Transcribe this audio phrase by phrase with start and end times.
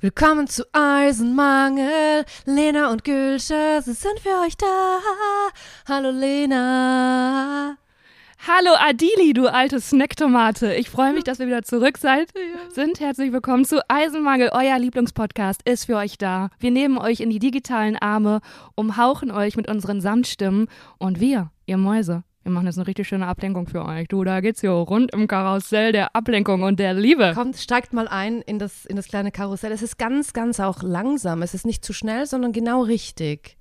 [0.00, 2.24] Willkommen zu Eisenmangel.
[2.46, 4.98] Lena und Gülsche, sie sind für euch da.
[5.88, 7.76] Hallo Lena.
[8.46, 10.74] Hallo Adili, du alte Snacktomate.
[10.74, 12.32] Ich freue mich, dass wir wieder zurück seid,
[12.70, 13.00] sind.
[13.00, 14.50] Herzlich willkommen zu Eisenmangel.
[14.52, 16.50] Euer Lieblingspodcast ist für euch da.
[16.60, 18.40] Wir nehmen euch in die digitalen Arme,
[18.76, 23.26] umhauchen euch mit unseren Samtstimmen und wir, ihr Mäuse, wir machen jetzt eine richtig schöne
[23.26, 24.08] Ablenkung für euch.
[24.08, 27.32] Du, da geht's hier rund im Karussell der Ablenkung und der Liebe.
[27.34, 29.72] Kommt, steigt mal ein in das, in das kleine Karussell.
[29.72, 31.42] Es ist ganz, ganz auch langsam.
[31.42, 33.56] Es ist nicht zu schnell, sondern genau richtig.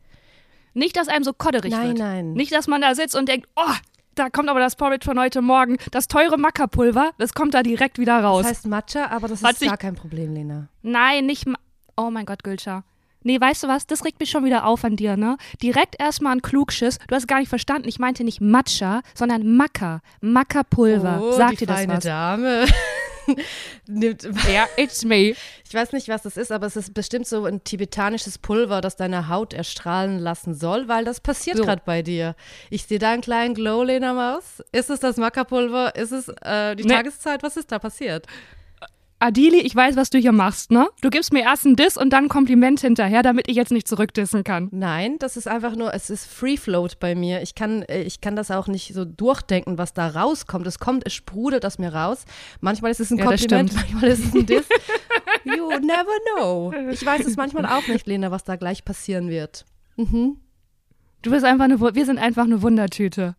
[0.74, 1.98] Nicht, dass einem so kodderig nein, wird.
[1.98, 2.34] Nein, nein.
[2.34, 3.74] Nicht, dass man da sitzt und denkt, oh,
[4.16, 5.78] da kommt aber das Porridge von heute Morgen.
[5.92, 8.44] Das teure Mackerpulver, das kommt da direkt wieder raus.
[8.44, 10.70] Das heißt Matcha, aber das Hat ist gar kein Problem, Lena.
[10.82, 11.46] Nein, nicht.
[11.46, 11.58] Ma
[11.98, 12.84] oh mein Gott, Gülscha.
[13.28, 13.86] Nee, weißt du was?
[13.86, 15.36] Das regt mich schon wieder auf an dir, ne?
[15.62, 16.98] Direkt erstmal ein Klugschiss.
[17.10, 17.90] Du hast gar nicht verstanden.
[17.90, 20.00] Ich meinte nicht Matcha, sondern Macker.
[20.22, 21.20] Mackerpulver.
[21.22, 22.04] Oh, Sagt die dir das feine was?
[22.06, 22.66] Dame.
[23.88, 25.36] Nimmt, Ja, it's me.
[25.68, 28.96] ich weiß nicht, was das ist, aber es ist bestimmt so ein tibetanisches Pulver, das
[28.96, 31.64] deine Haut erstrahlen lassen soll, weil das passiert So.
[31.64, 32.36] gerade bei dir.
[32.70, 34.64] Ich sehe da einen kleinen Glow, Lena Maus.
[34.72, 35.96] Ist es das Mackerpulver?
[35.98, 36.94] Ist es äh, die Nee.
[36.94, 37.44] Tageszeit?
[37.44, 38.26] Was ist da passiert?
[39.20, 40.88] Adili, ich weiß, was du hier machst, ne?
[41.02, 43.88] Du gibst mir erst einen Diss und dann ein Kompliment hinterher, damit ich jetzt nicht
[43.88, 44.70] zurückdissen kann.
[44.72, 47.42] Nein, das ist einfach nur, es ist Free Float bei mir.
[47.42, 50.68] Ich kann, äh, ich kann das auch nicht so durchdenken, was da rauskommt.
[50.68, 52.26] Es kommt, es sprudelt aus mir raus.
[52.62, 54.68] Manchmal ist es ein Ja, Kompliment, manchmal ist es ein Diss.
[55.46, 56.72] you never know.
[56.92, 59.66] Ich weiß es manchmal auch nicht, Lena, was da gleich passieren wird.
[59.96, 60.38] Mhm,
[61.24, 63.36] Du bist einfach eine, wir sind einfach eine Wundertüte.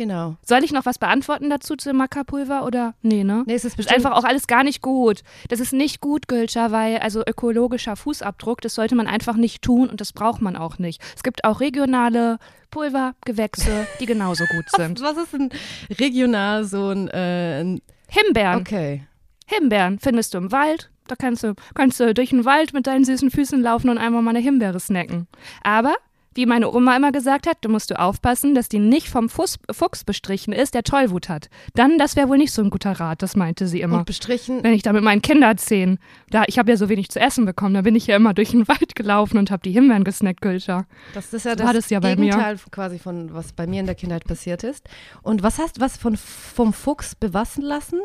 [0.00, 0.36] Genau.
[0.42, 2.94] Soll ich noch was beantworten dazu zu Mackerpulver oder?
[3.02, 3.44] Nee, ne?
[3.46, 5.20] Nee, es ist ist einfach auch alles gar nicht gut.
[5.48, 9.90] Das ist nicht gut, Gülscher, weil also ökologischer Fußabdruck, das sollte man einfach nicht tun
[9.90, 11.02] und das braucht man auch nicht.
[11.14, 12.38] Es gibt auch regionale
[12.70, 15.02] Pulvergewächse, die genauso gut sind.
[15.02, 15.50] was ist denn
[15.98, 18.60] regional so ein, äh, ein Himbeeren.
[18.60, 19.06] okay.
[19.46, 20.90] Himbeeren findest du im Wald.
[21.08, 24.22] Da kannst du, kannst du durch den Wald mit deinen süßen Füßen laufen und einmal
[24.22, 25.26] mal eine Himbeere snacken.
[25.62, 25.94] Aber,
[26.34, 29.58] wie meine Oma immer gesagt hat, du musst du aufpassen, dass die nicht vom Fuß,
[29.72, 31.48] Fuchs bestrichen ist, der Tollwut hat.
[31.74, 33.98] Dann, das wäre wohl nicht so ein guter Rat, das meinte sie immer.
[33.98, 35.98] Und bestrichen, wenn ich da mit meinen Kinderzähnen,
[36.30, 38.50] da ich habe ja so wenig zu essen bekommen, da bin ich ja immer durch
[38.50, 40.86] den Wald gelaufen und habe die Himbeeren gesnackt, Gülscha.
[41.14, 42.30] das ist ja So das das ja bei mir.
[42.30, 44.88] Gegenteil quasi von, was bei mir in der Kindheit passiert ist.
[45.22, 48.00] Und was hast was von vom Fuchs bewassen lassen?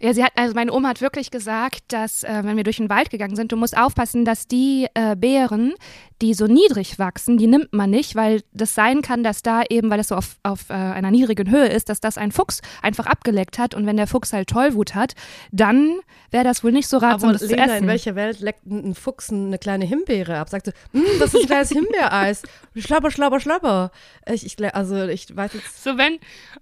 [0.00, 2.90] Ja, sie hat, also meine Oma hat wirklich gesagt, dass äh, wenn wir durch den
[2.90, 5.74] Wald gegangen sind, du musst aufpassen, dass die äh, Beeren,
[6.22, 9.88] die so niedrig wachsen, die nimmt man nicht, weil das sein kann, dass da eben,
[9.90, 13.06] weil es so auf, auf äh, einer niedrigen Höhe ist, dass das ein Fuchs einfach
[13.06, 15.14] abgeleckt hat und wenn der Fuchs halt Tollwut hat,
[15.50, 16.00] dann
[16.30, 17.86] wäre das wohl nicht so ratsam, Aber das zu Lena, in essen.
[17.88, 20.48] welcher Welt leckt ein Fuchs eine kleine Himbeere ab?
[20.48, 22.42] Sagt so, "Mm, das ist ein kleines Himbeereis.
[22.76, 23.90] Schlabber, schlabber, schlabber.
[24.30, 26.18] Ich, ich, also ich weiß jetzt, So, wenn,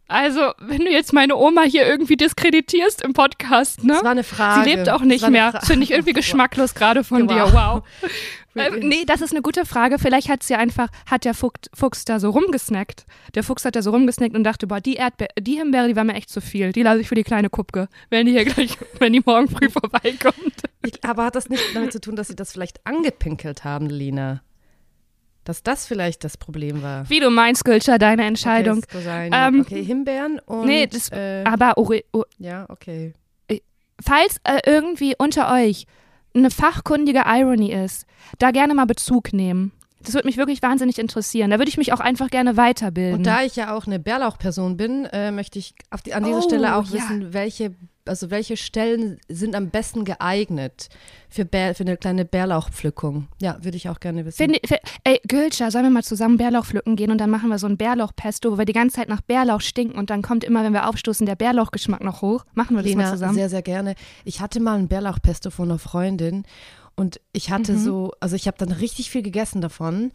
[0.07, 3.93] also, wenn du jetzt meine Oma hier irgendwie diskreditierst im Podcast, ne?
[3.95, 4.65] das war eine Frage.
[4.65, 5.61] Sie lebt auch nicht mehr.
[5.65, 7.35] Finde ich irgendwie geschmacklos gerade von Wow.
[7.51, 7.53] dir.
[7.53, 7.83] Wow.
[8.55, 9.99] Äh, nee, das ist eine gute Frage.
[9.99, 13.07] Vielleicht hat sie einfach, hat der Fuchs, Fuchs da so rumgesnackt.
[13.35, 16.05] Der Fuchs hat da so rumgesnackt und dachte, boah, die Erdbeere, die Himbeere, die war
[16.05, 16.73] mir echt zu viel.
[16.73, 19.69] Die lasse ich für die kleine Kupke, wenn die hier gleich, wenn die morgen früh
[19.71, 20.63] vorbeikommt.
[20.85, 24.43] Ich, aber hat das nicht damit zu tun, dass sie das vielleicht angepinkelt haben, Lina?
[25.45, 27.09] Dass das vielleicht das Problem war?
[27.09, 28.79] Wie du meinst, Gülscher, deine Entscheidung.
[28.79, 29.31] Okay, sein.
[29.35, 30.67] Ähm, okay Himbeeren und.
[30.67, 32.03] nee, das- äh, Aber Ore,
[32.39, 33.15] ja, okay.
[34.01, 35.87] falls äh, irgendwie unter euch
[36.39, 38.07] eine fachkundige Irony ist,
[38.39, 39.73] da gerne mal Bezug nehmen.
[40.03, 41.51] Das würde mich wirklich wahnsinnig interessieren.
[41.51, 43.17] Da würde ich mich auch einfach gerne weiterbilden.
[43.19, 45.75] Und da ich ja auch eine Bärlauchperson bin, äh, möchte ich
[46.07, 46.93] die, an dieser Oh, Stelle auch ja.
[46.93, 47.75] wissen, welche,
[48.09, 50.89] also welche Stellen sind am besten geeignet
[51.29, 53.29] für, Bär, für eine kleine Bärlauchpflückung.
[53.41, 54.37] Ja, würde ich auch gerne wissen.
[54.39, 57.59] Finde, fi- ey, Gülscha, sollen wir mal zusammen Bärlauch pflücken gehen und dann machen wir
[57.59, 60.65] so ein Bärlauchpesto, wo wir die ganze Zeit nach Bärlauch stinken und dann kommt immer,
[60.65, 62.45] wenn wir aufstoßen, der Bärlauchgeschmack noch hoch.
[62.55, 63.35] Machen wir das mal Lena, zusammen.
[63.35, 63.95] sehr, sehr gerne.
[64.25, 66.45] Ich hatte mal ein Bärlauchpesto von einer Freundin
[66.97, 67.79] und ich hatte Mhm.
[67.79, 70.11] so, also ich habe dann richtig viel gegessen davon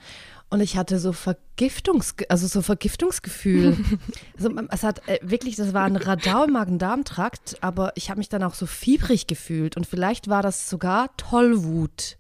[0.54, 3.76] und ich hatte so Vergiftungs, also so Vergiftungsgefühl.
[4.38, 8.30] also es hat äh, wirklich, das war ein Radau im Magen-Darm-Trakt, aber ich habe mich
[8.30, 12.18] dann auch so fiebrig gefühlt und vielleicht war das sogar Tollwut.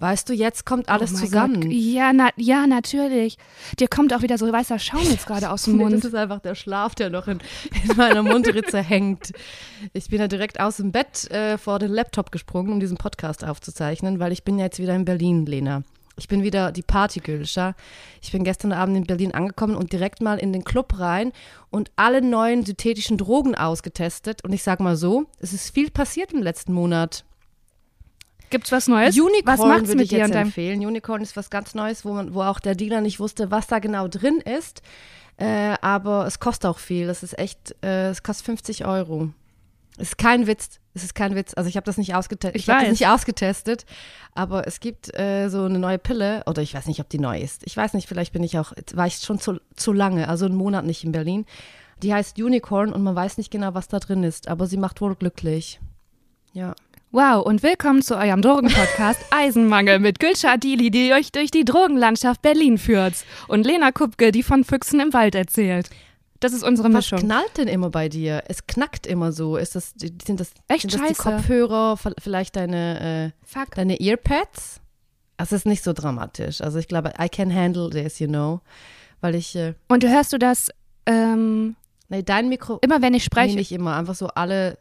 [0.00, 1.60] Weißt du, jetzt kommt alles oh zusammen.
[1.60, 1.70] Gott.
[1.70, 3.38] Ja, na, ja, natürlich.
[3.78, 5.94] Dir kommt auch wieder so weißer Schaum jetzt gerade aus dem Mund.
[5.94, 7.38] das ist einfach der Schlaf, der noch in,
[7.88, 9.30] in meiner Mundritze hängt.
[9.92, 13.44] Ich bin ja direkt aus dem Bett äh, vor den Laptop gesprungen, um diesen Podcast
[13.44, 15.84] aufzuzeichnen, weil ich bin ja jetzt wieder in Berlin, Lena.
[16.16, 17.74] Ich bin wieder die Partygülscher.
[18.20, 21.32] Ich bin gestern Abend in Berlin angekommen und direkt mal in den Club rein
[21.70, 24.44] und alle neuen synthetischen Drogen ausgetestet.
[24.44, 27.24] Und ich sag mal so, es ist viel passiert im letzten Monat.
[28.50, 29.18] Gibt's was Neues?
[29.18, 30.84] Unicorn was macht's würde mit ich dir jetzt empfehlen.
[30.84, 33.78] Unicorn ist was ganz Neues, wo, man, wo auch der Dealer nicht wusste, was da
[33.78, 34.82] genau drin ist.
[35.38, 37.06] Äh, aber es kostet auch viel.
[37.06, 39.30] Das ist echt, äh, es kostet 50 Euro.
[39.98, 40.80] Es ist kein Witz.
[40.94, 41.54] Es ist kein Witz.
[41.54, 42.56] Also ich habe das nicht ausgetestet.
[42.56, 43.86] Ich Ich, habe das nicht ausgetestet,
[44.34, 47.40] aber es gibt äh, so eine neue Pille oder ich weiß nicht, ob die neu
[47.40, 47.62] ist.
[47.66, 50.56] Ich weiß nicht, vielleicht bin ich auch, war ich schon zu, zu lange, also einen
[50.56, 51.46] Monat nicht in Berlin.
[52.02, 55.00] Die heißt Unicorn und man weiß nicht genau, was da drin ist, aber sie macht
[55.00, 55.80] wohl glücklich.
[56.52, 56.74] Ja.
[57.12, 62.40] Wow, und willkommen zu eurem Drogenpodcast Eisenmangel mit Gülscha Adili, die euch durch die Drogenlandschaft
[62.40, 63.14] Berlin führt.
[63.48, 65.90] Und Lena Kupke, die von Füchsen im Wald erzählt.
[66.42, 67.20] Das ist unsere Was Mischung.
[67.20, 68.42] knallt denn immer bei dir?
[68.48, 69.56] Es knackt immer so.
[69.56, 71.14] Ist das, sind das, Echt sind das die.
[71.14, 74.80] Kopfhörer, vielleicht deine, äh, deine Earpads?
[75.36, 76.60] Es ist nicht so dramatisch.
[76.60, 78.60] Also ich glaube, I can handle this, you know.
[79.20, 80.70] Weil ich, äh, Und hörst du das
[81.06, 81.76] ähm,
[82.08, 83.56] nee, dein Mikro, immer, wenn ich nee, spreche?
[83.56, 84.78] nicht immer, einfach so alle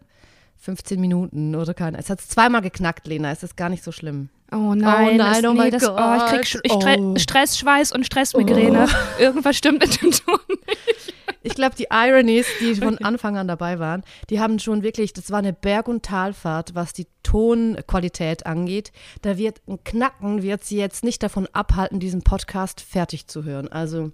[0.58, 1.98] 15 Minuten oder keine.
[1.98, 3.32] Es hat zweimal geknackt, Lena.
[3.32, 4.30] Es ist gar nicht so schlimm.
[4.52, 6.62] Oh nein, nein, das, oh nee, mein das, oh, ich krieg Gott.
[6.64, 7.16] Ich Oh.
[7.18, 8.88] Stress, Schweiß und Stressmigräne.
[9.20, 10.40] Irgendwas stimmt mit dem Ton.
[11.44, 15.32] Ich glaube, die Ironies, die von Anfang an dabei waren, die haben schon wirklich, das
[15.32, 18.92] war eine Berg- und Talfahrt, was die Tonqualität angeht.
[19.22, 23.68] Da wird ein Knacken, wird sie jetzt nicht davon abhalten, diesen Podcast fertig zu hören.
[23.68, 24.12] Also,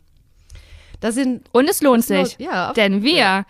[1.00, 3.46] da sind, Und es lohnt Das sich, lohnt- ja, denn wir ja.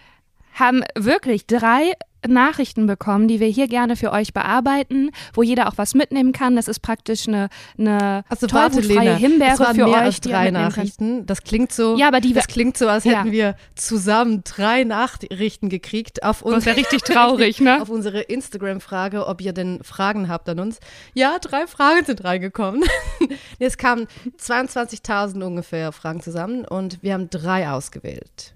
[0.60, 1.94] Haben wirklich drei
[2.28, 6.56] Nachrichten bekommen, die wir hier gerne für euch bearbeiten, wo jeder auch was mitnehmen kann.
[6.56, 10.50] Das ist praktisch eine, eine also tollwutfreie Himbeere für mehr euch, als drei.
[10.52, 11.26] Nachrichten.
[11.28, 13.20] Das klingt so, Ja, aber die das klingt so, als Ja.
[13.20, 16.66] hätten wir zusammen drei Nachrichten gekriegt auf Das uns.
[16.66, 17.82] wäre richtig traurig, ne?
[17.82, 20.80] auf unsere Instagram-Frage, ob ihr denn Fragen habt an uns.
[21.14, 22.84] Ja, drei Fragen sind reingekommen.
[23.60, 24.08] Es kamen
[24.42, 28.54] 22.000 ungefähr Fragen zusammen und wir haben drei ausgewählt.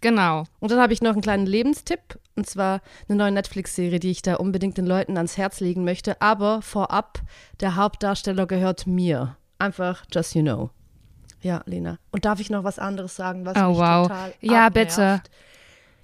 [0.00, 0.44] Genau.
[0.60, 4.22] Und dann habe ich noch einen kleinen Lebenstipp und zwar eine neue Netflix-Serie, die ich
[4.22, 6.20] da unbedingt den Leuten ans Herz legen möchte.
[6.22, 7.20] Aber vorab,
[7.60, 9.36] der Hauptdarsteller gehört mir.
[9.58, 10.70] Einfach, just you know.
[11.40, 11.98] Ja, Lena.
[12.12, 14.06] Und darf ich noch was anderes sagen, was Oh, mich wow.
[14.08, 14.74] total Ja, abnervt?
[14.96, 15.22] bitte.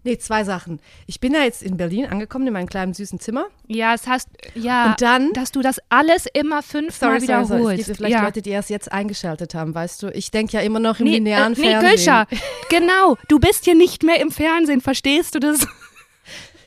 [0.05, 0.81] Nee, zwei Sachen.
[1.07, 3.47] Ich bin ja jetzt in Berlin angekommen, in meinem kleinen süßen Zimmer.
[3.67, 7.43] Ja, es hast ja, Und dann- dass du das alles immer fünfmal Sorry, sorry, sorry.
[7.45, 7.87] Es wiederholst.
[7.87, 8.23] gibt vielleicht ja.
[8.25, 10.09] Leute, die erst jetzt eingeschaltet haben, weißt du.
[10.11, 12.25] Ich denke ja immer noch im Nee, linearen äh, nee, Fernsehen.
[12.71, 13.17] Genau.
[13.29, 15.67] Du bist hier nicht mehr im Fernsehen, verstehst du das?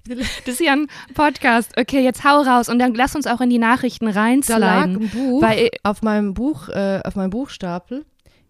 [0.09, 1.73] Das ist ja ein Podcast.
[1.77, 4.95] Okay, jetzt hau raus und dann lass uns auch in die Nachrichten Da lag reinsliden.
[5.03, 8.05] ein Buch Weil, auf meinem Buch, äh, auf meinem Buchstapel.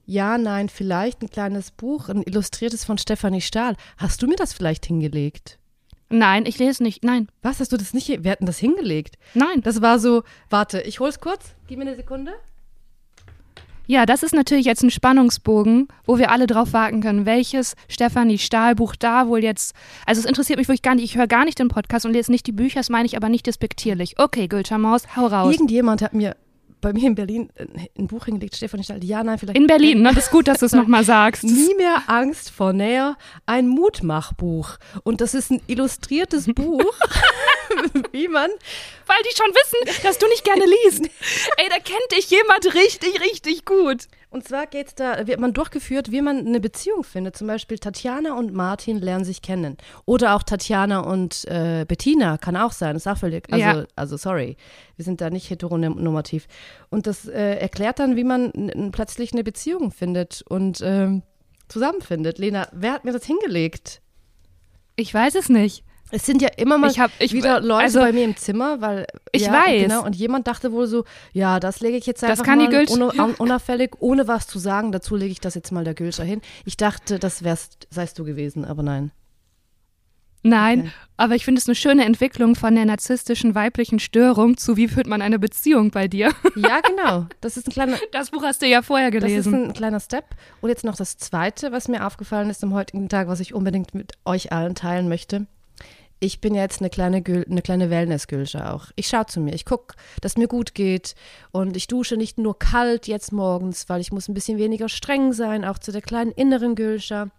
[0.09, 3.75] Ja, nein, vielleicht ein kleines Buch, ein illustriertes von Stefanie Stahl.
[3.98, 5.59] Hast du mir das vielleicht hingelegt?
[6.09, 7.04] nein, ich lese nicht.
[7.04, 8.24] Nein, Was, hast du das nicht?
[8.24, 9.18] Wir hatten das hingelegt.
[9.33, 9.59] nein.
[9.62, 11.54] Das war so, warte, ich hol's kurz.
[11.68, 12.31] Gib mir eine Sekunde.
[13.88, 18.38] Ja, das ist natürlich jetzt ein Spannungsbogen, wo wir alle drauf warten können, welches Stefanie
[18.38, 19.75] Stahl-Buch da wohl jetzt.
[20.06, 21.03] Also es interessiert mich wirklich gar nicht.
[21.06, 23.27] Ich höre gar nicht den Podcast und lese nicht die Bücher, das meine ich aber
[23.27, 24.18] nicht despektierlich.
[24.18, 25.53] Okay, Gülscha Maus, hau raus.
[25.53, 26.38] Irgendjemand hat mir
[26.81, 29.03] bei mir in Berlin ein- ein Buch hingelegt, Stefanie Stahl.
[29.03, 29.57] Ja, nein, vielleicht.
[29.57, 30.13] In Berlin, ne?
[30.13, 31.44] Das ist gut, dass du es nochmal sagst.
[31.44, 34.77] Nie mehr Angst vor Näher, ein Mutmachbuch.
[35.03, 36.81] Und das ist ein illustriertes Buch,
[38.12, 38.50] wie man
[39.06, 41.03] Weil die schon wissen, dass du nicht gerne liest.
[41.57, 44.03] Ey, da kennt dich jemand richtig, richtig gut.
[44.29, 47.38] Und zwar geht's da, wird man durchgeführt, wie man eine Beziehung findet.
[47.38, 49.77] Zum Beispiel Tatjana und Martin lernen sich kennen.
[50.06, 52.97] Oder auch Tatjana und äh, Bettina kann auch sein.
[52.97, 53.85] Ist auch völlig, also, Ja.
[53.95, 54.57] also sorry,
[54.97, 56.47] wir sind da nicht heteronormativ.
[56.89, 61.24] Und das äh, erklärt dann, wie man plötzlich eine Beziehung findet und ähm,
[61.69, 62.38] zusammenfindet.
[62.38, 64.01] Lena, wer hat mir das hingelegt?
[64.97, 65.85] Ich weiß es nicht.
[66.09, 68.80] Es sind ja immer mal Ich hab- ich- wieder Leute also- bei mir im Zimmer,
[68.81, 69.81] weil Ich ja, weiß.
[69.83, 71.03] Genau, und jemand dachte wohl so,
[71.34, 74.27] ja, das lege ich jetzt Das einfach kann die mal Gülsch- un un unauffällig, ohne
[74.27, 74.91] was zu sagen.
[74.91, 76.41] Dazu lege ich das jetzt mal der Gülscher hin.
[76.65, 79.12] Ich dachte, das wärst, seist du gewesen, aber nein.
[80.43, 80.91] Nein, Okay.
[81.17, 85.08] aber ich finde es eine schöne Entwicklung von der narzisstischen weiblichen Störung zu wie führt
[85.08, 86.31] man eine Beziehung bei dir.
[86.55, 87.25] Ja, genau.
[87.41, 89.65] Das ist ein kleiner, Das Buch hast du ja vorher das ist gelesen.
[89.65, 90.24] ein kleiner Step.
[90.62, 93.93] Und jetzt noch das Zweite, was mir aufgefallen ist am heutigen Tag, was ich unbedingt
[93.93, 95.48] mit euch allen teilen möchte.
[96.19, 98.88] Ich bin jetzt eine kleine, Gül eine kleine Wellness-Gülsche auch.
[98.95, 101.13] Ich schaue zu mir, ich gucke, dass mir gut geht
[101.51, 105.31] und ich dusche nicht nur kalt jetzt morgens, weil ich muss ein bisschen weniger streng
[105.33, 107.29] sein, auch zu der kleinen inneren Gülsche.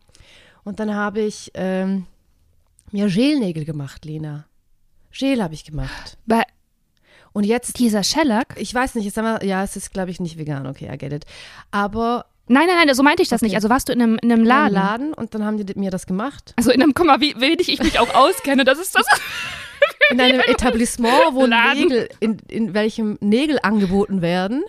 [0.62, 2.06] Und dann habe ich ähm,
[2.92, 4.46] mir Gelnägel gemacht, Lena.
[5.10, 6.16] Gel habe ich gemacht.
[6.26, 6.44] Bei
[7.32, 8.54] Und jetzt, dieser Shellac?
[8.58, 10.98] ich weiß nicht, jetzt haben wir, ja, es ist, glaube ich, nicht vegan, okay, I
[10.98, 11.24] get it.
[11.72, 13.46] Aber Nein, nein, nein, so meinte ich das Okay.
[13.48, 13.56] nicht.
[13.56, 14.76] Also warst du in einem, in einem in Laden?
[14.76, 16.54] einem Laden und dann haben die mir das gemacht.
[16.56, 18.64] Also in einem, guck mal, wie wenig ich mich auch auskenne.
[18.64, 19.04] Das ist das.
[20.10, 21.82] In einem Etablissement, wo Laden.
[21.82, 24.64] Nägel, in, in welchem Nägel angeboten werden.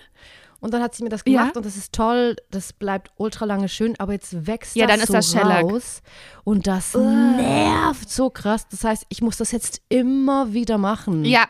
[0.60, 1.58] Und dann hat sie mir das gemacht Ja.
[1.58, 5.00] und das ist toll, das bleibt ultra lange schön, aber jetzt wächst Ja, das dann
[5.02, 6.02] ist so das raus
[6.44, 8.68] und das nervt so krass.
[8.70, 11.24] Das heißt, ich muss das jetzt immer wieder machen.
[11.26, 11.46] Ja,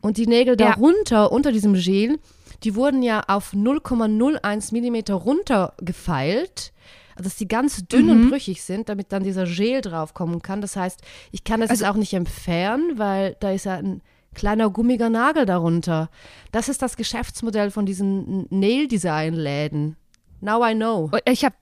[0.00, 0.70] Und die Nägel Ja.
[0.70, 2.18] darunter, unter diesem Gel,
[2.64, 6.72] die wurden ja auf 0,01 Millimeter runtergefeilt.
[7.14, 10.62] Also dass die ganz dünn und brüchig sind, damit dann dieser Gel draufkommen kann.
[10.62, 11.00] Das heißt,
[11.30, 14.00] ich kann das Also- jetzt auch nicht entfernen, weil da ist ja ein
[14.34, 16.08] kleiner gummiger Nagel darunter.
[16.52, 19.96] Das ist das Geschäftsmodell von diesen Nail-Design-Läden.
[20.40, 21.10] Now I know.
[21.12, 21.54] Und Ich habe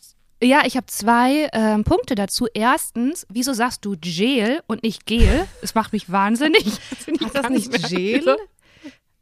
[0.42, 2.47] ja, ich habe zwei ähm, Punkte dazu.
[2.54, 5.47] Erstens, wieso sagst du Gel und nicht Gel?
[5.61, 6.64] Das macht mich wahnsinnig.
[7.21, 7.88] Heißt das nicht.
[7.90, 8.37] Gel?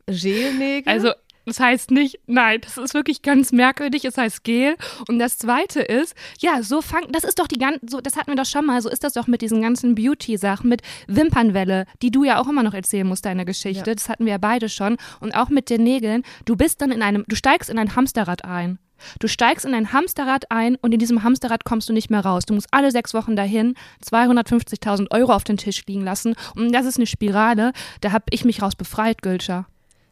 [0.07, 0.93] Gelnägel?
[0.93, 1.13] Also,
[1.49, 4.77] das heißt nicht, nein, das ist wirklich ganz merkwürdig, es heißt Gel.
[5.09, 8.31] Und das zweite ist, ja, so fang, das ist doch die ganze, so, das hatten
[8.31, 12.11] wir doch schon mal, so ist das doch mit diesen ganzen Beauty-Sachen, mit Wimpernwelle, die
[12.11, 13.91] du ja auch immer noch erzählen musst, deine Geschichte.
[13.91, 13.95] Ja.
[13.95, 14.97] Das hatten wir ja beide schon.
[15.21, 18.45] Und auch mit den Nägeln, du bist dann in einem, du steigst in ein Hamsterrad
[18.45, 18.79] ein.
[19.21, 22.47] Du steigst in ein Hamsterrad ein und in diesem Hamsterrad kommst du nicht mehr raus.
[22.47, 23.75] Du musst alle sechs Wochen dahin
[24.05, 26.35] 250.000 Euro auf den Tisch liegen lassen.
[26.57, 29.67] Und das ist eine Spirale, da habe ich mich raus befreit, Gülscher.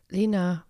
[0.08, 0.65] Lena,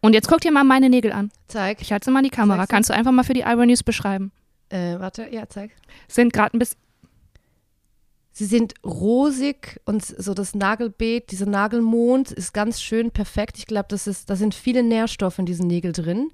[0.00, 1.30] Und jetzt guck dir mal meine Nägel an.
[1.48, 1.82] zeig.
[1.82, 2.60] Ich halte sie mal in die Kamera.
[2.60, 2.70] Zeig's.
[2.70, 4.32] Kannst du einfach mal für die Iron News beschreiben?
[4.70, 5.72] Äh, warte, ja, zeig.
[6.08, 6.78] Sind gerade ein bisschen.
[8.32, 13.58] Sie sind rosig und so das Nagelbeet, dieser Nagelmond ist ganz schön perfekt.
[13.58, 16.30] Ich glaube, das ist, da sind viele Nährstoffe in diesen Nägeln drin.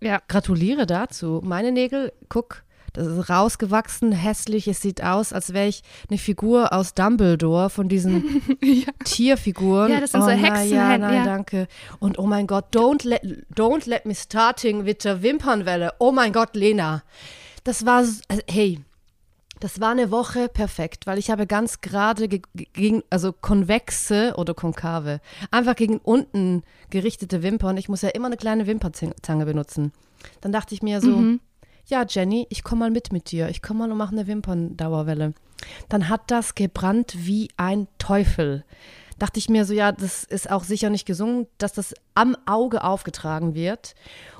[0.00, 0.20] Ja.
[0.28, 1.40] Gratuliere dazu.
[1.44, 4.68] Meine Nägel, guck, das ist rausgewachsen, hässlich.
[4.68, 8.42] Es sieht aus, als wäre ich eine Figur aus Dumbledore von diesen
[9.04, 9.90] Tierfiguren.
[9.92, 11.24] Ja, das sind oh, so na, Hexenhände, Ja, nein, ja.
[11.24, 11.68] danke.
[12.00, 13.22] Und oh mein Gott, don't let,
[13.54, 15.92] don't let me starting with der Wimpernwelle.
[15.98, 17.02] Oh mein Gott, Lena.
[17.64, 18.80] Das war, also, hey,
[19.60, 24.34] das war eine Woche perfekt, weil ich habe ganz gerade ge- ge- gegen, also konvexe
[24.36, 25.20] oder konkave,
[25.52, 27.76] einfach gegen unten gerichtete Wimpern.
[27.76, 29.92] Ich muss ja immer eine kleine Wimperzange benutzen.
[30.40, 31.40] Dann dachte ich mir so, Mhm.
[31.86, 33.48] Ja Jenny, ich komme mal mit mit dir.
[33.48, 35.34] Ich komme mal und mache eine Wimperndauerwelle.
[35.88, 38.64] Dann hat das gebrannt wie ein Teufel.
[39.18, 42.82] Dachte ich mir so, ja, das ist auch sicher nicht gesungen, dass das am Auge
[42.82, 43.94] aufgetragen wird.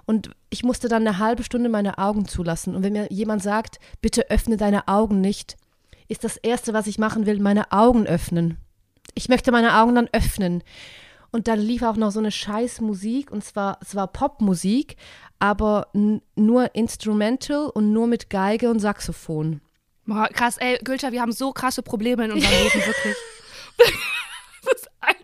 [0.07, 2.75] Und ich musste dann eine halbe Stunde meine Augen zulassen.
[2.75, 5.57] Und wenn mir jemand sagt, bitte öffne deine Augen nicht,
[6.09, 8.59] ist das Erste, was ich machen will, meine Augen öffnen.
[9.15, 10.63] Ich möchte meine Augen dann öffnen.
[11.33, 14.97] Und dann lief auch noch so eine scheiß Musik, und zwar, es war Popmusik,
[15.39, 15.89] aber
[16.37, 19.63] nur Instrumental und nur mit Geige und Saxophon.
[20.05, 23.17] Boah, krass, ey, Gülscher, wir haben so krasse Probleme in unserem Leben, wirklich.
[24.63, 25.22] das ist einfach.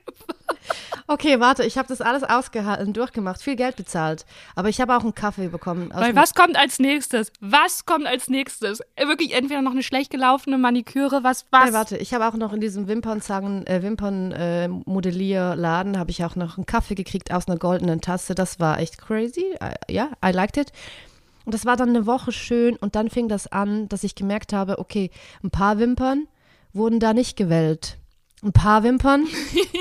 [1.10, 4.26] Okay, warte, ich habe das alles ausgehalten, durchgemacht, viel Geld bezahlt.
[4.54, 5.90] Aber ich habe auch einen Kaffee bekommen.
[5.94, 7.32] Weil was kommt als nächstes?
[7.40, 8.80] Was kommt als nächstes?
[8.94, 11.64] Äh, Wirklich entweder noch eine schlecht gelaufene Maniküre, was, was?
[11.64, 16.58] Nein, warte, ich habe auch noch in diesem Wimpernzangen, äh, Wimpernmodellierladen, habe ich auch noch
[16.58, 18.34] einen Kaffee gekriegt aus einer goldenen Tasse.
[18.34, 19.46] Das war echt crazy.
[19.60, 20.72] Äh, Ja, I liked it.
[21.44, 24.52] Und das war dann eine Woche schön und dann fing das an, dass ich gemerkt
[24.52, 25.10] habe, okay,
[25.42, 26.26] ein paar Wimpern
[26.74, 27.96] wurden da nicht gewellt.
[28.40, 29.26] Ein paar Wimpern,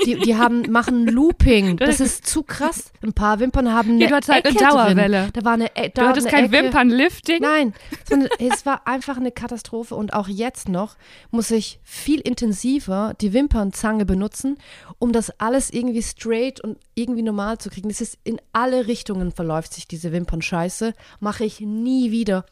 [0.04, 1.76] die, die haben, machen Looping.
[1.76, 2.90] Das ist zu krass.
[3.02, 5.22] Ein paar Wimpern haben eine Ja, du hattest halt eine Ecke Dauerwelle.
[5.22, 5.30] Drin.
[5.34, 6.64] Da war eine, E- da du hattest eine kein Ecke.
[6.64, 7.40] Wimpernlifting?
[7.40, 7.72] Nein,
[8.04, 10.96] es war, eine, es war einfach eine Katastrophe und auch jetzt noch
[11.30, 14.58] muss ich viel intensiver die Wimpernzange benutzen,
[14.98, 17.90] um das alles irgendwie straight und irgendwie normal zu kriegen.
[17.90, 22.44] Es ist in alle Richtungen verläuft sich diese Wimpernscheiße, mache ich nie wieder.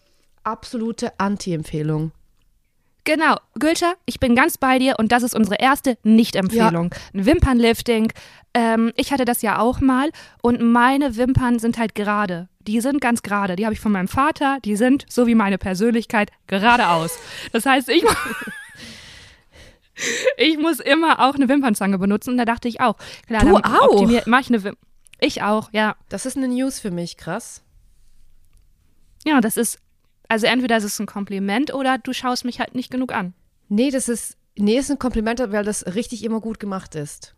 [0.45, 2.13] Absolute Anti-Empfehlung.
[3.07, 6.93] Genau, Gülscher, ich bin ganz bei dir und das ist unsere erste Nicht-Empfehlung.
[7.15, 8.13] Ein Wimpernlifting.
[8.53, 10.11] Ähm, ich hatte das ja auch mal
[10.43, 12.49] und meine Wimpern sind halt gerade.
[12.67, 13.55] Die sind ganz gerade.
[13.55, 14.59] Die habe ich von meinem Vater.
[14.65, 17.17] Die sind, so wie meine Persönlichkeit, geradeaus.
[17.53, 18.05] Das heißt, ich,
[20.37, 22.31] ich muss immer auch eine Wimpernzange benutzen.
[22.31, 22.97] Und da dachte ich auch.
[23.29, 24.27] Klar, Du auch?
[24.27, 24.77] Mach ich eine Wim
[25.21, 25.97] ich auch, ja.
[26.09, 27.63] Das ist eine News für mich, krass.
[29.25, 29.79] Ja, das ist,
[30.29, 33.35] also entweder ist es ein Kompliment oder du schaust mich halt nicht genug an.
[33.69, 37.35] Nee, das ist, nee, ist ein Kompliment, weil das richtig immer gut gemacht ist.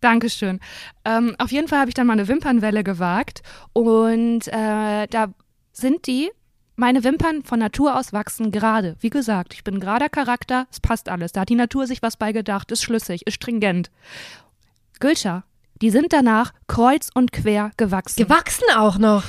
[0.00, 0.60] Dankeschön.
[1.04, 5.32] Ähm, auf jeden Fall habe ich dann mal eine Wimpernwelle gewagt und äh, da
[5.72, 6.30] sind die,
[6.76, 8.96] meine Wimpern von Natur aus wachsen gerade.
[9.00, 11.32] Wie gesagt, ich bin gerader Charakter, es passt alles.
[11.32, 13.90] Da hat die Natur sich was bei gedacht, ist schlüssig, ist stringent.
[15.00, 15.44] Gülscher,
[15.80, 18.22] die sind danach kreuz und quer gewachsen.
[18.22, 19.24] Gewachsen auch noch.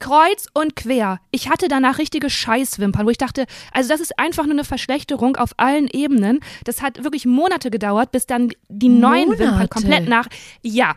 [0.00, 1.20] Kreuz und quer.
[1.30, 5.36] Ich hatte danach richtige Scheißwimpern, wo ich dachte, also das ist einfach nur eine Verschlechterung
[5.36, 6.40] auf allen Ebenen.
[6.64, 9.44] Das hat wirklich Monate gedauert, bis dann die neuen Monate?
[9.44, 10.26] Wimpern komplett nach.
[10.62, 10.96] Ja.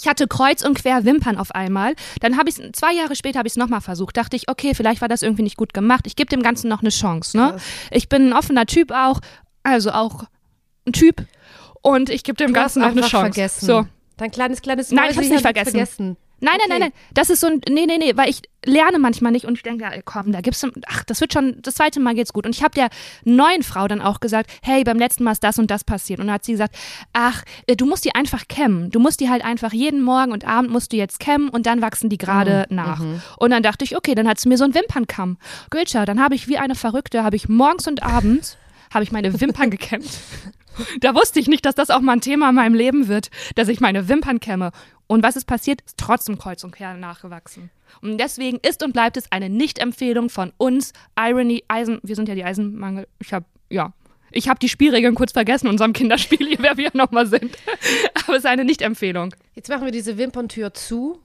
[0.00, 1.96] Ich hatte kreuz und quer Wimpern auf einmal.
[2.20, 4.16] Dann habe ich es, zwei Jahre später habe ich es nochmal versucht.
[4.16, 6.06] Dachte ich, okay, vielleicht war das irgendwie nicht gut gemacht.
[6.06, 7.36] Ich gebe dem Ganzen noch eine Chance.
[7.36, 7.56] Ne?
[7.90, 9.20] Ich bin ein offener Typ auch,
[9.64, 10.24] also auch
[10.86, 11.26] ein Typ.
[11.82, 13.32] Und ich gebe dem Du Ganzen noch eine Chance.
[13.32, 13.66] vergessen.
[13.66, 13.86] So.
[14.16, 16.16] Dein kleines, kleines Nein, ich Mäuschen hab's nicht hat vergessen.
[16.40, 16.66] Nein, Okay.
[16.68, 17.00] nein, nein, nein.
[17.14, 17.60] Das ist so ein.
[17.68, 20.64] Nee, nee, nee, weil ich lerne manchmal nicht und ich denke, ja, komm, da gibt's.
[20.86, 21.60] Ach, das wird schon.
[21.62, 22.46] Das zweite Mal geht's gut.
[22.46, 22.88] Und ich habe der
[23.24, 26.20] neuen Frau dann auch gesagt, hey, beim letzten Mal ist das und das passiert.
[26.20, 26.76] Und dann hat sie gesagt,
[27.12, 28.90] ach, äh, du musst die einfach kämmen.
[28.90, 31.82] Du musst die halt einfach jeden Morgen und Abend musst du jetzt kämmen und dann
[31.82, 33.00] wachsen die gerade nach.
[33.38, 35.38] Und dann dachte ich, okay, dann hat sie mir so einen Wimpernkamm.
[35.70, 38.56] Gülscha, dann habe ich wie eine Verrückte, habe ich morgens und abends
[38.92, 40.08] habe ich meine Wimpern gekämmt.
[41.00, 43.68] Da wusste ich nicht, dass das auch mal ein Thema in meinem Leben wird, dass
[43.68, 44.72] ich meine Wimpern kämme.
[45.06, 45.80] Und was ist passiert?
[45.82, 47.70] Ist trotzdem kreuz und quer nachgewachsen.
[48.02, 50.92] Und deswegen ist und bleibt es eine Nicht-Empfehlung von uns.
[51.18, 53.08] Irony, Eisen, wir sind ja die Eisenmangel.
[53.18, 53.92] Ich habe, ja,
[54.30, 57.56] ich habe die Spielregeln kurz vergessen in unserem Kinderspiel, hier, wer wir nochmal sind.
[58.26, 59.34] Aber es ist eine Nicht-Empfehlung.
[59.54, 61.20] Jetzt machen wir diese Wimperntür zu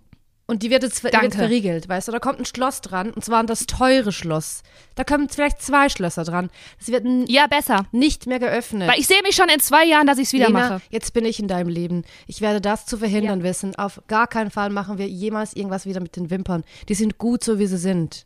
[0.46, 2.12] und die wird jetzt ver wird verriegelt, weißt du?
[2.12, 4.62] Da kommt ein Schloss dran und zwar das teure Schloss.
[4.96, 6.50] Da kommen vielleicht zwei Schlösser dran.
[6.80, 7.86] Es wird Ja, besser.
[7.94, 8.90] nicht mehr geöffnet.
[8.90, 10.82] Weil ich sehe mich schon in zwei Jahren, dass ich es wieder Lena, mache.
[10.90, 12.04] jetzt bin ich in deinem Leben.
[12.28, 13.76] Ich werde das zu verhindern wissen.
[13.76, 16.64] Auf gar keinen Fall machen wir jemals irgendwas wieder mit den Wimpern.
[16.90, 18.26] Die sind gut so, wie sie sind.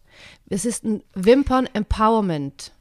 [0.50, 2.72] Es ist ein Wimpern-Empowerment.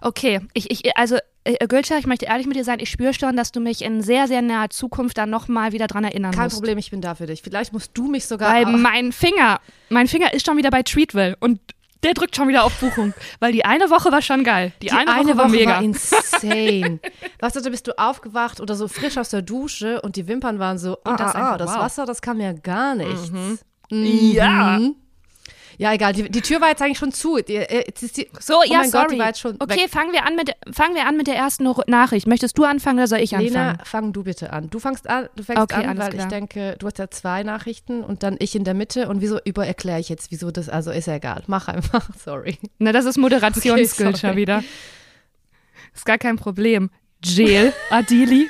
[0.00, 1.18] Okay, ich, ich, also,
[1.54, 4.02] äh, Gülscha, ich möchte ehrlich mit dir sein, ich spüre schon, dass du mich in
[4.02, 6.56] sehr, sehr naher Zukunft dann nochmal wieder dran erinnern Kein musst.
[6.56, 7.42] Problem, ich bin da für dich.
[7.42, 8.52] Vielleicht musst du mich sogar.
[8.52, 11.60] Weil mein Finger, mein Finger ist schon wieder bei Treatville und
[12.02, 13.12] der drückt schon wieder auf Buchung.
[13.40, 14.72] Weil die eine Woche war schon geil.
[14.80, 15.70] Die, Die eine, Woche, war mega.
[15.76, 17.00] war insane.
[17.40, 20.58] weißt du, da bist du aufgewacht oder so frisch aus der Dusche und die Wimpern
[20.58, 21.78] waren so, ah, Und das ah, ah, einfach, das wow.
[21.80, 23.32] Wasser, das kam ja gar nichts.
[23.32, 23.34] Ja.
[23.34, 23.58] Mhm.
[23.90, 24.80] Ja,
[25.92, 27.36] egal, die, die Tür war jetzt eigentlich schon zu.
[27.36, 29.04] Die, äh, die, So, oh ja, mein sorry.
[29.04, 29.90] Gott, die war jetzt schon okay, weg.
[29.90, 32.26] fangen wir, an mit, fangen wir an mit der ersten Nachricht.
[32.26, 33.52] Möchtest du anfangen oder soll ich anfangen?
[33.52, 34.70] Lena, fang du bitte an.
[34.70, 36.24] Du fangst an, du fängst Okay, an, weil klar.
[36.24, 39.38] ich denke, du hast ja zwei Nachrichten und dann ich in der Mitte und wieso
[39.44, 41.44] übererkläre ich jetzt, wieso das, also ist ja egal.
[41.46, 42.58] Mach einfach, sorry.
[42.78, 44.64] Na, das ist Moderationsskill Okay, wieder.
[45.94, 46.90] Ist gar kein Problem.
[47.22, 48.48] Jail, Adili.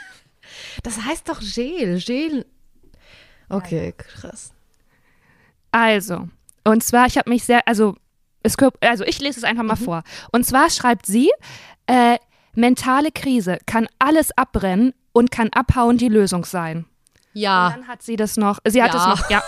[0.83, 2.47] Das heißt doch Gel, Gel.
[3.51, 4.53] Okay, krass.
[5.71, 6.29] Also,
[6.71, 7.95] und zwar, ich habe mich sehr, also,
[8.43, 10.03] es, also ich lese es einfach mal vor.
[10.33, 11.31] Und zwar schreibt sie,
[11.87, 12.19] äh,
[12.55, 16.85] mentale Krise kann alles abbrennen und kann abhauen die Lösung sein.
[17.33, 17.69] Ja.
[17.69, 19.01] Und dann hat sie das noch, sie hat Ja.
[19.13, 19.43] es noch, ja.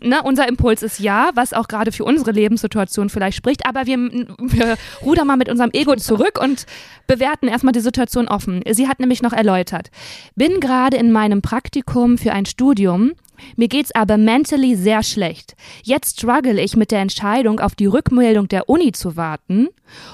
[0.00, 3.98] Ne, unser Impuls ist ja, was auch gerade für unsere Lebenssituation vielleicht spricht, aber wir,
[3.98, 6.66] wir rudern mal mit unserem Ego zurück und
[7.08, 8.62] bewerten erstmal die Situation offen.
[8.70, 9.90] Sie hat nämlich noch erläutert,
[10.36, 13.14] bin gerade in meinem Praktikum für ein Studium,
[13.56, 15.56] mir geht's aber mentally sehr schlecht.
[15.82, 19.68] Jetzt struggle ich mit der Entscheidung, auf die Rückmeldung der Uni zu warten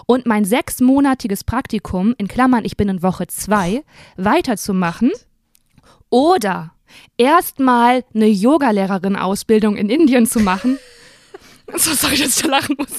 [0.07, 3.83] und mein sechsmonatiges Praktikum, in Klammern, ich bin in Woche zwei,
[4.17, 5.11] weiterzumachen
[6.11, 6.73] oder
[7.17, 10.79] erstmal eine Yogalehrerin-Ausbildung in Indien zu machen.
[11.77, 12.91] So sorry, dass ich da lachen muss.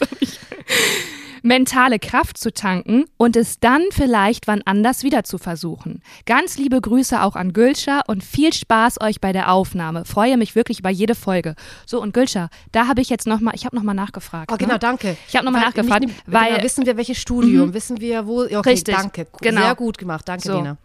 [1.45, 6.01] Mentale Kraft zu tanken und es dann vielleicht wann anders wieder zu versuchen.
[6.25, 10.05] Ganz liebe Grüße auch an Gülscha und viel Spaß euch bei der Aufnahme.
[10.05, 11.53] Freue mich wirklich über jede Folge.
[11.85, 14.51] So und Gülscha, da habe ich jetzt noch mal, ich habe noch mal nachgefragt.
[14.51, 14.79] Oh, genau, ne?
[14.79, 15.17] danke.
[15.27, 18.25] Ich habe noch mal Weil- nachgefragt, nicht- weil genau, wissen wir, welches Studium, wissen wir,
[18.25, 18.41] wo.
[18.41, 19.27] Okay, Richtig, danke.
[19.39, 19.61] genau.
[19.61, 20.55] Sehr gut gemacht, danke, So.
[20.55, 20.77] Lena.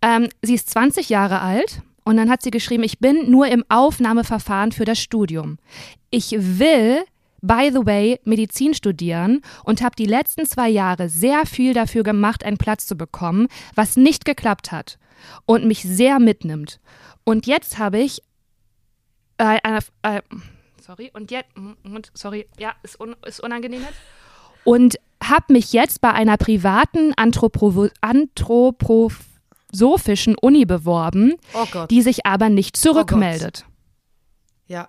[0.00, 3.64] Ähm, sie ist 20 Jahre alt und dann hat sie geschrieben, ich bin nur im
[3.68, 5.58] Aufnahmeverfahren für das Studium.
[6.10, 7.02] Ich will,
[7.40, 12.44] by the way, Medizin studieren und habe die letzten zwei Jahre sehr viel dafür gemacht,
[12.44, 14.98] einen Platz zu bekommen, was nicht geklappt hat
[15.46, 16.80] und mich sehr mitnimmt.
[17.24, 18.22] Und jetzt habe ich
[19.38, 20.22] äh, eine, äh,
[20.84, 21.50] sorry, und jetzt,
[22.14, 23.98] sorry, ja, ist, un, ist unangenehm jetzt.
[24.64, 32.48] Und habe mich jetzt bei einer privaten Anthropo anthroposophischen Uni beworben, Oh die sich aber
[32.48, 33.64] nicht zurückmeldet.
[34.66, 34.88] Ja.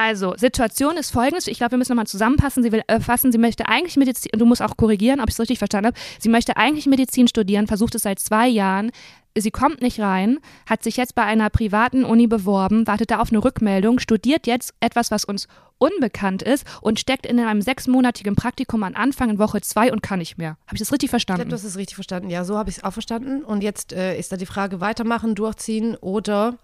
[0.00, 1.46] Also, Situation ist folgendes.
[1.46, 2.62] Ich glaube, wir müssen nochmal zusammenpassen.
[2.62, 5.58] Sie will äh, sie möchte eigentlich Medizin, du musst auch korrigieren, ob ich es richtig
[5.58, 5.98] verstanden habe.
[6.18, 8.92] Sie möchte eigentlich Medizin studieren, versucht es seit zwei Jahren.
[9.36, 13.28] Sie kommt nicht rein, hat sich jetzt bei einer privaten Uni beworben, wartet da auf
[13.28, 18.82] eine Rückmeldung, studiert jetzt etwas, was uns unbekannt ist und steckt in einem sechsmonatigen Praktikum
[18.84, 20.56] an Anfang in Woche zwei und kann nicht mehr.
[20.66, 21.48] Habe ich das richtig Ich glaube, verstanden?
[21.50, 22.30] du hast es richtig verstanden.
[22.30, 23.44] Ja, so habe ich es auch verstanden.
[23.44, 26.56] Und jetzt äh, ist da die Frage, weitermachen, durchziehen oder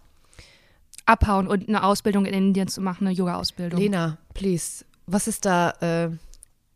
[1.07, 3.81] Abhauen und eine Ausbildung in Indien zu machen, eine Yoga-Ausbildung.
[3.81, 4.85] Lena, please.
[5.07, 5.71] Was ist da?
[5.81, 6.11] Äh,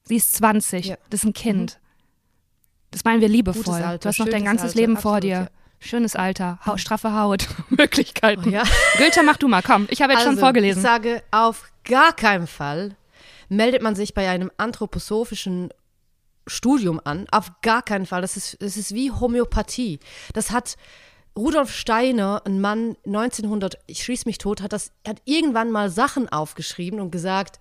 [0.05, 0.97] Sie ist 20, Ja.
[1.11, 1.79] das ist ein Kind.
[2.91, 3.75] Das meinen wir liebevoll.
[3.83, 5.29] Alter, du hast noch dein ganzes Alter, Leben vor absolut, dir.
[5.29, 5.49] ja.
[5.83, 8.45] Schönes Alter, Hau straffe Haut, Möglichkeiten.
[8.47, 8.63] oh ja.
[8.99, 9.87] Gülter, mach du mal, komm.
[9.91, 10.81] Ich habe jetzt schon Also, vorgelesen.
[10.81, 12.97] Ich sage, auf gar keinen Fall
[13.49, 15.71] meldet man sich bei einem anthroposophischen
[16.47, 17.27] Studium an.
[17.31, 18.21] Auf gar keinen Fall.
[18.23, 20.01] Das ist, das ist wie Homöopathie.
[20.35, 20.77] Das hat
[21.37, 26.29] Rudolf Steiner, ein Mann 1900, ich schließe mich tot, hat das, hat irgendwann mal Sachen
[26.29, 27.61] aufgeschrieben und gesagt,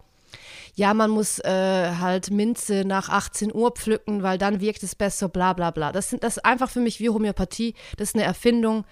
[0.76, 5.28] ja, man muss äh, halt Minze nach 18 Uhr pflücken, weil dann wirkt es besser,
[5.28, 5.92] bla bla bla.
[5.92, 7.74] Das, sind, das ist einfach für mich wie Homöopathie.
[7.98, 8.86] Das ist eine Erfindung.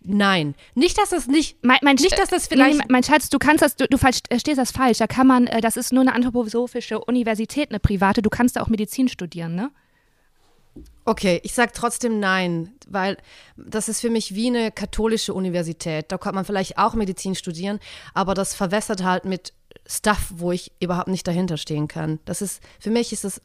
[0.00, 0.54] Nein.
[0.74, 1.62] Nicht, dass das nicht.
[1.62, 2.78] Mein, mein, nicht, dass das vielleicht.
[2.78, 4.98] Nee, mein Schatz, du kannst das, du, du verstehst das falsch.
[4.98, 8.22] Da kann man, äh, das ist nur eine anthroposophische Universität, eine private.
[8.22, 9.70] Du kannst da auch Medizin studieren, ne?
[11.04, 13.16] Okay, ich sage trotzdem nein, weil
[13.56, 16.12] das ist für mich wie eine katholische Universität.
[16.12, 17.80] Da kann man vielleicht auch Medizin studieren,
[18.12, 19.54] aber das verwässert halt mit
[19.86, 22.18] Stuff, wo ich überhaupt nicht dahinter stehen kann.
[22.26, 23.40] Das ist, für mich ist das,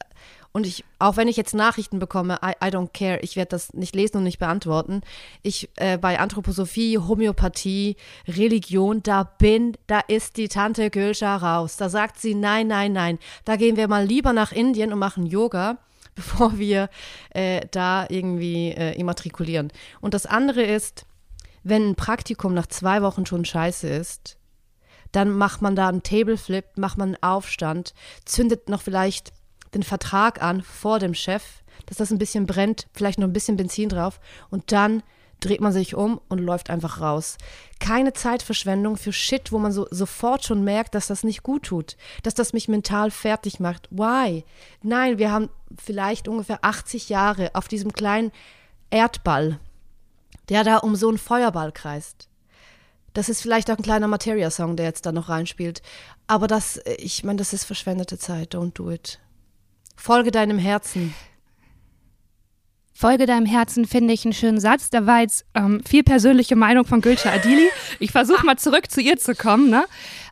[0.52, 3.72] und ich, auch wenn ich jetzt Nachrichten bekomme, I, I don't care, ich werde das
[3.72, 5.00] nicht lesen und nicht beantworten.
[5.42, 7.96] Ich, äh, bei Anthroposophie, Homöopathie,
[8.28, 11.78] Religion, da bin, da ist die Tante Gülscha raus.
[11.78, 15.24] Da sagt sie, nein, nein, nein, da gehen wir mal lieber nach Indien und machen
[15.24, 15.78] Yoga
[16.16, 16.88] bevor wir
[17.30, 19.72] äh, da irgendwie äh, immatrikulieren.
[20.00, 21.06] Und das andere ist,
[21.62, 24.36] wenn ein Praktikum nach zwei Wochen schon scheiße ist,
[25.12, 29.32] dann macht man da einen Tableflip, macht man einen Aufstand, zündet noch vielleicht
[29.74, 33.56] den Vertrag an vor dem Chef, dass das ein bisschen brennt, vielleicht noch ein bisschen
[33.56, 35.02] Benzin drauf und dann
[35.40, 37.36] dreht man sich um und läuft einfach raus.
[37.80, 41.96] Keine Zeitverschwendung für Shit, wo man so sofort schon merkt, dass das nicht gut tut,
[42.22, 43.88] dass das mich mental fertig macht.
[43.90, 44.44] Why?
[44.82, 45.50] Nein, wir haben
[45.82, 48.32] vielleicht ungefähr 80 Jahre auf diesem kleinen
[48.90, 49.58] Erdball,
[50.48, 52.28] der da um so einen Feuerball kreist.
[53.12, 55.82] Das ist vielleicht auch ein kleiner Materia-Song, der jetzt da noch reinspielt.
[56.26, 58.54] Aber das, ich meine, das ist verschwendete Zeit.
[58.54, 59.20] Don't do it.
[59.96, 61.14] Folge deinem Herzen.
[62.92, 64.90] Folge deinem Herzen finde ich einen schönen Satz.
[64.90, 67.68] Da war jetzt ähm, viel persönliche Meinung von Gülce Adili.
[67.98, 69.68] Ich versuche mal zurück zu ihr zu kommen.
[69.68, 69.84] Ne?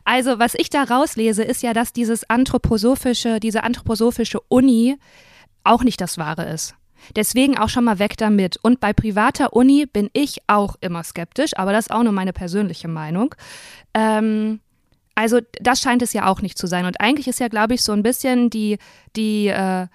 [0.05, 4.97] Also, was ich da rauslese, ist ja, dass dieses anthroposophische, diese anthroposophische Uni
[5.63, 6.75] auch nicht das Wahre ist.
[7.15, 8.57] Deswegen auch schon mal weg damit.
[8.61, 12.33] Und bei privater Uni bin ich auch immer skeptisch, aber das ist auch nur meine
[12.33, 13.35] persönliche Meinung.
[13.93, 14.61] Ähm,
[15.15, 16.85] also das scheint es ja auch nicht zu sein.
[16.85, 18.77] Und eigentlich ist ja, glaube ich, so ein bisschen die,
[19.15, 19.87] die äh,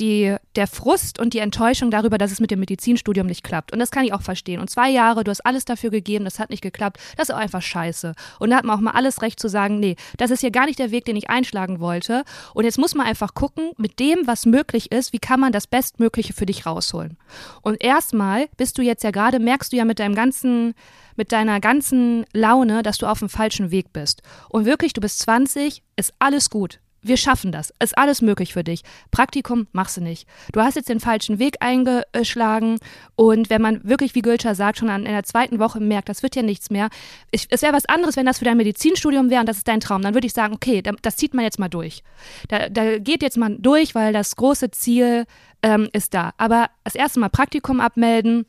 [0.00, 3.72] die, der Frust und die Enttäuschung darüber, dass es mit dem Medizinstudium nicht klappt.
[3.72, 4.60] Und das kann ich auch verstehen.
[4.60, 7.38] Und zwei Jahre, du hast alles dafür gegeben, das hat nicht geklappt, das ist auch
[7.38, 8.14] einfach scheiße.
[8.38, 10.66] Und da hat man auch mal alles recht zu sagen, nee, das ist hier gar
[10.66, 12.24] nicht der Weg, den ich einschlagen wollte.
[12.54, 15.66] Und jetzt muss man einfach gucken, mit dem, was möglich ist, wie kann man das
[15.66, 17.16] Bestmögliche für dich rausholen.
[17.62, 20.74] Und erstmal bist du jetzt ja gerade, merkst du ja mit deinem ganzen,
[21.16, 24.22] mit deiner ganzen Laune, dass du auf dem falschen Weg bist.
[24.48, 27.72] Und wirklich, du bist 20, ist alles gut wir schaffen das.
[27.78, 28.82] Ist alles möglich für dich.
[29.10, 30.26] Praktikum machst du nicht.
[30.52, 32.78] Du hast jetzt den falschen Weg eingeschlagen
[33.14, 36.34] und wenn man wirklich, wie Gülscher sagt, schon in der zweiten Woche merkt, das wird
[36.34, 36.88] ja nichts mehr.
[37.30, 39.80] Ich, es wäre was anderes, wenn das für dein Medizinstudium wäre und das ist dein
[39.80, 40.02] Traum.
[40.02, 42.02] Dann würde ich sagen, okay, das zieht man jetzt mal durch.
[42.48, 45.26] Da, da geht jetzt mal durch, weil das große Ziel
[45.62, 46.32] ähm, ist da.
[46.38, 48.46] Aber das erste Mal Praktikum abmelden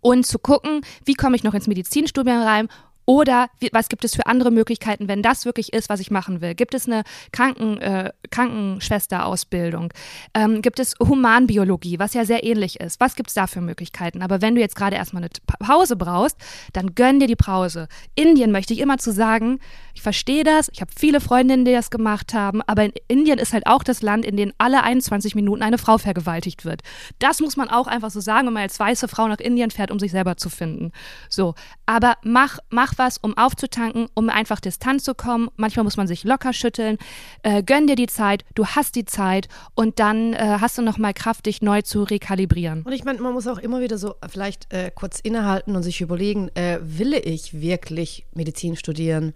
[0.00, 2.68] und zu gucken, wie komme ich noch ins Medizinstudium rein
[3.08, 6.42] oder wie, was gibt es für andere Möglichkeiten, wenn das wirklich ist, was ich machen
[6.42, 6.54] will?
[6.54, 9.94] Gibt es eine Kranken, äh, Krankenschwesterausbildung?
[10.34, 13.00] Ähm, gibt es Humanbiologie, was ja sehr ähnlich ist?
[13.00, 14.20] Was gibt es da für Möglichkeiten?
[14.20, 16.36] Aber wenn du jetzt gerade erstmal eine Pause brauchst,
[16.74, 17.88] dann gönn dir die Pause.
[18.14, 19.58] Indien möchte ich immer zu sagen,
[19.98, 23.52] ich verstehe das, ich habe viele Freundinnen, die das gemacht haben, aber in Indien ist
[23.52, 26.82] halt auch das Land, in dem alle 21 Minuten eine Frau vergewaltigt wird.
[27.18, 29.90] Das muss man auch einfach so sagen, wenn man als weiße Frau nach Indien fährt,
[29.90, 30.92] um sich selber zu finden.
[31.28, 35.48] So, aber mach, mach was, um aufzutanken, um einfach Distanz zu kommen.
[35.56, 36.96] Manchmal muss man sich locker schütteln.
[37.42, 41.12] Äh, gönn dir die Zeit, du hast die Zeit und dann äh, hast du nochmal
[41.12, 42.82] Kraft, dich neu zu rekalibrieren.
[42.82, 46.00] Und ich meine, man muss auch immer wieder so vielleicht äh, kurz innehalten und sich
[46.00, 49.34] überlegen, äh, will ich wirklich Medizin studieren?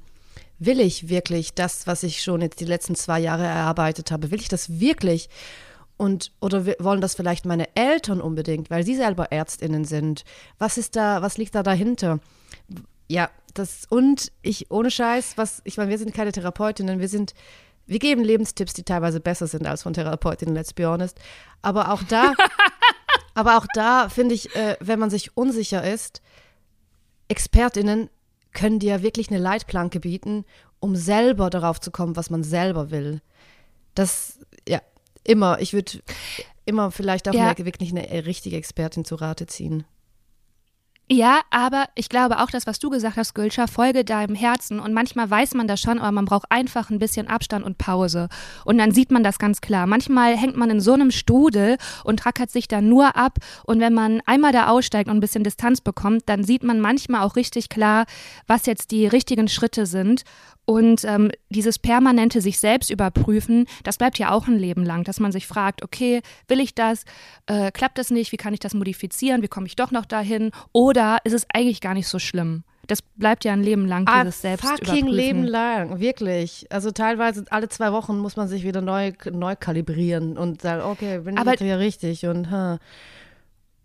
[0.64, 4.40] Will ich wirklich das, was ich schon jetzt die letzten zwei Jahre erarbeitet habe, will
[4.40, 5.28] ich das wirklich?
[5.96, 10.24] Und, oder wollen das vielleicht meine Eltern unbedingt, weil sie selber ÄrztInnen sind?
[10.58, 12.20] Was ist da, was liegt da dahinter?
[13.08, 17.34] Ja, das und ich ohne Scheiß, was ich meine, wir sind keine Therapeutinnen, wir sind
[17.86, 21.18] wir geben Lebenstipps, die teilweise besser sind als von Therapeutinnen, let's be honest.
[21.60, 22.34] Aber auch da,
[23.34, 26.22] aber auch da finde ich, äh, wenn man sich unsicher ist,
[27.28, 28.08] Expertinnen
[28.52, 30.44] können dir wirklich eine Leitplanke bieten,
[30.80, 33.20] um selber darauf zu kommen, was man selber will.
[33.94, 34.38] Das,
[34.68, 34.80] ja,
[35.24, 35.60] immer.
[35.60, 36.02] Ich würde
[36.64, 37.56] immer vielleicht auch ja.
[37.58, 39.84] wirklich eine richtige Expertin zu Rate ziehen.
[41.12, 44.80] Ja, aber ich glaube auch das, was du gesagt hast, Gülscha, folge deinem Herzen.
[44.80, 48.30] Und manchmal weiß man das schon, aber man braucht einfach ein bisschen Abstand und Pause.
[48.64, 49.86] Und dann sieht man das ganz klar.
[49.86, 53.36] Manchmal hängt man in so einem Studel und rackert sich da nur ab.
[53.66, 57.26] Und wenn man einmal da aussteigt und ein bisschen Distanz bekommt, dann sieht man manchmal
[57.26, 58.06] auch richtig klar,
[58.46, 60.22] was jetzt die richtigen Schritte sind.
[60.64, 65.18] Und ähm, dieses permanente sich selbst überprüfen, das bleibt ja auch ein Leben lang, dass
[65.18, 67.04] man sich fragt, okay, will ich das?
[67.46, 68.30] Äh, klappt das nicht?
[68.30, 69.42] Wie kann ich das modifizieren?
[69.42, 70.52] Wie komme ich doch noch dahin?
[70.70, 72.64] Oder ist es eigentlich gar nicht so schlimm?
[72.88, 76.66] Das bleibt ja ein Leben lang, ah, dieses Selbst fucking Leben lang, wirklich.
[76.70, 81.20] Also teilweise alle zwei Wochen muss man sich wieder neu, neu kalibrieren und sagen, okay,
[81.20, 82.78] bin ich Aber, hier richtig und huh.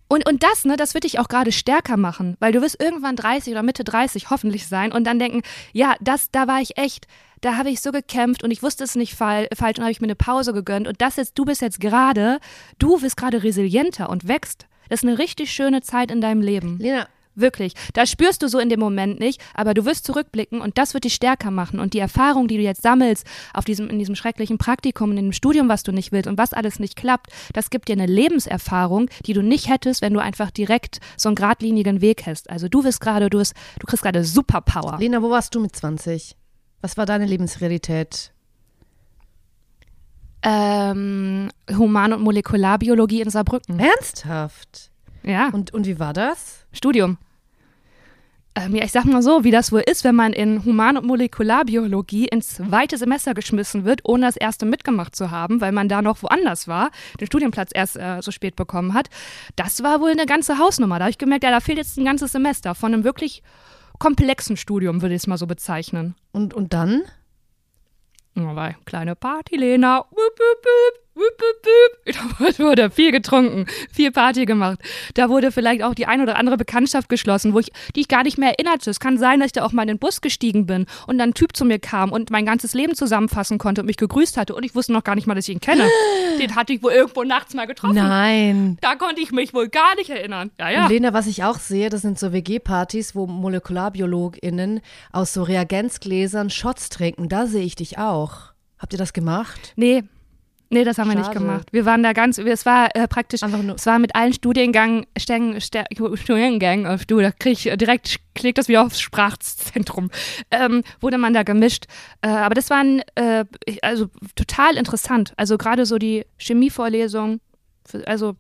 [0.10, 3.18] Und, und das, ne, das wird dich auch gerade stärker machen, weil du wirst irgendwann
[3.18, 5.42] 30 oder Mitte 30 hoffentlich sein und dann denken,
[5.74, 7.08] ja, das, da war ich echt,
[7.42, 10.08] da habe ich so gekämpft und ich wusste es nicht falsch und habe ich mir
[10.08, 12.40] eine Pause gegönnt und das jetzt, du bist jetzt gerade,
[12.80, 14.68] du wirst gerade resilienter und wächst.
[14.90, 16.78] Das ist eine richtig schöne Zeit in deinem Leben.
[16.80, 17.74] Lena, Wirklich.
[17.94, 21.04] Das spürst du so in dem Moment nicht, aber du wirst zurückblicken und das wird
[21.04, 21.80] dich stärker machen.
[21.80, 25.32] Und die Erfahrung, die du jetzt sammelst auf diesem, in diesem schrecklichen Praktikum, in dem
[25.34, 29.08] Studium, was du nicht willst und was alles nicht klappt, das gibt dir eine Lebenserfahrung,
[29.28, 32.50] die du nicht hättest, wenn du einfach direkt so einen geradlinigen Weg hast.
[32.50, 34.98] Also du wirst gerade, du, du kriegst gerade Superpower.
[35.00, 36.36] Lena, wo warst du mit 20?
[36.82, 38.32] Was war deine Lebensrealität?
[40.44, 43.80] Ähm, Human- und Molekularbiologie in Saarbrücken.
[43.80, 44.92] Ernsthaft?
[45.24, 46.66] Ja, Und, und wie war das?
[46.72, 47.18] Studium.
[48.56, 51.06] Ähm, ja, ich sag mal so, wie das wohl ist, wenn man in Human- und
[51.06, 56.02] Molekularbiologie ins zweite Semester geschmissen wird, ohne das erste mitgemacht zu haben, weil man da
[56.02, 59.10] noch woanders war, den Studienplatz erst äh, so spät bekommen hat.
[59.56, 60.98] Das war wohl eine ganze Hausnummer.
[60.98, 63.44] Da habe ich gemerkt, ja, da fehlt jetzt ein ganzes Semester von einem wirklich
[64.00, 66.16] komplexen Studium, würde ich es mal so bezeichnen.
[66.32, 67.04] Und, und dann?
[68.46, 70.06] War kleine Party, Lena.
[70.12, 72.16] Wup, wup, wup, wup, wup, wup.
[72.58, 74.80] Da wurde viel getrunken, viel Party gemacht.
[75.14, 78.24] Da wurde vielleicht auch die ein oder andere Bekanntschaft geschlossen, wo ich, die ich gar
[78.24, 78.90] nicht mehr erinnerte.
[78.90, 81.30] Es kann sein, dass ich da auch mal in den Bus gestiegen bin und dann
[81.30, 84.56] ein Typ zu mir kam und mein ganzes Leben zusammenfassen konnte und mich gegrüßt hatte
[84.56, 85.88] und ich wusste noch gar nicht mal, dass ich ihn kenne.
[86.40, 87.96] Den hatte ich wohl irgendwo nachts mal getroffen.
[87.96, 88.78] Nein.
[88.82, 90.52] Da konnte ich mich wohl gar nicht erinnern.
[90.60, 90.84] Ja, ja.
[90.84, 96.50] Und Lena, was ich auch sehe, das sind so WG-Partys, wo MolekularbiologInnen aus so Reagenzgläsern
[96.50, 97.30] Shots trinken.
[97.30, 98.54] Da sehe ich dich auch.
[98.80, 99.74] Habt ihr das gemacht?
[99.76, 100.04] Nee.
[100.70, 101.40] Nee, das haben wir nicht Schade.
[101.40, 101.68] gemacht.
[101.72, 107.06] Wir waren da ganz, es war äh, praktisch, es war mit allen Ster, Studiengängen, auf
[107.06, 110.10] du, da krieg ich äh, direkt, klickt das wieder aufs Sprachzentrum,
[110.52, 111.86] ähm, wurde man da gemischt.
[112.22, 113.46] Äh, aber das waren, äh,
[113.82, 115.34] also total interessant.
[115.38, 117.40] Also gerade so die Chemievorlesung,
[118.06, 118.36] also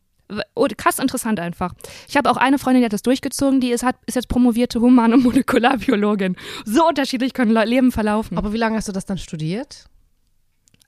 [0.55, 1.73] oh, krass interessant einfach.
[2.09, 4.81] Ich habe auch eine Freundin, die hat das durchgezogen, die ist, hat, ist jetzt promovierte
[4.81, 6.35] Human- und Molekularbiologin.
[6.65, 8.37] So unterschiedlich können Le- Leben verlaufen.
[8.37, 9.85] Aber wie lange hast du das dann studiert?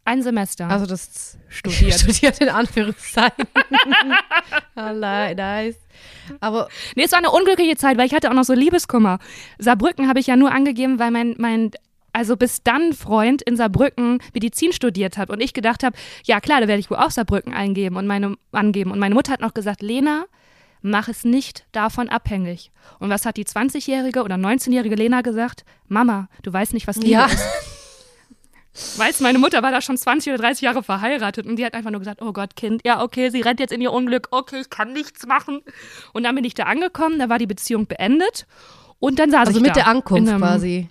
[0.10, 0.68] Ein Semester.
[0.68, 1.94] Also das Studiert.
[2.00, 3.46] studiert in Anführungszeichen.
[4.76, 5.76] li- nice.
[6.40, 9.20] Aber Nee, es war eine unglückliche Zeit, weil ich hatte auch noch so Liebeskummer.
[9.60, 11.70] Saarbrücken habe ich ja nur angegeben, weil mein, mein
[12.12, 16.60] also bis dann Freund in Saarbrücken Medizin studiert hat und ich gedacht habe, ja klar,
[16.60, 18.90] da werde ich wohl auch Saarbrücken eingeben und meine angeben.
[18.90, 20.26] Und meine Mutter hat noch gesagt, Lena,
[20.82, 22.72] mach es nicht davon abhängig.
[22.98, 25.66] Und was hat die 20-jährige oder 19-jährige Lena gesagt?
[25.88, 27.44] Mama, du weißt nicht, was Liebe ja, ist.
[28.98, 31.92] Weißt, meine Mutter war da schon 20 oder 30 Jahre verheiratet und die hat einfach
[31.92, 34.70] nur gesagt, oh Gott, Kind, ja, okay, sie rennt jetzt in ihr Unglück, okay, ich
[34.70, 35.62] kann nichts machen.
[36.14, 38.46] Und dann bin ich da angekommen, da war die Beziehung beendet
[39.00, 40.90] und dann saß also ich mit da der Ankunft in einem- quasi.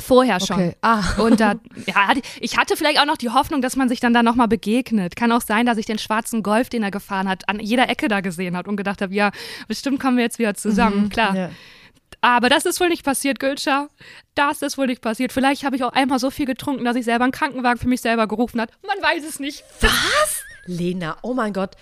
[0.00, 0.56] Vorher schon.
[0.56, 0.76] Okay.
[0.80, 1.02] Ah.
[1.18, 1.56] Und da,
[1.86, 5.16] ja, ich hatte vielleicht auch noch die Hoffnung, dass man sich dann da nochmal begegnet.
[5.16, 8.08] Kann auch sein, dass ich den schwarzen Golf, den er gefahren hat, an jeder Ecke
[8.08, 9.32] da gesehen habe und gedacht habe, ja,
[9.68, 11.32] bestimmt kommen wir jetzt wieder zusammen, klar.
[11.32, 11.36] Mhm.
[11.36, 11.50] Ja.
[12.24, 13.88] Aber das ist wohl nicht passiert, Gülscha.
[14.36, 15.32] Das ist wohl nicht passiert.
[15.32, 18.00] Vielleicht habe ich auch einmal so viel getrunken, dass ich selber einen Krankenwagen für mich
[18.00, 18.70] selber gerufen hat.
[18.86, 19.64] Man weiß es nicht.
[20.66, 21.72] Lena, oh mein Gott.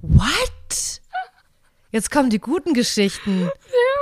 [0.00, 1.00] What?
[1.90, 3.50] Jetzt kommen die guten Geschichten.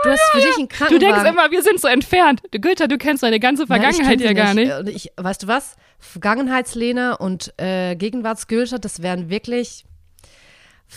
[0.04, 1.00] Du hast für dich einen Du Krankenwagen.
[1.00, 2.40] denkst immer, wir sind so entfernt.
[2.52, 4.72] Du, Gülscha, du kennst deine ganze Vergangenheit ja gar nicht.
[4.72, 5.74] Und ich, weißt du was?
[5.98, 9.84] Vergangenheitslena und äh, Gegenwartsgülscher, das wären wirklich.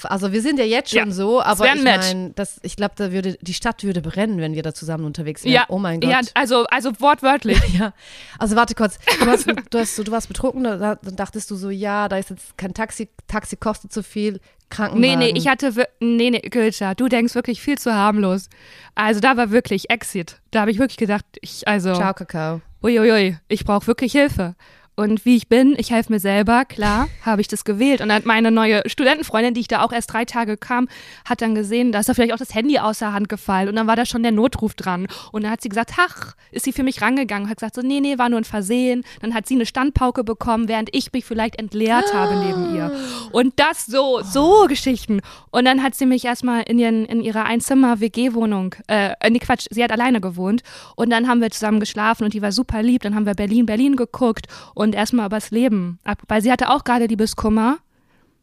[0.04, 3.38] Also wir sind ja jetzt schon Ja, so, aber ich meine, ich glaube, da würde
[3.42, 5.54] die Stadt würde brennen, wenn wir da zusammen unterwegs wären.
[5.54, 6.10] Ja, oh mein Gott.
[6.10, 7.60] Ja, also, also wortwörtlich.
[7.74, 7.94] Ja,
[8.38, 9.00] also warte kurz.
[9.20, 12.30] Du, hast, du, hast, du warst betrunken, da, dann dachtest du so, ja, da ist
[12.30, 15.20] jetzt kein Taxi, Taxi kostet zu viel, Krankenwagen.
[15.20, 18.50] Nee, nee, ich hatte, nee, nee, Gülscha, du denkst wirklich viel zu harmlos.
[18.96, 20.42] Also da war wirklich Exit.
[20.52, 22.62] Da habe ich wirklich gedacht, ich, also, Ciao, Kakao.
[22.84, 24.56] uiuiui, ich brauche wirklich Hilfe.
[24.96, 28.00] Und wie ich bin, ich helfe mir selber, klar, habe ich das gewählt.
[28.00, 30.88] Und dann hat meine neue Studentenfreundin, die ich da auch erst drei Tage kam,
[31.26, 33.70] hat dann gesehen, da ist da vielleicht auch das Handy außer Hand gefallen.
[33.70, 35.08] Und dann war da schon der Notruf dran.
[35.32, 37.50] Und dann hat sie gesagt, ach, ist sie für mich rangegangen.
[37.50, 39.04] Hat gesagt so, nee, nee, war nur ein Versehen.
[39.22, 42.92] Dann hat sie eine Standpauke bekommen, während ich mich vielleicht entleert habe neben ihr.
[43.32, 45.22] Und das so, so Geschichten.
[45.50, 49.84] Und dann hat sie mich erstmal in, ihren, in ihrer Einzimmer-WG-Wohnung, äh, nee, Quatsch, sie
[49.84, 50.62] hat alleine gewohnt.
[50.96, 53.02] Und dann haben wir zusammen geschlafen und die war super lieb.
[53.02, 56.00] Dann haben wir Berlin, Berlin geguckt und erstmal übers Leben.
[56.04, 57.78] ab- Weil sie hatte auch gerade Liebeskummer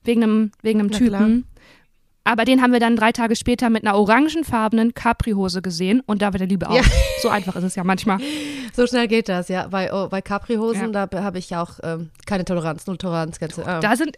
[0.04, 1.44] wegen einem, wegen einem Typen.
[2.24, 6.32] Aber den haben wir dann drei Tage später mit einer orangefarbenen Capri-Hose gesehen und da
[6.32, 6.74] war der Liebe auch.
[6.76, 6.82] Ja.
[7.22, 8.18] So einfach ist es ja manchmal.
[8.72, 9.66] So schnell geht das, ja.
[9.66, 11.06] Bei, oh, bei Capri-Hosen, Ja.
[11.06, 13.66] da habe ich auch ähm, keine Toleranz, null Toleranzgrenze.
[13.66, 13.80] Ah.
[13.80, 14.16] Da sind,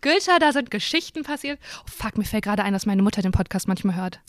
[0.00, 1.58] Gülscha, da sind Geschichten passiert.
[1.82, 4.20] Oh, fuck, mir fällt gerade ein, dass meine Mutter den Podcast manchmal hört.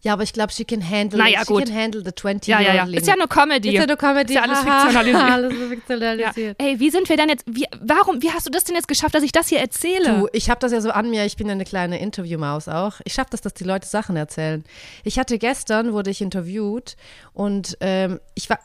[0.00, 1.64] Ja, aber ich glaube, she can handle Naja, she gut.
[1.66, 2.84] can handle the 20 Ja, ja, ja.
[2.84, 3.68] Ist ja nur Comedy.
[3.70, 4.34] Ist ja nur Comedy.
[4.34, 5.16] Ist ja alles fiktionalisiert.
[5.32, 5.68] alles so Ja.
[5.68, 6.56] fiktionalisiert.
[6.62, 9.14] Ey, wie sind wir denn jetzt, wie, warum, wie hast du das denn jetzt geschafft,
[9.14, 10.20] dass ich das hier erzähle?
[10.20, 13.00] Du, ich habe das ja so an mir, ich bin ja eine kleine Interviewmaus auch.
[13.04, 14.64] Ich schaffe das, dass die Leute Sachen erzählen.
[15.04, 16.96] Ich hatte gestern, wurde ich interviewt
[17.32, 18.58] und ähm, ich war,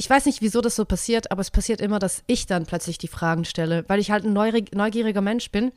[0.00, 2.98] ich weiß nicht, wieso das so passiert, aber es passiert immer, dass ich dann plötzlich
[2.98, 5.72] die Fragen stelle, weil ich halt ein neugieriger Mensch bin.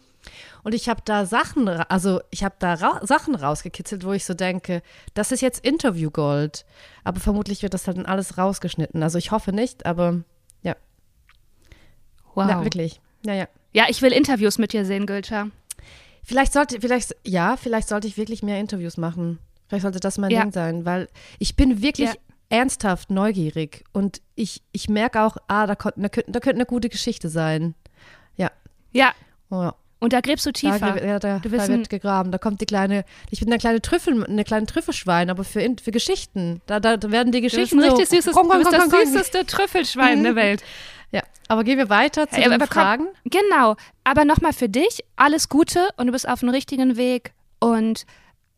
[0.61, 4.35] Und ich habe da Sachen, also ich habe da ra Sachen rausgekitzelt, wo ich so
[4.35, 4.83] denke,
[5.15, 6.65] das ist jetzt Interviewgold.
[7.03, 9.01] Aber vermutlich wird das halt dann alles rausgeschnitten.
[9.01, 10.21] Also ich hoffe nicht, aber
[10.61, 10.75] ja,
[12.35, 12.47] wow.
[12.47, 13.01] ja wirklich.
[13.25, 13.47] Ja, ja.
[13.73, 15.47] Ja, ich will Interviews mit dir sehen, Gülscha.
[16.23, 19.39] Vielleicht sollte, vielleicht, ja, vielleicht sollte ich wirklich mehr Interviews machen.
[19.67, 20.41] Vielleicht sollte das mein Ja.
[20.43, 21.07] Ding sein, weil
[21.39, 22.15] ich bin wirklich Ja.
[22.51, 26.89] Ernsthaft neugierig und ich, ich merke auch, ah, da, da, könnte, da könnte eine gute
[26.89, 27.73] Geschichte sein.
[28.35, 28.51] Ja.
[28.91, 29.11] Ja,
[29.49, 29.75] Oh, ja.
[29.99, 31.05] und da gräbst du Da, tiefer.
[31.05, 32.31] ja, da, Du da wird gegraben.
[32.31, 35.91] Da kommt die kleine, ich bin eine kleine Trüffel, eine kleine Trüffelschwein, aber für, für
[35.91, 36.61] Geschichten.
[36.65, 38.79] Da, da werden die Du bist Geschichten ein richtig so, süßes, komm, komm, du bist
[38.79, 40.63] komm, das süßeste Trüffelschwein der Welt.
[41.11, 43.07] Ja, aber gehen wir weiter zu Hey, den aber komm- Fragen.
[43.25, 48.05] Genau, aber nochmal für dich, alles Gute und du bist auf dem richtigen Weg und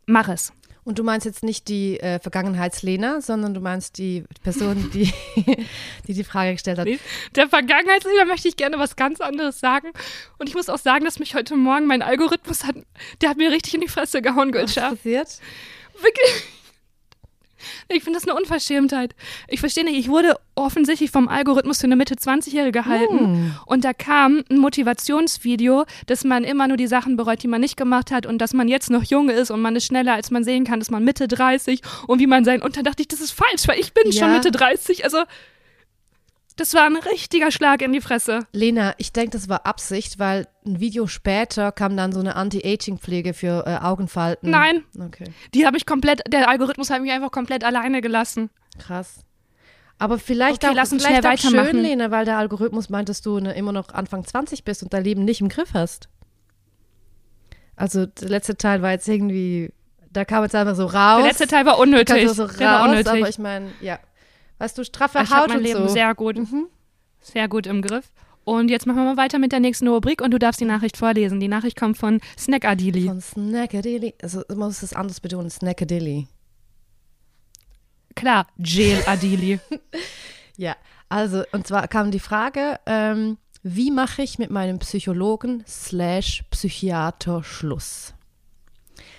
[0.06, 0.51] mach es.
[0.86, 5.13] Und du meinst jetzt nicht die äh, Vergangenheitslena, sondern du meinst die Person, die
[6.08, 6.88] die, die Frage gestellt hat.
[7.36, 9.88] Der Vergangenheitslieder möchte ich gerne was ganz anderes sagen.
[10.39, 12.76] Und ich muss auch sagen, dass mich heute Morgen mein Algorithmus hat,
[13.22, 14.89] der hat mir richtig in die Fresse gehauen, Was ist Gülscha.
[14.89, 15.39] passiert?
[16.02, 16.43] Wirklich.
[17.89, 19.15] Ich finde das eine Unverschämtheit.
[19.47, 23.19] Ich verstehe nicht, ich wurde offensichtlich vom Algorithmus für eine Mitte 20-Jährige gehalten.
[23.19, 23.56] Hm.
[23.65, 27.78] Und da kam ein Motivationsvideo, dass man immer nur die Sachen bereut, die man nicht
[27.78, 30.43] gemacht hat und dass man jetzt noch jung ist und man ist schneller, als man
[30.43, 32.62] sehen kann, dass man Mitte 30 und wie man sein.
[32.62, 34.34] Und dann dachte ich, das ist falsch, weil ich bin schon Ja.
[34.36, 35.04] Mitte 30.
[35.04, 35.23] Also,
[36.55, 38.41] das war ein richtiger Schlag in die Fresse.
[38.51, 43.33] Lena, ich denke, das war Absicht, weil ein Video später kam dann so eine Anti-Aging-Pflege
[43.33, 44.49] für äh, Augenfalten.
[44.49, 48.49] Nein, Okay, die habe ich komplett, der Algorithmus hat mich einfach komplett alleine gelassen.
[48.79, 49.25] krass.
[49.99, 51.81] Aber vielleicht Okay, auch, lass uns vielleicht auch schön.
[51.81, 55.03] Lena, weil der Algorithmus meint, dass du ne, immer noch Anfang 20 bist und dein
[55.03, 56.09] Leben nicht im Griff hast.
[57.75, 59.71] Also der letzte Teil war jetzt irgendwie,
[60.11, 61.19] da kam jetzt einfach so raus.
[61.19, 62.29] Der letzte Teil war unnötig.
[62.31, 63.07] so der war raus, unnötig.
[63.13, 63.99] aber ich meine, ja.
[64.59, 65.93] Weißt du, straffe ich Haut mein und Leben so.
[65.93, 66.67] sehr gut, Mhm.
[67.21, 68.11] sehr gut im Griff.
[68.45, 70.97] Und jetzt machen wir mal weiter mit der nächsten Rubrik und du darfst die Nachricht
[70.97, 71.39] vorlesen.
[71.39, 73.05] Die Nachricht kommt von Snack Adili.
[73.07, 74.15] Von Snackadilly.
[74.21, 76.27] Also man muss es anders betonen, Snackadilly.
[78.15, 79.59] Klar, Jail Adili.
[80.55, 80.75] Ja,
[81.09, 87.43] also und zwar kam die Frage, ähm, wie mache ich mit meinem Psychologen slash Psychiater
[87.43, 88.13] Schluss?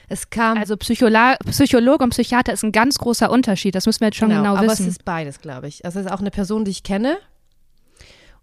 [0.08, 3.74] Es kam Also Psychola Psychologe und Psychiater ist ein ganz großer Unterschied.
[3.74, 4.84] Das müssen wir jetzt schon genau, aber wissen.
[4.84, 5.84] es ist beides, glaube ich.
[5.84, 7.18] Also es ist auch eine Person, die ich kenne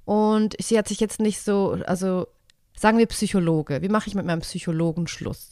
[0.05, 2.27] und sie hat sich jetzt nicht so, also
[2.75, 3.81] sagen wir Psychologe.
[3.81, 5.49] Wie mache ich mit meinem Psychologen Schluss?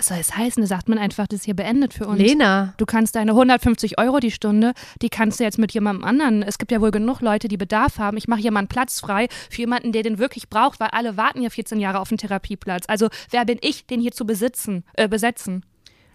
[0.00, 0.62] Was soll es heißen?
[0.62, 2.18] Da sagt man einfach, das ist hier beendet für uns.
[2.18, 6.42] Lena, Du kannst deine 150 Euro die Stunde, die kannst du jetzt mit jemandem anderen.
[6.42, 8.16] Es gibt ja wohl genug Leute, die Bedarf haben.
[8.16, 11.18] Ich mache hier mal einen Platz frei für jemanden, der den wirklich braucht, weil alle
[11.18, 12.84] warten ja 14 Jahre auf einen Therapieplatz.
[12.88, 15.66] Also wer bin ich, den hier zu besitzen, äh, besetzen?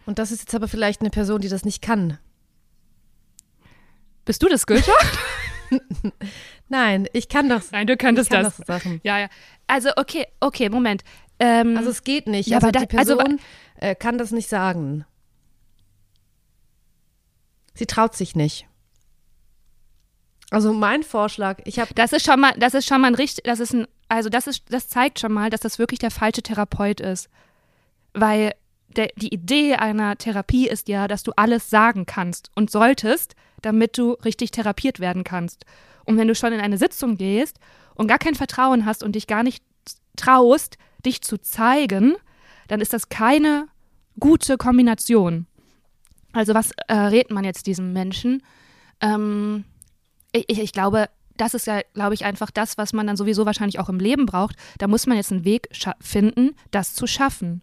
[0.08, 2.18] und das ist jetzt aber vielleicht eine Person, die das nicht kann.
[4.26, 4.94] Bist du das, Gülscha?
[6.70, 7.72] Nein, ich kann das.
[7.72, 8.58] Nein, du könntest ich kann das.
[8.58, 9.00] das Sachen.
[9.04, 9.28] Ja, ja.
[9.68, 11.04] Also, okay, okay, Moment.
[11.40, 12.48] Ähm, Also es geht nicht.
[12.48, 13.40] Ja, also aber die da- also Person
[13.78, 15.06] äh, kann das nicht sagen.
[17.74, 18.68] Sie traut sich nicht.
[20.52, 23.44] Also mein Vorschlag, ich habe das ist schon mal, das ist schon mal ein richtig,
[23.44, 26.44] das ist ein, also das ist, das zeigt schon mal, dass das wirklich der falsche
[26.44, 27.30] Therapeut ist.
[28.14, 28.54] Weil
[28.96, 33.98] der, die Idee einer Therapie ist ja, dass du alles sagen kannst und solltest, damit
[33.98, 35.66] du richtig therapiert werden kannst.
[36.06, 37.60] Und wenn du schon in eine Sitzung gehst
[37.96, 39.64] und gar kein Vertrauen hast und dich gar nicht
[40.16, 42.16] traust, dich zu zeigen,
[42.68, 43.68] dann ist das keine
[44.20, 45.46] gute Kombination.
[46.34, 48.44] Also was äh, rät man jetzt diesem Menschen?
[49.00, 49.64] Ähm,
[50.32, 53.80] ich, ich, glaube, das ist ja, glaube ich, einfach das, was man dann sowieso wahrscheinlich
[53.80, 54.56] auch im Leben braucht.
[54.78, 55.70] Da muss man jetzt einen Weg
[56.02, 57.62] finden, das zu schaffen.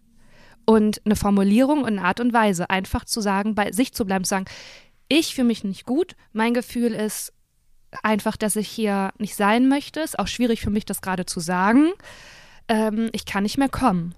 [0.65, 4.23] Und eine Formulierung und eine Art und Weise, einfach zu sagen, bei sich zu bleiben,
[4.23, 4.45] zu sagen,
[5.09, 7.33] ich fühle mich nicht gut, mein Gefühl ist
[8.01, 9.99] einfach, dass ich hier nicht sein möchte.
[9.99, 11.91] Ist auch schwierig für mich, das gerade zu sagen.
[12.67, 14.15] Ähm, ich kann nicht mehr kommen.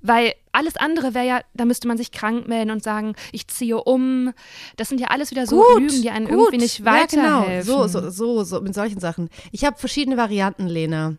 [0.00, 3.76] Weil alles andere wäre ja, da müsste man sich krank melden und sagen, ich ziehe
[3.82, 4.32] um.
[4.76, 6.34] Das sind ja alles wieder so Gut, Lügen, die einen gut.
[6.38, 7.40] irgendwie nicht Ja, genau.
[7.40, 7.70] weiterhelfen.
[7.72, 9.28] So, so, so, so, mit solchen Sachen.
[9.52, 11.14] Ich habe verschiedene Varianten, Lena.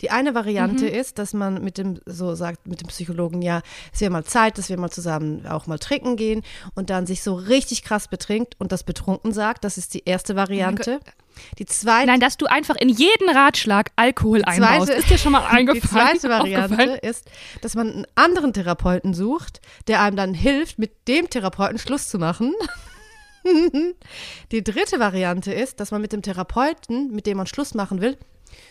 [0.00, 0.90] Die eine Variante Mhm.
[0.94, 3.60] ist, dass man mit dem, so sagt, mit dem Psychologen, ja,
[3.92, 6.42] es wäre mal Zeit, dass wir mal zusammen auch mal trinken gehen
[6.74, 9.62] und dann sich so richtig krass betrinkt und das betrunken sagt.
[9.64, 11.00] Das ist die erste Variante.
[11.58, 14.90] Die zweite, Nein, dass du einfach in jeden Ratschlag Alkohol zweite- einbaust.
[14.90, 16.18] Ist dir schon mal die eingefallen?
[16.18, 17.30] zweite Variante ist,
[17.62, 18.69] dass man einen anderen Therapeuten
[19.12, 22.54] sucht, der einem dann hilft, mit dem Therapeuten Schluss zu machen.
[24.52, 28.18] Die dritte Variante ist, dass man mit dem Therapeuten, mit dem man Schluss machen will,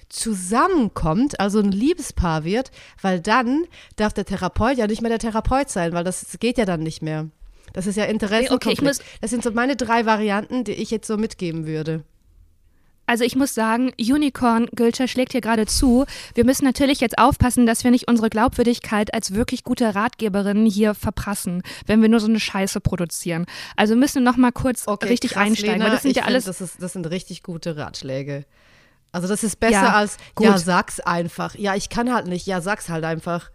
[0.10, 2.72] zusammenkommt, also ein Liebespaar wird,
[3.02, 6.66] weil dann darf der Therapeut ja nicht mehr der Therapeut sein, weil das geht ja
[6.66, 7.30] dann nicht mehr.
[7.74, 9.00] Das ist ja Interessenkonflikt.
[9.00, 12.04] Okay, das sind so meine drei Varianten, die ich jetzt so mitgeben würde.
[13.10, 16.06] Also ich muss sagen, Unicorn Gülscher schlägt hier gerade zu.
[16.36, 20.94] Wir müssen natürlich jetzt aufpassen, dass wir nicht unsere Glaubwürdigkeit als wirklich gute Ratgeberinnen hier
[20.94, 23.48] verprassen, wenn wir nur so eine Scheiße produzieren.
[23.76, 26.46] Also wir müssen noch mal kurz richtig krass, einsteigen, Lena, weil das sind ja alles
[26.46, 28.46] Das, ist, das sind richtig gute Ratschläge.
[29.12, 30.46] Also das ist besser Ja, als, gut.
[30.46, 31.56] ja, sag's einfach.
[31.56, 32.46] Ja, ich kann halt nicht.
[32.46, 33.50] Ja, sag's halt einfach.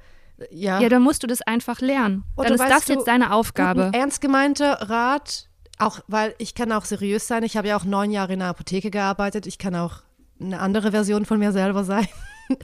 [0.50, 2.24] Ja, Ja, dann musst du das einfach lernen.
[2.34, 3.92] Und dann ist weißt das jetzt deine Aufgabe.
[3.94, 5.48] Ernst gemeinter Rat,
[5.78, 7.42] auch weil ich kann auch seriös sein.
[7.42, 9.46] Ich habe ja auch neun Jahre in der Apotheke gearbeitet.
[9.46, 10.02] Ich kann auch
[10.40, 12.08] eine andere Version von mir selber sein.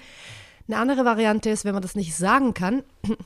[0.69, 2.85] Eine andere Variante ist, wenn man das nicht sagen kann,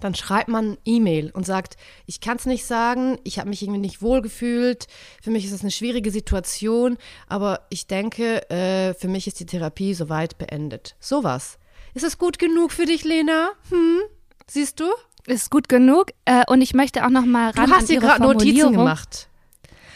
[0.00, 3.80] dann schreibt man E-Mail und sagt, ich kann es nicht sagen, ich habe mich irgendwie
[3.80, 4.86] nicht wohlgefühlt,
[5.20, 6.96] für mich ist es eine schwierige Situation,
[7.26, 10.94] aber ich denke, äh, für mich ist die Therapie soweit beendet.
[11.00, 11.58] Sowas.
[11.94, 13.50] Ist es gut genug für dich, Lena?
[13.70, 13.98] Hm?
[14.46, 14.86] Siehst du?
[15.28, 16.06] Ist gut genug.
[16.24, 19.27] Äh, und ich möchte auch noch mal Du ran hast an dir gerade Notizen gemacht.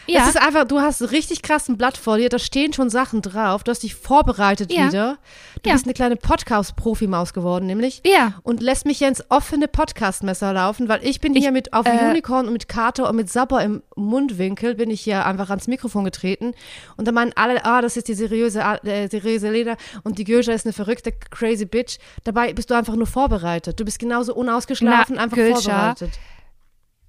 [0.06, 0.22] Ja.
[0.22, 3.22] Es ist einfach, du hast richtig krass ein Blatt vor dir, da stehen schon Sachen
[3.22, 3.62] drauf.
[3.64, 4.88] Du hast dich vorbereitet Ja.
[4.88, 5.18] wieder.
[5.62, 5.74] Du Ja.
[5.74, 8.02] bist eine kleine Podcast-Profi-Maus geworden, nämlich.
[8.04, 8.34] Ja.
[8.42, 11.86] Und lässt mich ja ins offene Podcast-Messer laufen, weil ich bin Ich, hier mit auf
[11.86, 15.68] äh, Unicorn und mit Kater und mit Sabber im Mundwinkel bin ich hier einfach ans
[15.68, 16.54] Mikrofon getreten.
[16.96, 20.52] Und da meinen alle, ah, das ist die seriöse, äh, seriöse Lena und die Gülscha
[20.52, 21.98] ist eine verrückte, crazy Bitch.
[22.24, 23.78] Dabei bist du einfach nur vorbereitet.
[23.78, 25.60] Du bist genauso unausgeschlafen, Na, einfach Gülscha,
[25.94, 26.10] vorbereitet.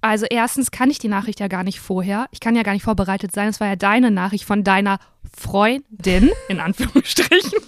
[0.06, 2.26] Also erstens kann ich die Nachricht ja gar nicht vorher.
[2.30, 3.48] Ich kann ja gar nicht vorbereitet sein.
[3.48, 4.98] Es war ja deine Nachricht von deiner
[5.34, 7.58] Freundin, in Anführungsstrichen.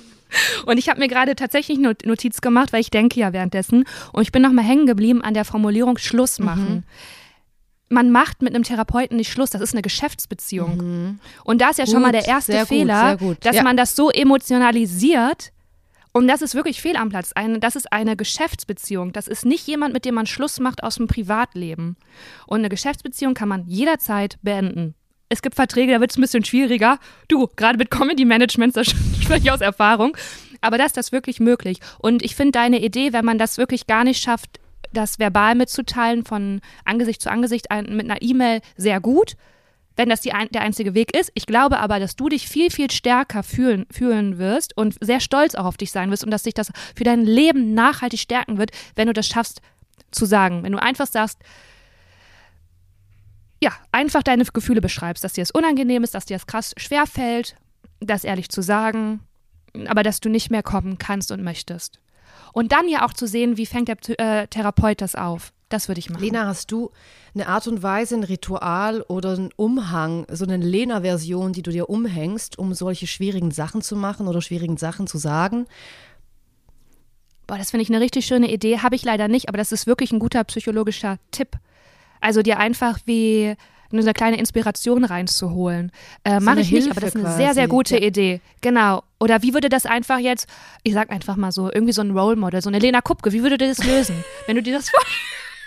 [0.67, 3.85] Und ich habe mir gerade tatsächlich Not- Notiz gemacht, weil ich denke ja währenddessen.
[4.13, 6.85] Und ich bin nochmal hängen geblieben an der Formulierung Schluss machen.
[7.89, 11.19] Man macht mit einem Therapeuten nicht Schluss, das ist eine Geschäftsbeziehung.
[11.45, 13.39] Und da ist ja schon mal Gut, der erste gut, Fehler, gut.
[13.47, 13.63] dass Ja.
[13.63, 15.53] man das so emotionalisiert,
[16.17, 17.33] und das ist wirklich fehl am Platz.
[17.35, 19.13] Ein, das ist eine Geschäftsbeziehung.
[19.13, 21.99] Das ist nicht jemand, mit dem man Schluss macht aus dem Privatleben.
[22.47, 24.95] Und eine Geschäftsbeziehung kann man jederzeit beenden.
[25.29, 26.99] Es gibt Verträge, da wird es ein bisschen schwieriger.
[27.29, 28.85] Du, gerade mit Comedy-Management, da
[29.21, 30.17] spreche ich aus Erfahrung.
[30.63, 31.81] Aber da ist das wirklich möglich.
[31.99, 34.59] Und ich finde deine Idee, wenn man das wirklich gar nicht schafft,
[34.95, 39.37] das verbal mitzuteilen, von Angesicht zu Angesicht ein, mit einer E-Mail, sehr gut
[39.97, 41.31] wenn das ein, der einzige Weg ist.
[41.35, 45.55] Ich glaube aber, dass du dich viel, viel stärker fühlen, fühlen wirst und sehr stolz
[45.55, 48.71] auch auf dich sein wirst und dass dich das für dein Leben nachhaltig stärken wird,
[48.95, 49.61] wenn du das schaffst
[50.11, 50.63] zu sagen.
[50.63, 51.39] Wenn du einfach sagst,
[53.61, 57.07] ja, einfach deine Gefühle beschreibst, dass dir das unangenehm ist, dass dir das krass schwer
[57.07, 57.57] fällt,
[58.01, 59.21] das ehrlich zu sagen,
[59.87, 61.99] aber dass du nicht mehr kommen kannst und möchtest.
[62.53, 65.53] Und dann ja auch zu sehen, wie fängt der äh, Therapeut das auf.
[65.69, 66.23] Das würde ich machen.
[66.23, 66.93] Lena, hast du
[67.35, 71.91] eine Art und Weise, ein Ritual oder einen Umhang, so eine Lena-Version, die du dir
[71.91, 75.67] umhängst, um solche schwierigen Sachen zu machen oder schwierigen Sachen zu sagen?
[77.49, 78.79] Boah, das finde ich eine richtig schöne Idee.
[78.79, 81.57] Habe ich leider nicht, aber das ist wirklich ein guter psychologischer Tipp.
[82.21, 83.57] Also dir einfach wie
[83.93, 85.93] eine kleine Inspiration reinzuholen.
[86.25, 87.77] Äh, Mache ich nicht, aber das Hilfe ist eine sehr, sehr quasi.
[87.77, 88.07] gute Ja.
[88.07, 88.41] Idee.
[88.61, 89.03] Genau.
[89.21, 90.49] Oder wie würde das einfach jetzt,
[90.83, 93.43] ich sag einfach mal so, irgendwie so ein Role Model, so eine Lena Kupke, wie
[93.43, 94.25] würde das lösen?
[94.47, 95.01] wenn du dir das, vor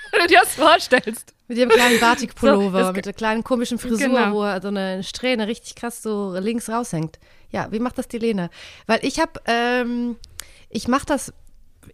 [0.11, 1.33] wenn du dir das vorstellst.
[1.47, 4.33] Mit ihrem kleinen Batikpullover, So, mit der kleinen komischen Frisur, Genau.
[4.33, 7.19] wo so eine Strähne richtig krass so links raushängt.
[7.51, 8.49] Ja, wie macht das die Lena?
[8.85, 10.17] Weil ich habe, ähm,
[10.69, 11.33] ich mache das,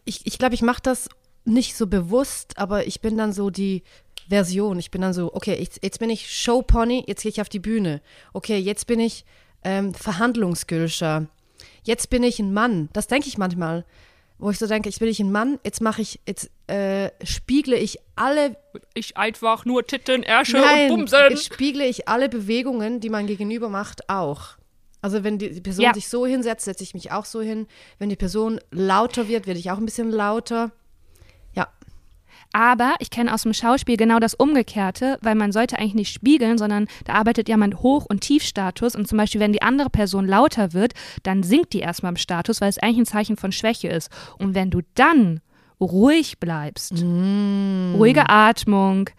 [0.04, 1.08] ich ich, glaube, ich mache das
[1.46, 3.84] nicht so bewusst, aber ich bin dann so die
[4.28, 4.80] Version.
[4.80, 7.60] Ich bin dann so, okay, jetzt, jetzt bin ich Showpony, jetzt gehe ich auf die
[7.60, 8.02] Bühne.
[8.34, 9.24] Okay, jetzt bin ich
[9.64, 11.28] ähm, Verhandlungsgülscher.
[11.84, 12.90] Jetzt bin ich ein Mann.
[12.94, 13.86] Das denke ich manchmal.
[14.38, 17.78] Wo ich so denke, jetzt bin ich ein Mann, jetzt mache ich, jetzt äh, spiegle
[17.78, 18.58] ich alle
[18.94, 24.10] Ich einfach nur Titten, Ärsche Nein, jetzt spiegle ich alle Bewegungen, die mein Gegenüber macht,
[24.10, 24.58] auch.
[25.02, 25.94] Also wenn die die Person Ja.
[25.94, 27.68] sich so hinsetzt, setze ich mich auch so hin.
[28.00, 30.72] Wenn die Person lauter wird, werde ich auch ein bisschen lauter.
[32.56, 36.58] Aber ich kenne aus dem Schauspiel genau das Umgekehrte, weil man sollte eigentlich nicht spiegeln,
[36.58, 38.96] sondern da arbeitet ja man Hoch- und Tiefstatus.
[38.96, 40.94] Und zum Beispiel, wenn die andere Person lauter wird,
[41.24, 44.10] dann sinkt die erstmal im Status, weil es eigentlich ein Zeichen von Schwäche ist.
[44.40, 45.42] Und wenn du dann
[45.82, 47.96] ruhig bleibst, Mm.
[47.96, 49.10] ruhige Atmung,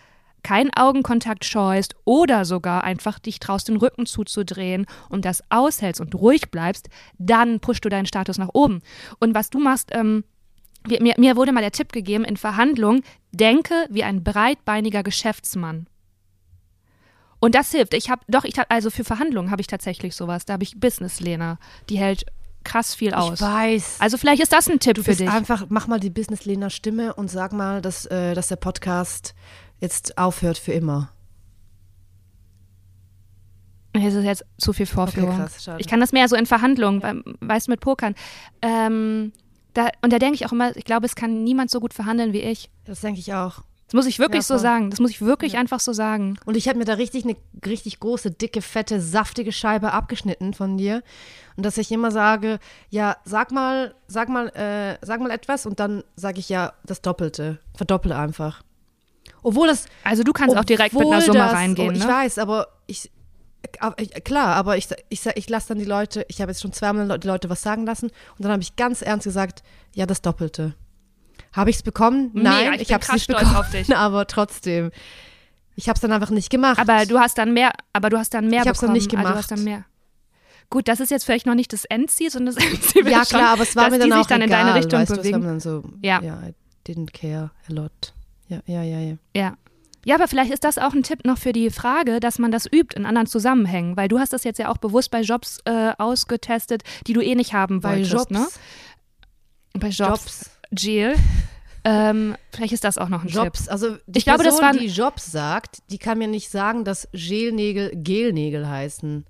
[0.42, 6.14] keinen Augenkontakt scheust oder sogar einfach dich traust, den Rücken zuzudrehen und das aushältst und
[6.14, 8.80] ruhig bleibst, dann pushst du deinen Status nach oben.
[9.18, 10.24] Und was du machst, ähm,
[10.88, 15.86] mir, mir wurde mal der Tipp gegeben in Verhandlungen, denke wie ein breitbeiniger Geschäftsmann.
[17.38, 17.94] Und das hilft.
[17.94, 20.46] Ich habe doch, ich hab, also für Verhandlungen habe ich tatsächlich sowas.
[20.46, 21.58] Da habe ich Business Lena,
[21.88, 22.24] die hält
[22.64, 23.40] krass viel aus.
[23.40, 23.96] Ich weiß.
[24.00, 25.28] Also vielleicht ist das ein Tipp du für dich.
[25.28, 29.34] einfach, mach mal die Business Lena Stimme und sag mal, dass, äh, dass der Podcast
[29.80, 31.10] jetzt aufhört für immer.
[33.92, 35.40] Es ist jetzt zu viel Vorführung.
[35.40, 35.70] Okay, krass.
[35.78, 38.14] Ich kann das mehr so in Verhandlungen, beim, weißt du, mit Pokern.
[38.60, 39.32] Ähm,
[39.76, 42.32] da, und da denke ich auch immer, ich glaube, es kann niemand so gut verhandeln
[42.32, 42.70] wie ich.
[42.84, 43.62] Das denke ich auch.
[43.86, 44.90] Das muss ich wirklich Ja, so sagen.
[44.90, 46.38] Das muss ich wirklich einfach so sagen.
[46.44, 50.76] Und ich habe mir da richtig eine richtig große, dicke, fette, saftige Scheibe abgeschnitten von
[50.76, 51.02] dir.
[51.56, 52.58] Und dass ich immer sage,
[52.90, 57.00] ja, sag mal, sag mal, äh, sag mal etwas und dann sage ich ja das
[57.00, 57.58] Doppelte.
[57.76, 58.62] Verdoppel einfach.
[59.42, 59.86] Obwohl das.
[60.02, 62.12] Also du kannst auch direkt mit einer Summe das, reingehen, oh, Ich ne?
[62.12, 62.66] weiß, aber
[63.66, 67.26] klar, aber ich, ich, ich lasse dann die Leute, ich habe jetzt schon zweimal die
[67.26, 69.62] Leute was sagen lassen und dann habe ich ganz ernst gesagt,
[69.94, 70.74] ja, das Doppelte.
[71.52, 72.30] Habe ich es bekommen?
[72.34, 73.56] Mega, Nein, ich ich, habe es nicht stolz bekommen.
[73.56, 73.94] auf dich.
[73.96, 74.90] Aber trotzdem.
[75.74, 76.78] Ich habe es dann einfach nicht gemacht.
[76.78, 78.94] Aber du hast dann mehr, aber du hast dann mehr Ich hab's noch bekommen.
[78.94, 79.50] nicht Also du hast gemacht.
[79.58, 79.84] dann mehr.
[80.70, 83.38] Gut, das ist jetzt vielleicht noch nicht das Endziel, sondern das Endziel ja, ist schon,
[83.40, 85.18] klar, aber es war mir dann auch dann in egal, deine Richtung weißt du, es
[85.18, 85.40] war bewegen.
[85.40, 86.20] mir dann so, Ja.
[86.22, 86.54] ja, I
[86.90, 88.14] didn't care a lot.
[88.48, 89.16] Ja, ja, ja, ja.
[89.36, 89.56] Ja.
[90.06, 92.64] Ja, aber vielleicht ist das auch ein Tipp noch für die Frage, dass man das
[92.64, 95.92] übt in anderen Zusammenhängen, weil du hast das jetzt ja auch bewusst bei Jobs äh,
[95.98, 98.46] ausgetestet, die du eh nicht haben Bei wolltest, Jobs, ne?
[99.74, 99.98] Bei Jobs.
[99.98, 101.14] Jobs, Jill.
[101.82, 103.66] ähm, vielleicht ist das auch noch ein Jobs.
[103.66, 106.84] Also die Ich glaube, das Person, waren- die Jobs sagt, die kann mir nicht sagen,
[106.84, 109.24] dass Gelnägel Gelnägel heißen.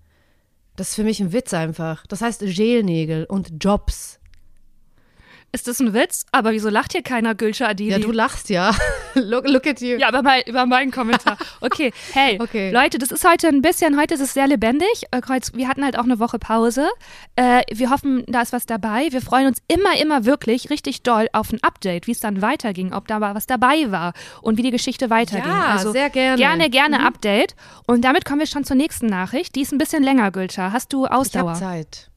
[0.77, 2.07] Das ist für mich ein Witz einfach.
[2.07, 4.16] Das heißt Gelnägel und Jobs.
[5.57, 6.27] Ist das ein Witz?
[6.33, 7.93] Aber wieso lacht hier keiner, Gülscha Adili?
[7.93, 8.77] Ja, du lachst ja.
[9.15, 9.97] look, look at you.
[9.97, 11.39] Ja, aber mal über meinen Kommentar.
[11.63, 12.71] Okay, hey, Okay.
[12.71, 15.05] Leute, das ist heute ein bisschen, heute ist es sehr lebendig.
[15.13, 15.23] Äh,
[15.55, 16.89] wir hatten halt auch eine Woche Pause.
[17.37, 19.09] Äh, wir hoffen, da ist was dabei.
[19.13, 22.93] Wir freuen uns immer, immer wirklich richtig doll auf ein Update, wie es dann weiterging,
[22.93, 25.51] ob da was dabei war und wie die Geschichte weiterging.
[25.51, 26.37] Ja, also sehr gerne.
[26.37, 27.55] Gerne, gerne Update.
[27.87, 29.55] Und damit kommen wir schon zur nächsten Nachricht.
[29.55, 30.73] Die ist ein bisschen länger, Gülscha.
[30.73, 31.55] Hast du Ich habe Ausdauer?
[31.55, 32.11] Zeit.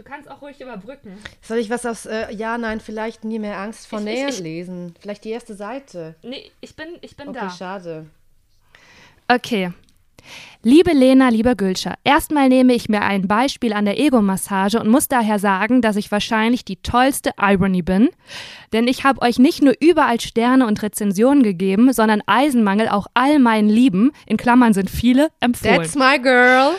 [0.00, 1.18] Du kannst auch ruhig überbrücken.
[1.42, 4.94] Soll ich was aus äh, Ja, nein, vielleicht nie mehr Angst vor Nähe lesen?
[4.98, 6.14] Vielleicht die erste Seite.
[6.22, 8.06] Nee, ich bin, ich bin Okay, schade.
[9.28, 9.72] Okay.
[10.62, 15.06] Liebe Lena, lieber Gülscher, erstmal nehme ich mir ein Beispiel an der Ego-Massage und muss
[15.06, 18.08] daher sagen, dass ich wahrscheinlich die tollste Irony bin.
[18.72, 23.38] Denn ich habe euch nicht nur überall Sterne und Rezensionen gegeben, sondern Eisenmangel auch all
[23.38, 25.76] meinen Lieben, in Klammern sind viele, empfohlen.
[25.76, 26.76] That's my girl.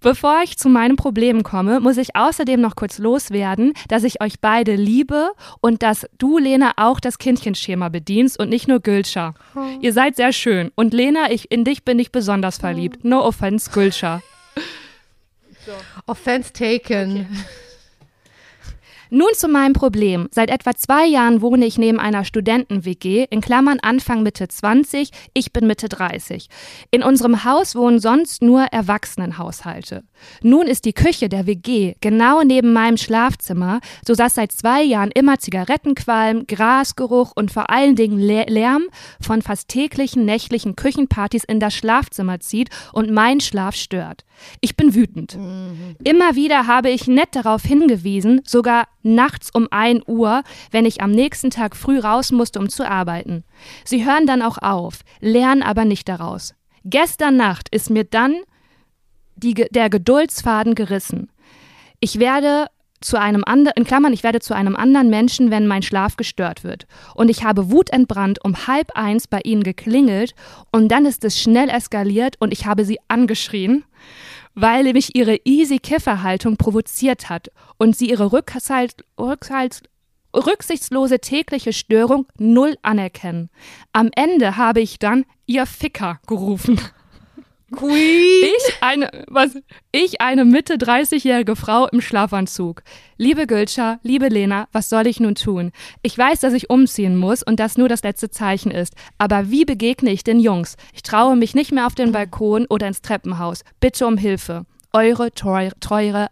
[0.00, 4.40] Bevor ich zu meinen Problemen komme, muss ich außerdem noch kurz loswerden, dass ich euch
[4.40, 5.30] beide liebe
[5.60, 9.34] und dass du, Lena, auch das Kindchenschema bedienst und nicht nur Gülscha.
[9.80, 10.70] Ihr seid sehr schön.
[10.74, 13.04] Und Lena, ich, in dich bin ich besonders verliebt.
[13.04, 14.22] No offense, Gülscha.
[16.06, 17.26] Offense taken.
[19.10, 20.28] Nun zu meinem Problem.
[20.32, 25.52] Seit etwa zwei Jahren wohne ich neben einer Studenten-WG, in Klammern Anfang Mitte 20, ich
[25.52, 26.48] bin Mitte 30.
[26.90, 30.02] In unserem Haus wohnen sonst nur Erwachsenenhaushalte.
[30.42, 35.38] Nun ist die Küche der WG genau neben meinem Schlafzimmer, sodass seit zwei Jahren immer
[35.38, 38.86] Zigarettenqualm, Grasgeruch und vor allen Dingen Lär- Lärm
[39.20, 44.24] von fast täglichen nächtlichen Küchenpartys in das Schlafzimmer zieht und meinen Schlaf stört.
[44.60, 45.38] Ich bin wütend.
[46.04, 51.10] Immer wieder habe ich nett darauf hingewiesen, sogar nachts um 1 Uhr, wenn ich am
[51.10, 53.44] nächsten Tag früh raus musste, um zu arbeiten.
[53.84, 56.54] Sie hören dann auch auf, lernen aber nicht daraus.
[56.84, 58.36] Gestern Nacht ist mir dann
[59.36, 61.30] die, der Geduldsfaden gerissen.
[62.00, 62.66] Ich werde
[63.00, 66.64] zu einem anderen, in Klammern, ich werde zu einem anderen Menschen, wenn mein Schlaf gestört
[66.64, 66.86] wird.
[67.14, 70.34] Und ich habe wutentbrannt um halb eins bei ihnen geklingelt
[70.72, 73.84] und dann ist es schnell eskaliert und ich habe sie angeschrien,
[74.56, 79.82] weil mich ihre easy Kifferhaltung provoziert hat und sie ihre Rückhalt, Rückhalt,
[80.34, 83.50] rücksichtslose tägliche Störung null anerkennen.
[83.92, 86.80] Am Ende habe ich dann ihr Ficker gerufen.
[87.74, 88.44] Queen.
[88.44, 89.56] Ich eine, was,
[89.90, 92.82] ich eine Mitte 30-jährige Frau im Schlafanzug.
[93.16, 95.72] Liebe Gülscha, liebe Lena, was soll ich nun tun?
[96.02, 98.94] Ich weiß, dass ich umziehen muss und das nur das letzte Zeichen ist.
[99.18, 100.76] Aber wie begegne ich den Jungs?
[100.94, 103.62] Ich traue mich nicht mehr auf den Balkon oder ins Treppenhaus.
[103.80, 104.64] Bitte um Hilfe.
[104.92, 106.28] Eure treue, treue,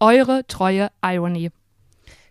[0.00, 1.50] eure treue Irony.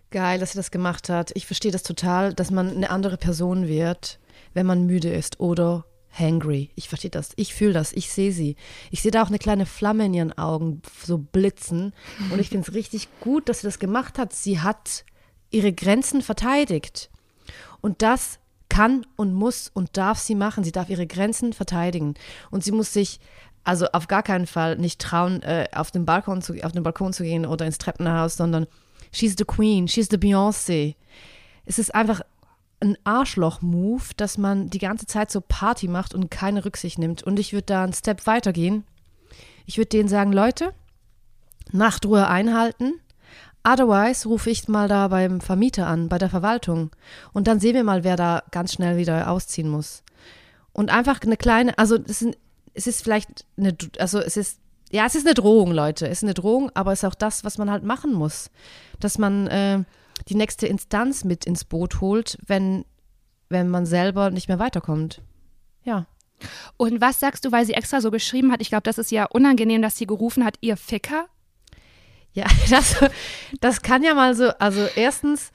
[0.10, 1.32] Geil, dass sie das gemacht hat.
[1.36, 4.20] Ich verstehe das total, dass man eine andere Person wird,
[4.56, 5.86] wenn man müde ist oder
[6.18, 6.72] hangry.
[6.76, 7.32] Ich verstehe das.
[7.36, 7.94] Ich fühle das.
[7.94, 8.56] Ich sehe sie.
[8.92, 11.94] Ich sehe da auch eine kleine Flamme in ihren Augen, so blitzen.
[12.32, 14.34] Und ich finde es richtig gut, dass sie das gemacht hat.
[14.34, 15.06] Sie hat
[15.50, 17.10] ihre Grenzen verteidigt.
[17.82, 18.40] Und das
[18.70, 20.64] kann und muss und darf sie machen.
[20.64, 22.16] Sie darf ihre Grenzen verteidigen.
[22.52, 23.20] Und sie muss sich
[23.64, 27.12] also auf gar keinen Fall nicht trauen, äh, auf, den Balkon zu, auf den Balkon
[27.12, 28.66] zu gehen oder ins Treppenhaus, sondern
[29.12, 30.96] she's the queen, she's the Beyoncé.
[31.66, 32.22] Es ist einfach
[32.80, 37.24] ein Arschloch-Move, dass man die ganze Zeit so Party macht und keine Rücksicht nimmt.
[37.24, 38.84] Und ich würde da einen Step weitergehen.
[39.66, 40.74] Ich würde denen sagen, Leute,
[41.72, 42.94] Nachtruhe einhalten.
[43.64, 46.92] Otherwise rufe ich mal da beim Vermieter an, bei der Verwaltung.
[47.34, 50.04] Und dann sehen wir mal, wer da ganz schnell wieder ausziehen muss.
[50.72, 52.38] Und einfach eine kleine, also es ist,
[52.74, 54.60] es ist vielleicht eine, also es ist,
[54.92, 56.06] ja, es ist eine Drohung, Leute.
[56.08, 58.52] Es ist eine Drohung, aber es ist auch das, was man halt machen muss.
[59.00, 59.84] Dass man äh,
[60.28, 62.86] die nächste Instanz mit ins Boot holt, wenn,
[63.50, 65.22] wenn man selber nicht mehr weiterkommt.
[65.84, 66.06] Ja.
[66.78, 68.62] Und was sagst du, weil sie extra so geschrieben hat?
[68.62, 71.26] Ich glaube, das ist ja unangenehm, dass sie gerufen hat, ihr Ficker.
[72.34, 72.96] Ja, das,
[73.60, 75.52] das kann ja mal so, also erstens,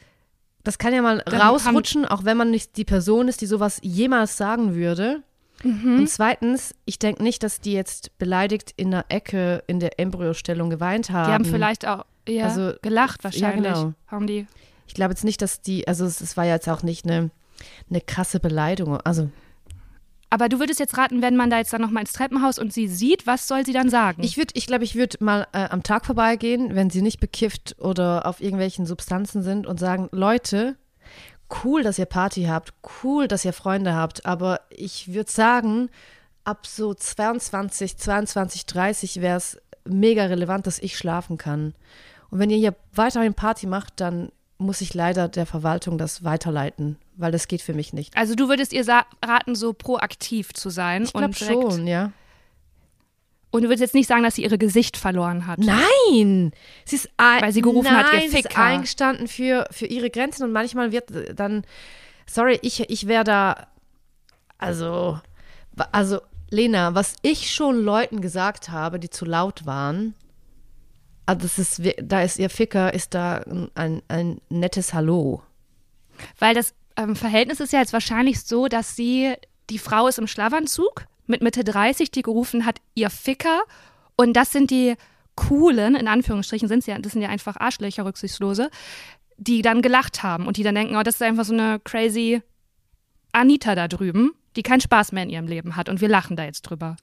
[0.64, 3.78] das kann ja mal Dann rausrutschen, auch wenn man nicht die Person ist, die sowas
[3.82, 5.22] jemals sagen würde.
[5.62, 6.00] Mhm.
[6.00, 10.70] Und zweitens, ich denke nicht, dass die jetzt beleidigt in der Ecke in der Embryostellung
[10.70, 11.28] geweint haben.
[11.28, 13.66] Die haben vielleicht auch ja, also, gelacht wahrscheinlich.
[13.66, 13.94] Ja, genau.
[14.06, 14.46] Haben die.
[14.86, 17.30] Ich glaube jetzt nicht, dass die, also es, es war ja jetzt auch nicht eine,
[17.88, 19.00] eine krasse Beleidigung.
[19.00, 19.30] Also
[20.32, 22.88] aber du würdest jetzt raten, wenn man da jetzt dann nochmal ins Treppenhaus und sie
[22.88, 24.22] sieht, was soll sie dann sagen?
[24.22, 27.76] Ich würde, ich glaube, ich würde mal äh, am Tag vorbeigehen, wenn sie nicht bekifft
[27.78, 30.76] oder auf irgendwelchen Substanzen sind und sagen, Leute,
[31.62, 32.72] cool, dass ihr Party habt,
[33.04, 35.90] cool, dass ihr Freunde habt, aber ich würde sagen,
[36.44, 41.74] ab so 22, 22, 30 wäre es mega relevant, dass ich schlafen kann.
[42.32, 46.96] Und wenn ihr hier weiterhin Party macht, dann muss ich leider der Verwaltung das weiterleiten,
[47.14, 48.16] weil das geht für mich nicht.
[48.16, 51.02] Also du würdest ihr raten, so proaktiv zu sein?
[51.02, 52.10] Ich glaube schon, ja.
[53.50, 55.58] Und du würdest jetzt nicht sagen, dass sie ihre Gesicht verloren hat?
[55.58, 56.52] Nein!
[56.86, 58.32] Sie ist Weil sie gerufen nein, hat, ihr Ficker.
[58.32, 61.64] Sie ist eingestanden für, für ihre Grenzen und manchmal wird dann,
[62.26, 63.66] sorry, ich, ich wäre da,
[64.56, 65.20] also,
[65.92, 70.14] also Lena, was ich schon Leuten gesagt habe, die zu laut waren,
[71.26, 73.44] also das ist, da ist ihr Ficker, ist da
[73.74, 75.42] ein, ein nettes Hallo.
[76.38, 79.34] Weil das ähm, Verhältnis ist ja jetzt wahrscheinlich so, dass sie,
[79.70, 83.62] die Frau ist im Schlafanzug mit Mitte 30, die gerufen hat, ihr Ficker.
[84.16, 84.94] Und das sind die
[85.34, 88.70] coolen, in Anführungsstrichen sind sie ja, das sind ja einfach Arschlöcher, rücksichtslose,
[89.38, 92.42] die dann gelacht haben und die dann denken, oh, das ist einfach so eine crazy
[93.32, 96.44] Anita da drüben, die keinen Spaß mehr in ihrem Leben hat und wir lachen da
[96.44, 96.96] jetzt drüber.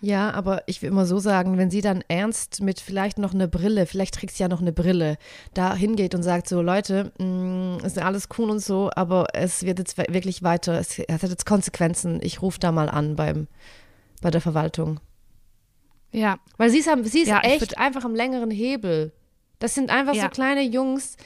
[0.00, 3.48] Ja, aber ich will immer so sagen, wenn sie dann ernst mit vielleicht noch eine
[3.48, 5.16] Brille, vielleicht trägt sie ja noch eine Brille,
[5.54, 9.62] da hingeht und sagt so, Leute, mh, mm, ist alles cool und so, aber es
[9.62, 12.20] wird jetzt wirklich weiter, es, es hat jetzt Konsequenzen.
[12.22, 13.46] Ich rufe da mal an beim,
[14.20, 15.00] bei der Verwaltung.
[16.12, 16.38] Ja.
[16.58, 19.12] Weil sie ist, sie ist ja, echt einfach am längeren Hebel.
[19.58, 20.24] Das sind einfach ja.
[20.24, 21.16] so kleine Jungs,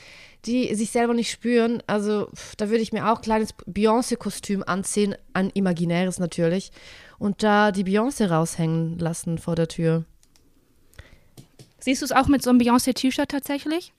[0.45, 1.83] die sich selber nicht spüren.
[1.89, 6.71] Also da würde ich mir auch ein kleines Beyoncé-Kostüm anziehen, ein imaginäres natürlich
[7.19, 10.05] und da die Beyoncé raushängen lassen vor der Tür.
[11.81, 13.93] Siehst du es auch mit so einem Beyoncé-T-Shirt tatsächlich?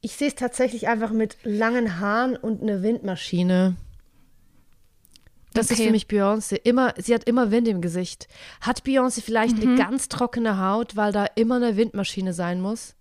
[0.00, 3.76] Ich sehe es tatsächlich einfach mit langen Haaren und einer Windmaschine.
[5.52, 5.74] Das okay.
[5.74, 6.60] ist für mich Beyoncé.
[6.62, 8.28] Immer, sie hat immer Wind im Gesicht.
[8.60, 9.70] Hat Beyoncé vielleicht mhm.
[9.70, 12.94] eine ganz trockene Haut, weil da immer eine Windmaschine sein muss?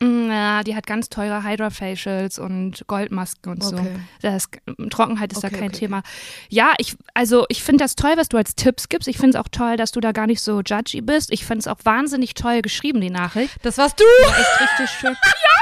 [0.00, 3.76] Mm, ja, die hat ganz teure Hydra-Facials und Goldmasken und okay.
[3.76, 3.86] so.
[4.22, 4.48] Das,
[4.90, 5.78] Trockenheit ist okay, da kein okay.
[5.78, 6.02] Thema.
[6.48, 9.08] Ja, ich, also ich finde das toll, was du als Tipps gibst.
[9.08, 11.32] Ich finde es auch toll, dass du da gar nicht so judgy bist.
[11.32, 13.54] Ich finde es auch wahnsinnig toll geschrieben, die Nachricht.
[13.62, 14.04] Das warst du!
[14.22, 15.16] Ja, echt richtig schön.
[15.24, 15.56] ja!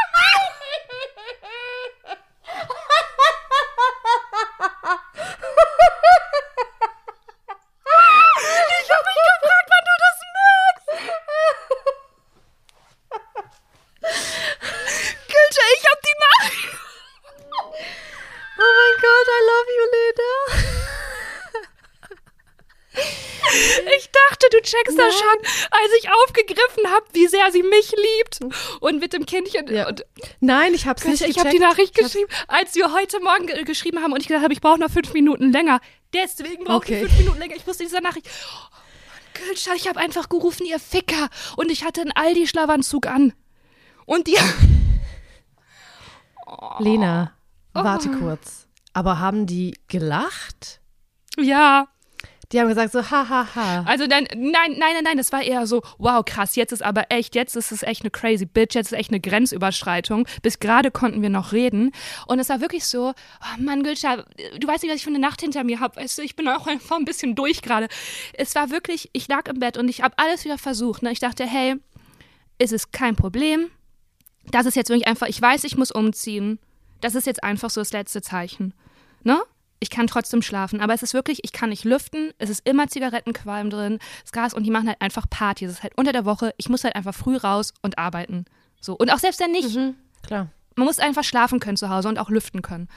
[24.85, 25.39] Das schon,
[25.71, 29.67] als ich aufgegriffen habe, wie sehr sie mich liebt und mit dem Kindchen.
[29.69, 29.89] Ja.
[29.89, 30.05] Und,
[30.41, 33.65] Nein, ich habe es nicht Ich habe die Nachricht geschrieben, als wir heute Morgen ge
[33.65, 35.81] geschrieben haben und ich gesagt habe, ich brauche noch fünf Minuten länger.
[36.13, 36.95] Deswegen brauche okay.
[36.95, 37.57] ich fünf Minuten länger.
[37.57, 38.29] Ich wusste dieser Nachricht.
[38.29, 41.29] Oh, ich habe einfach gerufen, ihr Ficker.
[41.57, 43.33] Und ich hatte einen Aldi-Schlafanzug an.
[44.07, 44.37] Und die.
[46.47, 46.77] Oh.
[46.79, 47.33] Lena,
[47.73, 48.19] warte oh.
[48.19, 48.69] kurz.
[48.93, 50.81] Aber haben die gelacht?
[51.37, 51.89] Ja.
[52.55, 53.83] Die haben gesagt so, ha, ha, ha.
[53.85, 57.07] Also dann, nein, nein, nein, nein, das war eher so, wow, krass, jetzt ist aber
[57.09, 60.29] echt, jetzt ist es echt eine crazy bitch, jetzt ist echt eine Grenzüberschreitung.
[60.41, 61.91] Bis gerade konnten wir noch reden.
[62.29, 64.19] Und es war wirklich so, oh Mann, Gülscha,
[64.61, 65.97] du weißt nicht, was ich für eine Nacht hinter mir habe.
[65.97, 67.89] Weißt du, ich bin auch einfach ein bisschen durch gerade.
[68.35, 71.03] Es war wirklich, ich lag im Bett und ich habe alles wieder versucht.
[71.03, 71.11] Ne?
[71.11, 71.75] Ich dachte, hey,
[72.59, 73.67] es ist kein Problem.
[74.53, 76.61] Das ist jetzt wirklich einfach, ich weiß, ich muss umziehen.
[77.01, 78.75] Das ist jetzt einfach so das letzte Zeichen.
[79.25, 79.43] Ne?
[79.85, 80.81] Ich kann trotzdem schlafen.
[80.81, 84.55] Aber es ist wirklich, ich kann nicht lüften, es ist immer Zigarettenqualm drin, das Gas
[84.55, 85.67] und die machen halt einfach Party.
[85.67, 88.47] Es ist halt unter der Woche, ich muss halt einfach früh raus und arbeiten.
[88.81, 88.95] So.
[88.95, 89.77] Und auch selbst wenn nicht.
[89.77, 89.95] Mhm,
[90.27, 90.49] klar.
[90.75, 92.89] Man muss einfach schlafen können zu Hause und auch lüften können.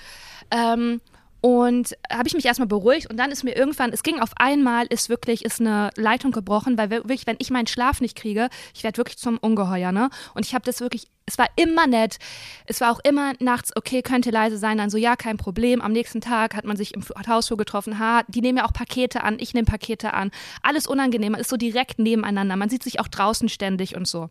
[0.49, 1.01] Ähm,
[1.41, 4.87] und habe ich mich erstmal beruhigt und dann ist mir irgendwann, es ging auf einmal,
[4.87, 8.83] ist wirklich, ist eine Leitung gebrochen, weil wirklich, wenn ich meinen Schlaf nicht kriege, ich
[8.83, 10.09] werde wirklich zum Ungeheuer, ne?
[10.33, 12.17] Und ich habe das wirklich, es war immer nett.
[12.65, 15.81] Es war auch immer nachts, okay, könnte leise sein, dann so, ja, kein Problem.
[15.81, 19.23] Am nächsten Tag hat man sich im Hausflur getroffen, ha, die nehmen ja auch Pakete
[19.23, 20.31] an, ich nehme Pakete an.
[20.63, 22.55] Alles unangenehm, man ist so direkt nebeneinander.
[22.55, 24.29] Man sieht sich auch draußen ständig und so.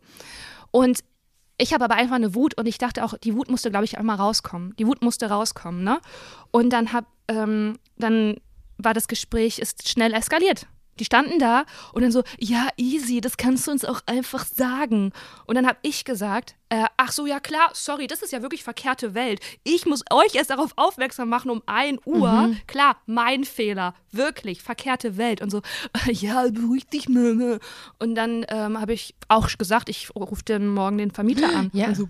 [0.71, 1.03] Und
[1.57, 3.97] ich habe aber einfach eine Wut und ich dachte auch, die Wut musste, glaube ich,
[3.97, 4.75] einmal rauskommen.
[4.77, 5.99] Die Wut musste rauskommen, ne?
[6.51, 8.35] Und dann hab, ähm, dann
[8.77, 10.67] war das Gespräch ist schnell eskaliert.
[10.99, 15.11] Die standen da und dann so, ja, easy, das kannst du uns auch einfach sagen.
[15.45, 18.63] Und dann habe ich gesagt, äh, ach so, ja klar, sorry, das ist ja wirklich
[18.63, 19.39] verkehrte Welt.
[19.63, 22.29] Ich muss euch erst darauf aufmerksam machen um 1 Uhr.
[22.29, 22.57] Mhm.
[22.67, 25.41] Klar, mein Fehler, wirklich, verkehrte Welt.
[25.41, 25.61] Und so,
[26.11, 27.59] ja, beruhig dich, Mama.
[27.99, 31.69] Und dann ähm, habe ich auch gesagt, ich rufe den morgen den Vermieter an.
[31.73, 32.07] Ja, so,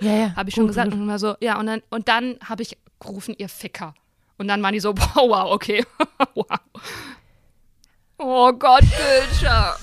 [0.00, 0.36] ja, ja.
[0.36, 0.92] habe ich schon gesagt.
[0.92, 3.94] Und, so, ja, und dann, und dann habe ich gerufen, ihr Ficker.
[4.38, 5.84] Und dann waren die so, wow, okay.
[6.34, 6.46] wow.
[8.24, 9.76] Oh Gott, Gülscha.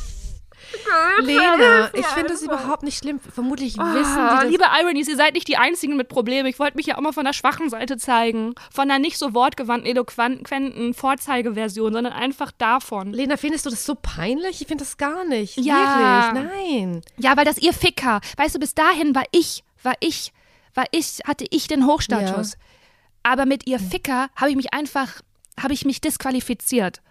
[1.21, 3.19] Lena, ich finde das überhaupt nicht schlimm.
[3.19, 4.43] Vermutlich oh, wissen die das.
[4.45, 6.47] Liebe Ironies, ihr seid nicht die Einzigen mit Problemen.
[6.47, 8.55] Ich wollte mich ja auch mal von der schwachen Seite zeigen.
[8.71, 13.11] Von einer nicht so wortgewandten, eloquenten Vorzeigeversion, sondern einfach davon.
[13.13, 14.61] Lena, findest du das so peinlich?
[14.61, 15.57] Ich finde das gar nicht.
[15.57, 16.31] Ja.
[16.33, 17.01] Wirklich, nein.
[17.17, 18.21] Ja, weil das ihr Ficker.
[18.37, 20.31] Weißt du, bis dahin war ich, war ich,
[20.75, 22.53] war ich, hatte ich den Hochstatus.
[22.53, 22.59] Ja.
[23.23, 25.21] Aber mit ihr Ficker habe ich mich einfach,
[25.61, 27.01] habe ich mich disqualifiziert.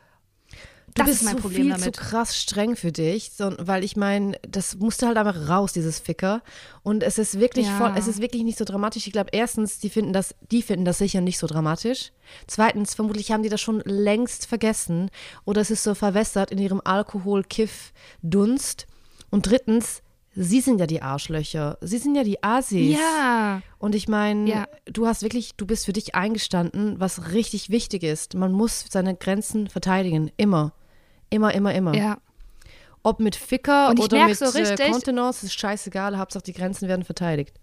[0.94, 1.84] Du das bist ist mein so Problem viel damit.
[1.84, 5.98] zu krass streng für dich, so, weil ich meine, das musste halt einfach raus, dieses
[5.98, 6.42] Ficker.
[6.82, 7.76] Und es ist wirklich ja.
[7.76, 9.06] voll, es ist wirklich nicht so dramatisch.
[9.06, 12.12] Ich glaube, erstens, die finden das, die finden das sicher nicht so dramatisch.
[12.46, 15.10] Zweitens, vermutlich haben die das schon längst vergessen
[15.44, 18.86] oder es ist so verwässert in ihrem Alkohol-Kiff-Dunst.
[19.30, 20.02] Und drittens,
[20.40, 21.78] Sie sind ja die Arschlöcher.
[21.80, 22.96] Sie sind ja die Asis.
[22.96, 23.60] Ja.
[23.78, 24.68] Und ich meine, ja.
[24.84, 28.34] du hast wirklich, du bist für dich eingestanden, was richtig wichtig ist.
[28.34, 30.30] Man muss seine Grenzen verteidigen.
[30.36, 30.72] Immer.
[31.30, 31.94] Immer, immer, immer.
[31.94, 32.18] Ja.
[33.02, 36.18] Ob mit Ficker oder mit so äh, Kontenance, ist scheißegal.
[36.18, 37.54] Hauptsache die Grenzen werden verteidigt.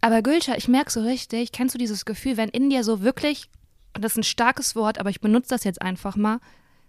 [0.00, 3.50] Aber Gülscha, ich merke so richtig, kennst du dieses Gefühl, wenn in dir so wirklich,
[3.94, 6.38] und das ist ein starkes Wort, aber ich benutze das jetzt einfach mal,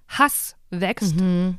[0.08, 1.16] Hass wächst.
[1.16, 1.58] Mhm.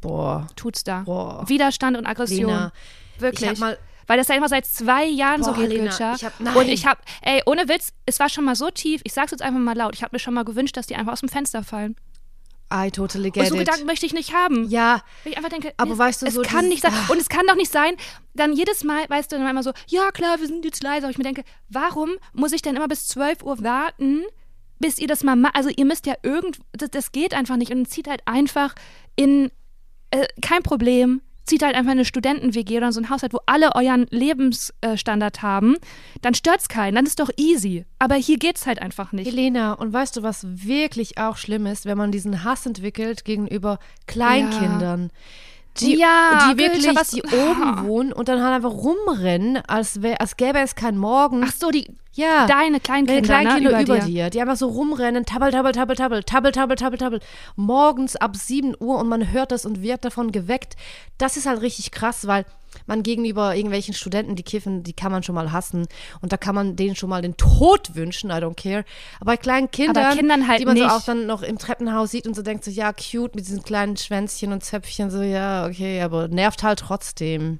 [0.00, 0.46] Boah.
[0.56, 1.02] Tut's da.
[1.02, 1.48] Boah.
[1.48, 2.50] Widerstand und Aggression.
[2.50, 2.72] Lena,
[3.18, 3.52] wirklich.
[3.52, 6.14] Ich mal weil das ja immer seit zwei Jahren Boah, so geht, Lena.
[6.14, 6.56] Ich hab, nein.
[6.56, 9.42] Und ich habe, ey, ohne Witz, es war schon mal so tief, ich sag's jetzt
[9.42, 11.62] einfach mal laut, ich habe mir schon mal gewünscht, dass die einfach aus dem Fenster
[11.62, 11.96] fallen.
[12.74, 13.60] I totally get und so it.
[13.60, 14.68] Gedanken möchte ich nicht haben.
[14.68, 15.02] Ja.
[15.22, 16.92] Weil ich einfach denke, aber es, weißt du, es so kann nicht sein.
[16.92, 17.12] Ah.
[17.12, 17.94] Und es kann doch nicht sein,
[18.34, 21.06] dann jedes Mal, weißt du, dann immer so, ja klar, wir sind jetzt leise.
[21.06, 24.24] Aber ich mir denke, warum muss ich denn immer bis 12 Uhr warten,
[24.80, 25.54] bis ihr das mal macht?
[25.54, 27.72] Also ihr müsst ja irgend, das, das geht einfach nicht.
[27.72, 28.74] Und zieht halt einfach
[29.16, 29.50] in,
[30.10, 34.06] äh, kein Problem, zieht halt einfach eine Studenten-WG oder so ein Haushalt, wo alle euren
[34.10, 35.76] Lebensstandard haben,
[36.22, 37.84] dann stört's keinen, dann ist doch easy.
[37.98, 39.26] Aber hier geht's halt einfach nicht.
[39.26, 43.78] Helena, und weißt du, was wirklich auch schlimm ist, wenn man diesen Hass entwickelt gegenüber
[44.06, 45.10] Kleinkindern?
[45.12, 45.20] Ja
[45.80, 50.20] die, ja, die wirklich, was, die oben wohnen und dann halt einfach rumrennen, als, wär,
[50.20, 51.42] als gäbe es keinen Morgen.
[51.44, 54.30] Ach so, die, ja, deine Kleinkinder, Kleinkinder ne, über, über dir.
[54.30, 57.20] Die einfach so rumrennen, tabbel, tabbel, tabbel, tabbel, tabbel, tabbel, tabbel, tabbel,
[57.56, 60.76] morgens ab 7 Uhr und man hört das und wird davon geweckt.
[61.18, 62.44] Das ist halt richtig krass, weil
[62.86, 65.86] man gegenüber irgendwelchen Studenten, die kiffen, die kann man schon mal hassen
[66.20, 68.84] und da kann man denen schon mal den Tod wünschen, I don't care.
[69.20, 70.88] Aber bei kleinen Kindern, Kindern halt die man nicht.
[70.88, 73.62] so auch dann noch im Treppenhaus sieht und so denkt so, ja, cute mit diesen
[73.62, 77.58] kleinen Schwänzchen und Zöpfchen, so, ja, okay, aber nervt halt trotzdem.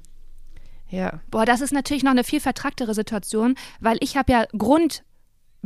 [0.89, 1.19] Ja.
[1.31, 5.03] Boah, das ist natürlich noch eine viel vertracktere Situation, weil ich habe ja Grund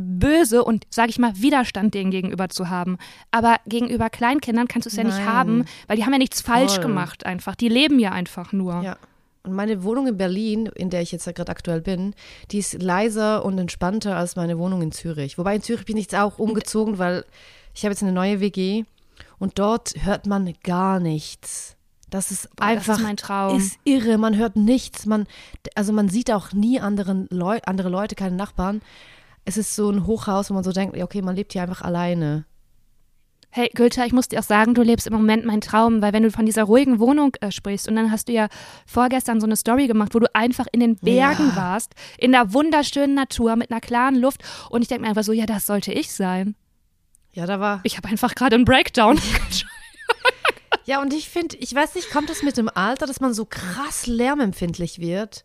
[0.00, 2.96] böse und, sage ich mal, Widerstand denen gegenüber zu haben.
[3.30, 6.74] Aber gegenüber Kleinkindern kannst du es ja nicht haben, weil die haben ja nichts falsch
[6.74, 6.84] Voll.
[6.84, 7.54] gemacht einfach.
[7.54, 8.82] Die leben ja einfach nur.
[8.82, 8.96] Ja.
[9.42, 12.14] Und meine Wohnung in Berlin, in der ich jetzt ja gerade aktuell bin,
[12.50, 15.38] die ist leiser und entspannter als meine Wohnung in Zürich.
[15.38, 17.24] Wobei in Zürich bin ich jetzt auch umgezogen, weil
[17.74, 18.84] ich habe jetzt eine neue WG
[19.38, 21.76] und dort hört man gar nichts.
[22.10, 23.56] Das ist Boah, einfach das ist mein Traum.
[23.56, 24.18] Ist irre.
[24.18, 25.06] Man hört nichts.
[25.06, 25.26] Man,
[25.74, 28.82] also man sieht auch nie anderen Leu andere Leute, keine Nachbarn.
[29.44, 32.44] Es ist so ein Hochhaus, wo man so denkt, okay, man lebt hier einfach alleine.
[33.52, 36.22] Hey, Gülter, ich muss dir auch sagen, du lebst im Moment meinen Traum, weil wenn
[36.22, 38.48] du von dieser ruhigen Wohnung äh, sprichst und dann hast du ja
[38.86, 41.56] vorgestern so eine Story gemacht, wo du einfach in den Bergen Ja.
[41.56, 45.32] warst, in der wunderschönen Natur mit einer klaren Luft und ich denke mir einfach so,
[45.32, 46.54] ja, das sollte ich sein.
[47.32, 47.80] Ja, da war.
[47.82, 49.18] Ich habe einfach gerade einen Breakdown.
[50.86, 53.44] Ja, und ich finde, ich weiß nicht, kommt das mit dem Alter, dass man so
[53.44, 55.44] krass lärmempfindlich wird?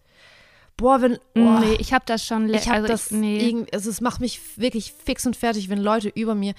[0.76, 1.20] Boah, wenn.
[1.36, 2.52] Oh, nee, ich habe das schon.
[2.52, 3.46] Ich habe also das nee.
[3.50, 6.56] irgendwie, also es macht mich wirklich fix und fertig, wenn Leute über mir,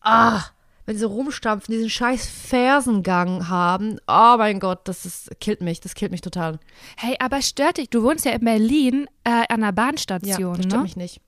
[0.00, 0.42] ah,
[0.86, 3.98] wenn sie rumstampfen, diesen scheiß Fersengang haben.
[4.06, 6.58] Oh mein Gott, das ist, killt mich, das killt mich total.
[6.96, 10.64] Hey, aber stört dich, du wohnst ja in Berlin äh, an einer Ja, Bahnstation, das
[10.66, 10.82] stört ne?
[10.82, 11.20] mich nicht.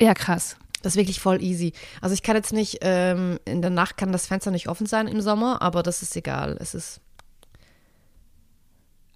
[0.00, 0.56] Ja, krass.
[0.82, 1.72] Das ist wirklich voll easy.
[2.00, 5.08] Also ich kann jetzt nicht, ähm, in der Nacht kann das Fenster nicht offen sein
[5.08, 6.56] im Sommer, aber das ist egal.
[6.58, 7.00] Es ist.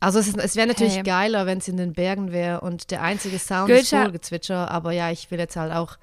[0.00, 1.02] Also es, ist- es wäre natürlich Hey.
[1.02, 4.92] geiler, wenn es in den Bergen wäre und der einzige Sound Gülscha- ist Vogelgezwitscher, aber
[4.92, 5.96] ja, ich will jetzt halt auch.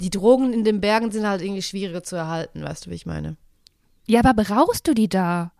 [0.00, 3.06] Die Drogen in den Bergen sind halt irgendwie schwieriger zu erhalten, weißt du, wie ich
[3.06, 3.36] meine?
[4.06, 5.52] Ja, aber brauchst du die da?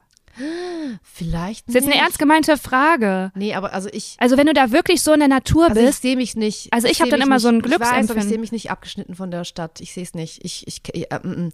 [1.03, 2.03] Vielleicht Das ist jetzt eine nicht.
[2.03, 3.33] ernst gemeinte Frage.
[3.35, 4.17] Nee, aber also ich.
[4.19, 6.73] Also wenn du da wirklich so in der Natur Also ich bist, sehe mich nicht.
[6.73, 8.29] Also ich hab seh dann immer nicht, so ein Ich weiß, aber ich Glücksempfinden.
[8.29, 9.81] sehe mich nicht abgeschnitten von der Stadt.
[9.81, 10.45] Ich sehe es nicht.
[10.45, 11.53] Ich, ich, ich, äh, mm, mm.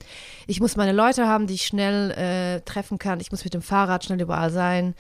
[0.49, 3.21] ich muss meine Leute haben, die ich schnell äh, treffen kann.
[3.21, 4.95] Ich muss mit dem Fahrrad schnell überall sein.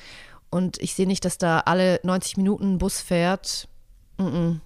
[0.49, 3.67] Und ich sehe nicht, dass da alle 90 Minuten ein Bus fährt.
[4.19, 4.61] Mm -mm.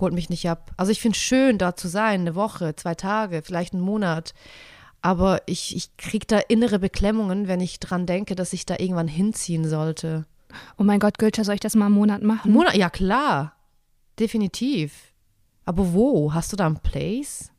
[0.00, 0.70] Holt mich nicht ab.
[0.76, 4.32] Also ich finde es schön, da zu sein, eine Woche, zwei Tage, vielleicht einen Monat.
[5.00, 9.08] Aber ich, ich kriege da innere Beklemmungen, wenn ich dran denke, dass ich da irgendwann
[9.08, 10.26] hinziehen sollte.
[10.76, 12.52] oh mein Gott, Gülscha, soll ich das mal einen Monat machen?
[12.52, 13.54] Monat, ja klar.
[14.18, 15.12] Definitiv.
[15.64, 16.32] Aber wo?
[16.34, 17.52] Hast du da einen Place?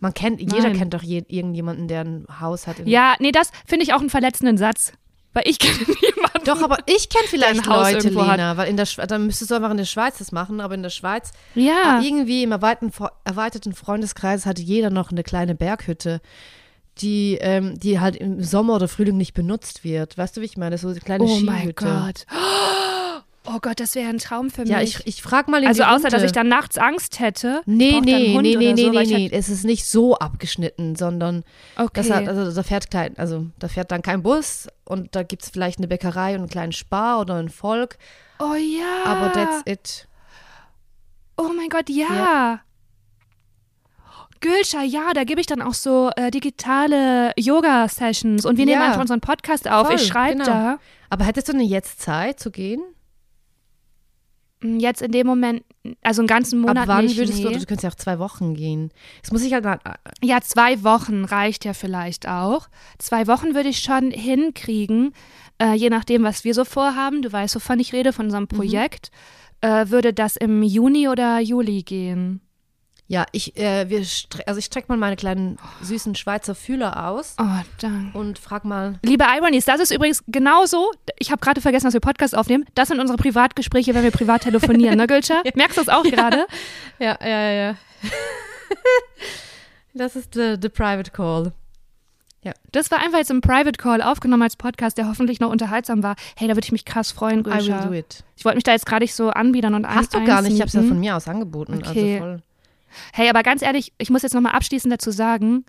[0.00, 0.76] Man kennt, jeder Nein.
[0.76, 2.78] kennt doch je, irgendjemanden, der ein Haus hat.
[2.78, 4.92] In, Ja, nee, das finde ich auch einen verletzenden Satz.
[5.34, 6.44] Weil ich kenne niemanden.
[6.46, 8.36] Doch, aber ich kenne vielleicht Leute, irgendwo hat.
[8.38, 10.74] Lena, weil in der Schweiz, dann müsstest du einfach in der Schweiz das machen, aber
[10.74, 11.72] in der Schweiz, Ja.
[11.98, 16.20] ah, irgendwie im erweiterten, Fre- erweiterten Freundeskreis hatte jeder noch eine kleine Berghütte,
[16.98, 20.16] die, ähm, die halt im Sommer oder Frühling nicht benutzt wird.
[20.16, 20.78] Weißt du, wie ich meine?
[20.78, 21.84] So eine kleine Oh mein Skihütte.
[21.84, 22.26] Gott.
[23.46, 25.00] Oh Gott, das wäre ein Traum für Ja, mich.
[25.00, 26.26] ich, ich frage mal in also außer, dass Runde.
[26.26, 27.60] ich dann nachts Angst hätte.
[27.66, 29.30] Nee, nee, nee, nee, nee, so, nee, nee.
[29.30, 31.44] Es ist nicht so abgeschnitten, sondern
[31.76, 32.10] Halt, okay.
[32.10, 35.50] hat, also da fährt kein, also da fährt dann kein Bus und da gibt es
[35.50, 37.98] vielleicht eine Bäckerei und einen kleinen Spar oder ein Volk,
[38.38, 39.04] oh ja.
[39.04, 40.08] aber that's it.
[41.36, 42.06] Oh mein Gott, ja.
[42.14, 42.60] Ja.
[44.40, 48.86] Gülscha, ja, da gebe ich dann auch so äh, digitale Yoga-Sessions und wir nehmen Ja.
[48.88, 49.86] einfach unseren Podcast auf.
[49.86, 50.44] Voll, ich schreibe genau.
[50.46, 50.78] da.
[51.10, 52.82] Aber hättest du denn jetzt Zeit zu gehen?
[54.64, 55.62] Mm, Jetzt in dem Moment,
[56.02, 57.52] also einen ganzen Monat Ab wann nicht, würdest nee.
[57.52, 58.90] du, du könntest ja auch zwei Wochen gehen.
[59.22, 59.78] Es muss ich halt mal,
[60.22, 62.68] Ja, zwei Wochen reicht ja vielleicht auch.
[62.98, 65.12] Zwei Wochen würde ich schon hinkriegen,
[65.60, 67.22] äh, je nachdem, was wir so vorhaben.
[67.22, 68.28] Du weißt, wovon ich rede, von Mhm.
[68.28, 69.10] unserem Projekt.
[69.60, 72.40] Äh, würde das im Juni oder Juli gehen?
[73.06, 73.98] Ja, ich, äh, wir,
[74.46, 77.44] also ich strecke mal meine kleinen süßen Schweizer Fühler aus Oh,
[77.80, 78.16] danke.
[78.18, 80.90] und frag mal, Liebe Ironies, das ist übrigens genauso.
[81.18, 82.64] Ich habe gerade vergessen, dass wir Podcast aufnehmen.
[82.74, 85.42] Das sind unsere Privatgespräche, wenn wir privat telefonieren, ne, Gülscha?
[85.54, 86.46] Merkst du das auch gerade?
[86.98, 87.76] ja, ja, ja.
[89.94, 91.52] das ist the, the private call.
[92.72, 96.14] Das war einfach jetzt im Private Call aufgenommen als Podcast, der hoffentlich noch unterhaltsam war.
[96.36, 98.22] Hey, da würde ich mich krass freuen, I will do it.
[98.36, 100.52] Ich wollte mich da jetzt gerade nicht so anbiedern und ein- Hast du gar nicht,
[100.52, 101.74] ich habe es ja von mir aus angeboten.
[101.76, 102.16] Okay.
[102.16, 102.42] Also voll.
[103.12, 105.64] Hey, aber ganz ehrlich, ich muss jetzt nochmal abschließend dazu sagen,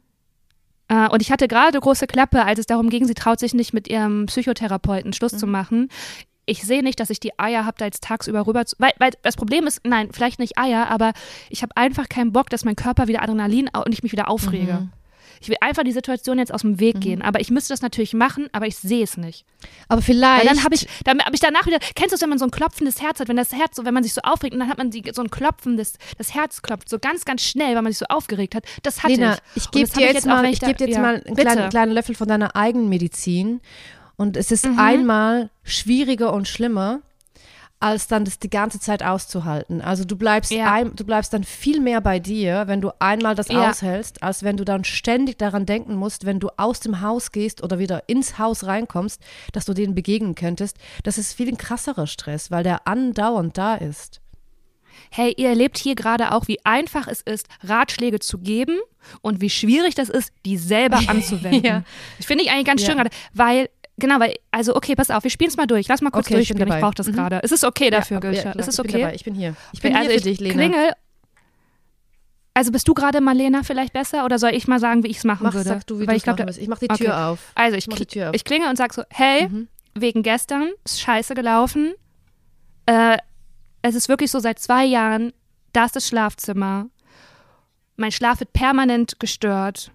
[0.88, 3.74] äh, und ich hatte gerade große Klappe, als es darum ging, sie traut sich nicht
[3.74, 5.38] mit ihrem Psychotherapeuten Schluss Mhm.
[5.38, 5.90] zu machen.
[6.46, 8.76] Ich sehe nicht, dass ich die Eier habe, da jetzt tagsüber rüber zu.
[8.78, 11.14] Weil, weil das Problem ist, nein, vielleicht nicht Eier, aber
[11.50, 14.74] ich habe einfach keinen Bock, dass mein Körper wieder Adrenalin und ich mich wieder aufrege.
[14.74, 14.92] Mhm.
[15.42, 17.22] Ich will einfach die Situation jetzt aus dem Weg gehen.
[17.22, 19.46] Aber ich müsste das natürlich machen, aber ich sehe es nicht.
[19.88, 20.46] Aber vielleicht.
[20.46, 22.46] Weil dann habe ich, dann habe ich danach wieder, kennst du es, wenn man so
[22.46, 24.70] ein klopfendes Herz hat, wenn das Herz so, wenn man sich so aufregt und dann
[24.70, 27.92] hat man die, so ein klopfendes, das Herz klopft so ganz, ganz schnell, weil man
[27.92, 28.64] sich so aufgeregt hat.
[28.84, 29.64] Das hatte Lena, ich.
[29.64, 31.36] ich gebe hab dir ich jetzt mal, ich da- gebe dir jetzt ja, mal einen
[31.36, 33.62] kleinen, kleinen Löffel von deiner eigenen Medizin.
[34.18, 34.80] Und es ist Mhm.
[34.80, 37.02] einmal schwieriger und schlimmer,
[37.80, 39.82] als dann das die ganze Zeit auszuhalten.
[39.82, 40.72] Also du bleibst, Ja.
[40.74, 43.70] ein, du bleibst dann viel mehr bei dir, wenn du einmal das Ja.
[43.70, 47.62] aushältst, als wenn du dann ständig daran denken musst, wenn du aus dem Haus gehst
[47.64, 49.22] oder wieder ins Haus reinkommst,
[49.52, 50.78] dass du denen begegnen könntest.
[51.04, 54.22] Das ist viel ein krasserer Stress, weil der andauernd da ist.
[55.12, 58.80] Hey, ihr erlebt hier gerade auch, wie einfach es ist, Ratschläge zu geben
[59.22, 61.64] und wie schwierig das ist, die selber anzuwenden.
[61.66, 61.84] Ja.
[62.20, 62.88] Ich finde ich eigentlich ganz Ja.
[62.88, 65.88] schön gerade, weil, genau, weil, also okay, pass auf, wir spielen es mal durch.
[65.88, 66.68] Lass mal kurz Okay, ich durchspielen.
[66.68, 66.82] Ich, dabei.
[66.82, 67.14] brauche das Mhm.
[67.14, 67.40] gerade.
[67.40, 69.02] Ist es okay dafür, ja, ja, klar, ist es ich bin okay?
[69.02, 69.56] dabei, ich bin hier.
[69.74, 70.54] Ich bin also hier ich für dich, Lena.
[70.54, 70.92] klingel.
[72.54, 75.24] Also bist du gerade Marlena vielleicht besser oder soll ich mal sagen, wie ich es
[75.26, 75.68] machen Mach, würde?
[75.68, 76.58] sag du, wie Weil ich machen willst.
[76.60, 77.04] Ich mach die okay.
[77.06, 77.40] Tür auf.
[77.54, 78.36] also ich, mach die Tür auf.
[78.36, 79.68] ich klinge und sag so, hey, Mhm.
[79.94, 81.94] wegen gestern ist scheiße gelaufen.
[82.86, 83.18] Äh,
[83.82, 85.34] es ist wirklich so seit zwei Jahren,
[85.74, 86.88] da ist das Schlafzimmer.
[87.98, 89.92] Mein Schlaf wird permanent gestört.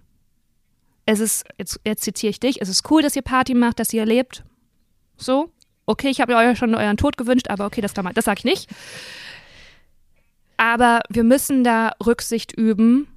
[1.11, 3.91] Es ist, jetzt, jetzt zitiere ich dich, es ist cool, dass ihr Party macht, dass
[3.91, 4.43] ihr lebt.
[5.17, 5.51] So.
[5.85, 8.69] Okay, ich habe euch schon euren Tod gewünscht, aber okay, das, das sage ich nicht.
[10.55, 13.07] Aber wir müssen da Rücksicht üben.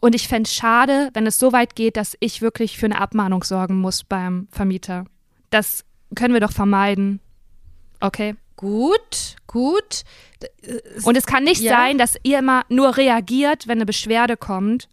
[0.00, 3.00] Und ich fände es schade, wenn es so weit geht, dass ich wirklich für eine
[3.00, 5.06] Abmahnung sorgen muss beim Vermieter.
[5.50, 5.84] Das
[6.14, 7.20] können wir doch vermeiden.
[8.00, 8.34] Okay.
[8.56, 10.02] Gut, gut.
[11.04, 11.72] Und es kann nicht ja.
[11.72, 14.88] sein, dass ihr immer nur reagiert, wenn eine Beschwerde kommt,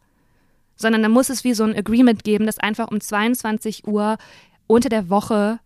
[0.83, 4.17] sondern da muss es wie so ein Agreement geben, dass einfach um 22 Uhr
[4.67, 5.59] unter der Woche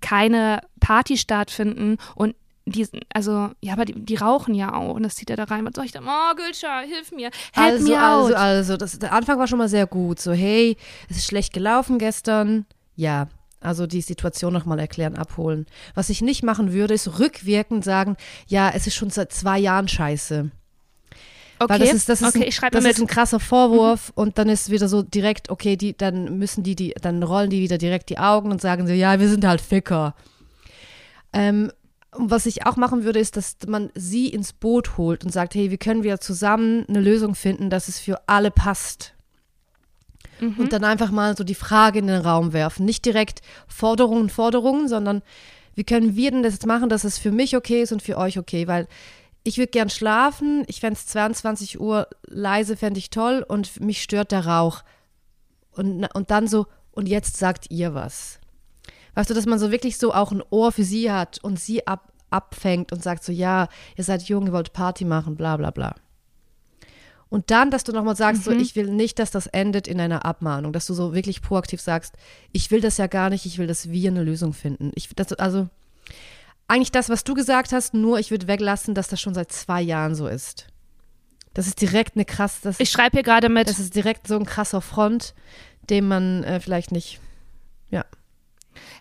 [0.00, 2.34] keine Party stattfinden und
[2.66, 5.64] die, also, ja, aber die, die, rauchen ja auch und das zieht er da rein.
[5.64, 6.00] Was soll ich da?
[6.00, 7.30] Oh, Gülscha, hilf mir.
[7.52, 8.00] Help also, out.
[8.00, 10.20] Also, also, das, der Anfang war schon mal sehr gut.
[10.20, 10.76] So, hey,
[11.08, 12.66] es ist schlecht gelaufen gestern.
[12.94, 13.28] Ja,
[13.60, 15.66] also die Situation nochmal erklären, abholen.
[15.94, 18.16] Was ich nicht machen würde, ist rückwirkend sagen,
[18.46, 20.50] ja, es ist schon seit zwei Jahren scheiße.
[21.62, 24.22] Okay, Weil das ist, das ist, okay, ein, das ist ein krasser Vorwurf mhm.
[24.22, 27.60] und dann ist wieder so direkt, okay, die, dann müssen die, die, dann rollen die
[27.60, 30.14] wieder direkt die Augen und sagen so, ja, wir sind halt Ficker.
[31.34, 31.70] Ähm,
[32.12, 35.54] und was ich auch machen würde, ist, dass man sie ins Boot holt und sagt,
[35.54, 39.12] hey, wie können wir zusammen eine Lösung finden, dass es für alle passt.
[40.40, 40.54] Mhm.
[40.56, 42.86] Und dann einfach mal so die Frage in den Raum werfen.
[42.86, 45.20] Nicht direkt Forderungen, Forderungen, sondern
[45.74, 48.16] wie können wir denn das jetzt machen, dass es für mich okay ist und für
[48.16, 48.66] euch okay?
[48.66, 48.88] Weil
[49.42, 54.02] ich würde gern schlafen, ich fände es 22 Uhr leise, fände ich toll und mich
[54.02, 54.82] stört der Rauch.
[55.72, 58.38] Und, und dann so, und jetzt sagt ihr was.
[59.14, 61.86] Weißt du, dass man so wirklich so auch ein Ohr für sie hat und sie
[61.86, 65.70] ab, abfängt und sagt so, ja, ihr seid jung, ihr wollt Party machen, bla bla
[65.70, 65.94] bla.
[67.28, 68.52] Und dann, dass du nochmal sagst, mhm.
[68.52, 71.80] so, ich will nicht, dass das endet in einer Abmahnung, dass du so wirklich proaktiv
[71.80, 72.16] sagst,
[72.52, 74.90] ich will das ja gar nicht, ich will, dass wir eine Lösung finden.
[74.96, 75.68] Ich, das, also,
[76.70, 79.82] eigentlich das, was du gesagt hast, nur ich würde weglassen, dass das schon seit zwei
[79.82, 80.68] Jahren so ist.
[81.52, 82.60] Das ist direkt eine krass.
[82.62, 83.68] Das, ich schreibe hier gerade mit.
[83.68, 85.34] Das ist direkt so ein krasser Front,
[85.90, 87.20] den man äh, vielleicht nicht.
[87.90, 88.04] Ja.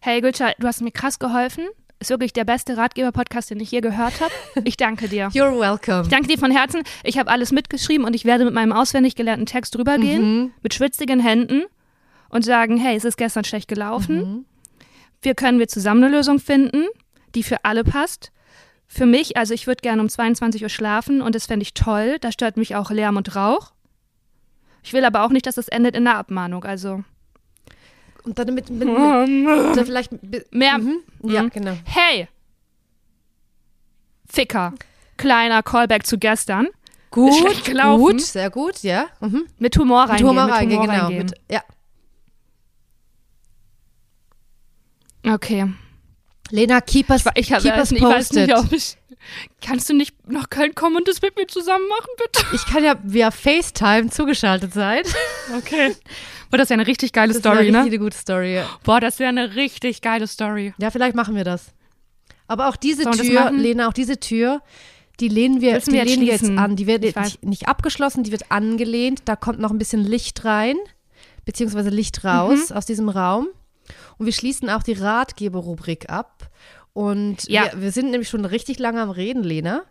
[0.02, 1.68] Hey Gülscha, du hast mir krass geholfen.
[2.00, 4.32] Ist wirklich der beste Ratgeber-Podcast, den ich je gehört habe.
[4.64, 5.28] Ich danke dir.
[5.34, 6.04] You're welcome.
[6.04, 6.82] Ich danke dir von Herzen.
[7.04, 10.52] Ich habe alles mitgeschrieben und ich werde mit meinem auswendig gelernten Text rübergehen, mhm.
[10.64, 11.64] mit schwitzigen Händen
[12.30, 14.16] und sagen, hey, es ist gestern schlecht gelaufen.
[14.16, 14.46] Mhm.
[15.22, 16.86] Wir können wir zusammen eine Lösung finden
[17.36, 18.32] die für alle passt.
[18.88, 22.18] Für mich, also ich würde gerne um 22 Uhr schlafen und das fände ich toll.
[22.22, 23.72] Da stört mich auch Lärm und Rauch.
[24.84, 26.64] Ich will aber auch nicht, dass es endet in einer Abmahnung.
[26.64, 27.04] Also.
[28.24, 30.12] Und dann mit, mit, mit dann vielleicht
[30.52, 30.78] mehr.
[30.80, 31.00] Mhm.
[31.24, 31.50] Ja, mhm.
[31.50, 31.74] genau.
[31.86, 32.28] Hey!
[34.28, 34.74] Ficker.
[35.18, 36.68] Kleiner Callback zu gestern.
[37.12, 37.34] Gut,
[37.74, 39.08] gut, sehr gut, ja.
[39.20, 39.48] Mhm.
[39.58, 40.28] Mit Humor reingehen.
[40.28, 40.94] Mit Humor reingehen, genau.
[40.94, 41.26] Reingehen.
[41.26, 41.64] Mit, ja.
[45.34, 45.68] Okay.
[46.52, 48.48] Lena, keep us, ich, ich, keep us nicht, posted.
[48.48, 48.98] Nicht, ich,
[49.62, 52.46] kannst du nicht nach Köln kommen und das mit mir zusammen machen, bitte?
[52.54, 55.04] Ich kann ja via FaceTime zugeschaltet sein.
[55.58, 55.96] Okay.
[56.52, 57.72] Boah, das wäre eine richtig geile das Story, ne?
[57.72, 58.62] Das wäre eine gute Story.
[58.84, 60.74] Boah, das wäre eine richtig geile Story.
[60.78, 61.74] Ja, vielleicht machen wir das.
[62.48, 64.62] Aber auch diese Sollen Tür, Lena, auch diese Tür,
[65.20, 66.76] die lehnen wir, die wir lehnen wir jetzt an.
[66.76, 69.22] Die wird nicht, nicht, abgeschlossen, die wird angelehnt.
[69.26, 70.78] Da kommt noch ein bisschen Licht rein,
[71.46, 72.76] beziehungsweise Licht raus mhm.
[72.76, 73.48] aus diesem Raum.
[74.18, 76.50] Und wir schließen auch die Ratgeberrubrik ab.
[76.94, 77.72] Und ja.
[77.72, 79.84] wir, wir sind nämlich schon richtig lange am Reden, Lena.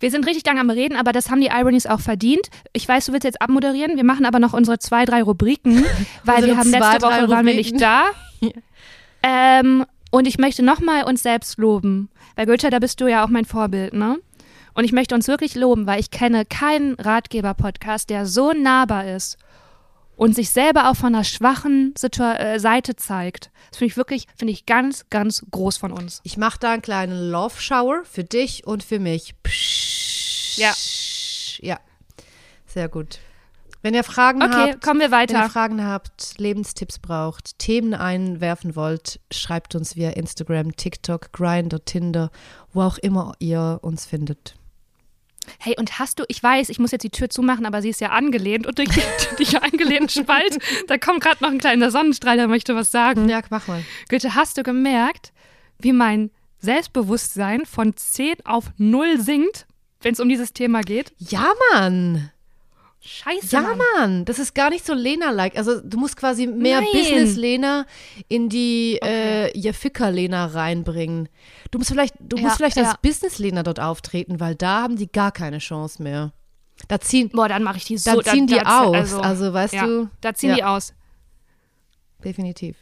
[0.00, 2.48] Wir sind richtig lange am Reden, aber das haben die Ironies auch verdient.
[2.72, 3.96] Ich weiß, du willst jetzt abmoderieren.
[3.96, 5.84] Wir machen aber noch unsere zwei, drei Rubriken,
[6.24, 8.04] weil also wir haben zwei, letzte Woche waren wir nicht da.
[8.40, 8.50] ja.
[9.22, 12.08] ähm, und ich möchte nochmal uns selbst loben.
[12.34, 14.18] Weil Goethe, da bist du ja auch mein Vorbild, ne?
[14.72, 19.36] Und ich möchte uns wirklich loben, weil ich kenne keinen Ratgeber-Podcast, der so nahbar ist
[20.20, 23.50] und sich selber auch von einer schwachen Situa äh, Seite zeigt.
[23.70, 26.20] Das finde ich wirklich, finde ich ganz, ganz groß von uns.
[26.24, 29.34] Ich mache da einen kleinen Love Shower für dich und für mich.
[29.42, 30.74] Psch, ja.
[31.66, 31.80] Ja.
[32.66, 33.18] Sehr gut.
[33.80, 35.32] Wenn ihr Fragen okay, habt, kommen wir weiter.
[35.32, 41.82] Wenn ihr Fragen habt, Lebenstipps braucht, Themen einwerfen wollt, schreibt uns via Instagram, TikTok, Grindr,
[41.86, 42.30] Tinder,
[42.74, 44.59] wo auch immer ihr uns findet.
[45.58, 48.00] Hey, und hast du, ich weiß, ich muss jetzt die Tür zumachen, aber sie ist
[48.00, 48.88] ja angelehnt und durch
[49.38, 53.28] die angelehnten Spalt, da kommt gerade noch ein kleiner Sonnenstrahl, der möchte was sagen.
[53.28, 53.82] Ja, mach mal.
[54.08, 55.32] Goethe, hast du gemerkt,
[55.78, 56.30] wie mein
[56.60, 59.66] Selbstbewusstsein von 10 auf 0 sinkt,
[60.02, 61.12] wenn es um dieses Thema geht?
[61.18, 62.30] Ja, Mann.
[63.02, 63.56] Scheiße.
[63.56, 63.78] Ja, Mann.
[63.96, 64.24] Mann.
[64.26, 65.56] das ist gar nicht so Lena-like.
[65.56, 67.86] Also du musst quasi mehr Business-Lena
[68.28, 69.50] in die okay.
[69.52, 71.30] äh, Ficker-Lena reinbringen.
[71.70, 72.84] Du musst vielleicht, du ja, musst vielleicht ja.
[72.84, 76.32] als Business-Lena dort auftreten, weil da haben die gar keine Chance mehr.
[76.88, 78.20] Da ziehen, Boah, dann mache ich die so.
[78.20, 78.94] Da ziehen da, die da, aus.
[78.94, 80.10] Also, also weißt ja, du.
[80.20, 80.92] Da ziehen die aus.
[82.22, 82.76] Definitiv.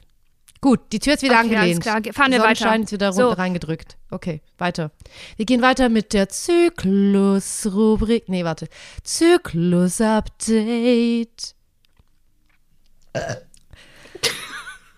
[0.60, 1.86] Gut, die Tür ist wieder okay, angelehnt.
[1.86, 2.14] Alles klar.
[2.14, 2.82] Fahren wir Sonnenschein weiter.
[2.82, 3.30] ist wieder so.
[3.30, 3.96] reingedrückt.
[4.10, 4.90] Okay, weiter.
[5.36, 8.28] Wir gehen weiter mit der Zyklus-Rubrik.
[8.28, 8.68] Nee, warte.
[9.04, 11.54] Zyklus-Update.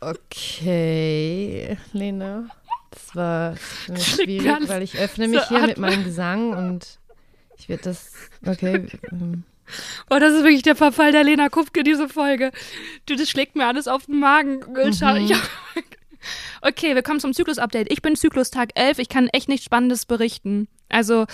[0.00, 2.48] Okay, Lena.
[2.90, 3.54] Das war
[3.96, 6.98] schwierig, weil ich öffne mich so hier mit meinem Gesang und
[7.56, 8.12] ich werde das.
[8.46, 8.86] Okay.
[10.10, 12.50] Oh, das ist wirklich der Verfall der Lena Kupke, diese Folge.
[13.06, 14.60] Du, das schlägt mir alles auf den Magen.
[14.60, 15.40] Mhm.
[16.62, 17.90] Okay, wir kommen zum Zyklus-Update.
[17.90, 18.98] Ich bin Zyklus-Tag 11.
[18.98, 20.68] Ich kann echt nichts Spannendes berichten.
[20.90, 21.24] Also,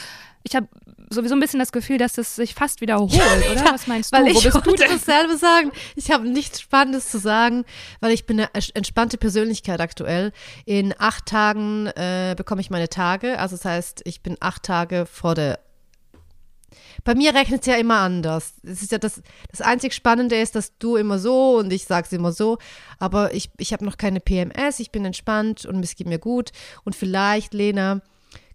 [0.44, 0.68] ich habe
[1.10, 3.12] sowieso ein bisschen das Gefühl, dass es sich fast wiederholt,
[3.50, 3.64] oder?
[3.72, 4.18] Was meinst du?
[4.18, 4.90] Weil ich du wollte denn?
[4.92, 5.72] dasselbe sagen.
[5.96, 7.64] Ich habe nichts Spannendes zu sagen,
[8.00, 10.32] weil ich bin eine ents- entspannte Persönlichkeit aktuell.
[10.66, 13.40] In acht Tagen äh, bekomme ich meine Tage.
[13.40, 15.58] Also das heißt, ich bin acht Tage vor der.
[17.06, 18.54] Bei mir rechnet es ja immer anders.
[18.64, 22.10] Es ist ja das, das einzig Spannende ist, dass du immer so und ich sag's
[22.10, 22.58] immer so.
[22.98, 26.50] Aber ich, ich habe noch keine PMS, ich bin entspannt und es geht mir gut.
[26.82, 28.00] Und vielleicht, Lena,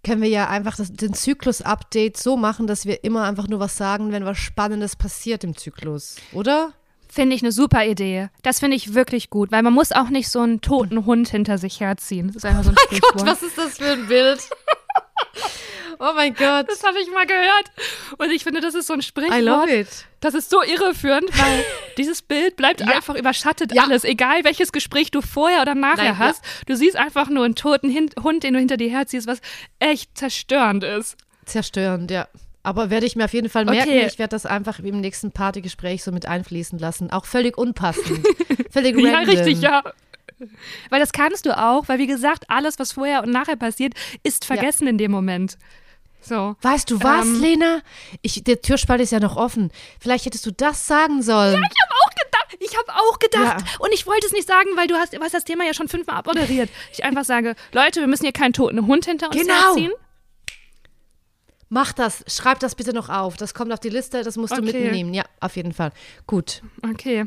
[0.04, 3.78] können wir ja einfach das, den Zyklus-Update so machen, dass wir immer einfach nur was
[3.78, 6.74] sagen, wenn was Spannendes passiert im Zyklus, oder?
[7.08, 8.28] Finde ich eine super Idee.
[8.42, 11.58] Das finde ich wirklich gut, weil man muss auch nicht so einen toten Hund hinter
[11.58, 12.28] sich herziehen.
[12.28, 13.14] Das ist einfach so ein Sprichwort.
[13.14, 14.42] Gott, was ist das für ein Bild?
[16.00, 16.68] oh mein Gott.
[16.70, 17.66] das habe ich mal gehört.
[18.18, 19.38] Und ich finde, das ist so ein Sprichwort.
[19.40, 19.88] I love it.
[20.20, 21.66] Das ist so irreführend, weil
[21.98, 23.84] dieses Bild bleibt einfach überschattet Ja.
[23.84, 24.04] alles.
[24.04, 27.90] Egal welches Gespräch du vorher oder nachher Nein, hast, du siehst einfach nur einen toten
[27.90, 29.40] Hin Hund, den du hinter dir herziehst, was
[29.80, 31.18] echt zerstörend ist.
[31.46, 32.28] Zerstörend, ja.
[32.64, 33.76] Aber werde ich mir auf jeden Fall Okay.
[33.78, 34.08] merken.
[34.08, 37.10] Ich werde das einfach im nächsten Partygespräch so mit einfließen lassen.
[37.12, 38.20] Auch völlig unpassend.
[38.70, 39.36] völlig Ja, random.
[39.36, 39.82] richtig, ja.
[40.90, 44.46] Weil das kannst du auch, weil wie gesagt, alles, was vorher und nachher passiert, ist
[44.46, 45.58] vergessen in dem Moment.
[46.24, 46.56] So.
[46.62, 47.42] Weißt du was, Ähm.
[47.42, 47.82] Lena?
[48.22, 49.72] Ich, der Türspalt ist ja noch offen.
[50.00, 51.54] Vielleicht hättest du das sagen sollen.
[51.64, 53.62] Ich habe auch gedacht, ich habe auch gedacht.
[53.68, 53.76] Ja.
[53.80, 55.88] Und ich wollte es nicht sagen, weil du hast, du hast das Thema ja schon
[55.88, 56.70] fünfmal abmoderiert.
[56.94, 59.54] Ich einfach sage, Leute, wir müssen hier keinen toten Hund hinter uns Genau.
[59.54, 59.92] herziehen.
[61.70, 62.24] Mach das.
[62.28, 63.38] Schreib das bitte noch auf.
[63.38, 64.24] Das kommt auf die Liste.
[64.24, 64.84] Das musst du Okay.
[64.84, 65.14] mitnehmen.
[65.14, 65.92] Ja, auf jeden Fall.
[66.28, 66.62] Gut.
[66.84, 67.26] Okay.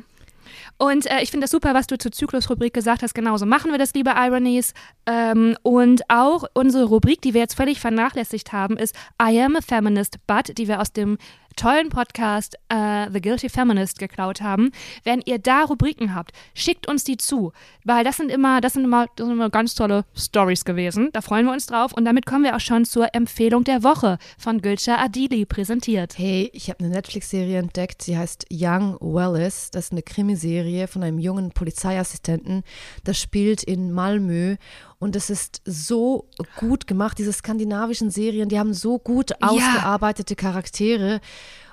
[0.79, 3.15] Und äh, ich finde das super, was du zur Zyklus-Rubrik gesagt hast.
[3.15, 4.75] Genauso machen wir das, liebe Ironies.
[5.07, 9.61] Ähm, und auch unsere Rubrik, die wir jetzt völlig vernachlässigt haben, ist I am a
[9.61, 11.19] Feminist, but, die wir aus dem
[11.57, 14.71] tollen Podcast äh, The Guilty Feminist geklaut haben.
[15.05, 17.53] Wenn ihr da Rubriken habt, schickt uns die zu,
[17.85, 21.11] weil das sind immer, das sind immer, das sind immer ganz tolle Stories gewesen.
[21.13, 24.19] Da freuen wir uns drauf und damit kommen wir auch schon zur Empfehlung der Woche
[24.39, 26.19] von Gülscha Adili präsentiert.
[26.19, 28.03] Hey, ich habe eine Netflix-Serie entdeckt.
[28.03, 29.71] Sie heißt Young Wallace.
[29.71, 32.63] Das ist eine Krimiserie von einem jungen Polizeiassistenten.
[33.05, 34.57] Das spielt in Malmö.
[34.99, 37.19] Und es ist so gut gemacht.
[37.19, 41.21] Diese skandinavischen Serien, die haben so gut ausgearbeitete Charaktere.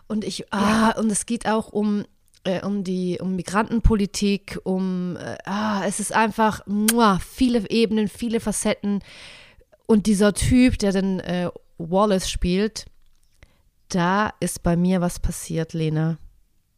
[0.08, 2.06] Und ich, ah, und es geht auch um
[2.44, 8.40] äh, um die um Migrantenpolitik, um äh, ah, es ist einfach muah, viele Ebenen, viele
[8.40, 9.04] Facetten.
[9.86, 12.86] Und dieser Typ, der den äh, Wallace spielt,
[13.90, 16.18] da ist bei mir was passiert, Lena.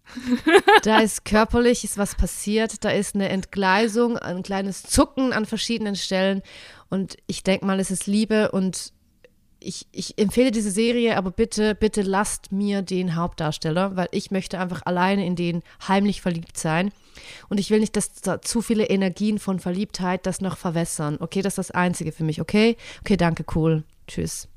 [0.83, 5.95] Da ist körperlich ist was passiert, da ist eine Entgleisung, ein kleines Zucken an verschiedenen
[5.95, 6.41] Stellen
[6.89, 8.93] und ich denke mal, es ist Liebe und
[9.59, 14.59] ich, ich empfehle diese Serie, aber bitte, bitte lasst mir den Hauptdarsteller, weil ich möchte
[14.59, 16.91] einfach alleine in den heimlich verliebt sein
[17.49, 21.17] und ich will nicht, dass da zu viele Energien von Verliebtheit das noch verwässern.
[21.19, 22.75] Okay, das ist das Einzige für mich, okay?
[23.01, 23.83] Okay, danke, cool.
[24.07, 24.49] Tschüss.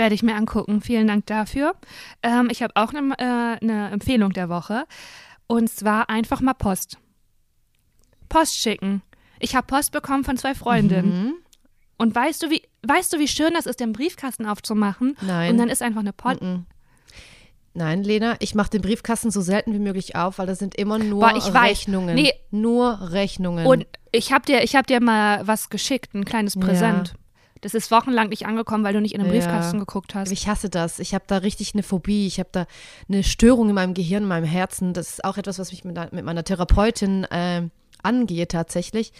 [0.00, 0.80] Werde ich mir angucken.
[0.80, 1.74] Vielen Dank dafür.
[2.22, 4.86] Ähm, ich habe auch eine äh, ne Empfehlung der Woche.
[5.46, 6.96] Und zwar einfach mal Post.
[8.30, 9.02] Post schicken.
[9.40, 11.24] Ich habe Post bekommen von zwei Freundinnen.
[11.24, 11.34] Mhm.
[11.98, 15.18] Und weißt du, wie, weißt du, wie schön das ist, den Briefkasten aufzumachen?
[15.20, 15.50] Nein.
[15.52, 16.40] Und dann ist einfach eine Post.
[16.40, 16.64] Mhm.
[17.74, 20.98] Nein, Lena, ich mache den Briefkasten so selten wie möglich auf, weil da sind immer
[20.98, 21.62] nur Boah.
[21.62, 22.14] Rechnungen.
[22.14, 22.32] Nee.
[22.50, 23.66] Nur Rechnungen.
[23.66, 27.02] Und ich habe dir, ich hab dir mal was geschickt, ein kleines Ja.
[27.62, 29.32] Das ist wochenlang nicht angekommen, weil du nicht in den Ja.
[29.32, 30.32] Briefkasten geguckt hast.
[30.32, 30.98] ich hasse das.
[30.98, 32.26] Ich habe da richtig eine Phobie.
[32.26, 32.66] Ich habe da
[33.08, 34.94] eine Störung in meinem Gehirn, in meinem Herzen.
[34.94, 37.68] Das ist auch etwas, was mich mit, mit meiner Therapeutin äh,
[38.02, 39.12] angehe tatsächlich.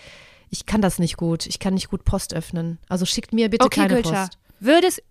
[0.48, 1.46] Ich kann das nicht gut.
[1.46, 2.78] Ich kann nicht gut Post öffnen.
[2.88, 4.24] Also schickt mir bitte okay, keine Gülscha.
[4.24, 4.38] Post.
[4.58, 5.02] Würde es.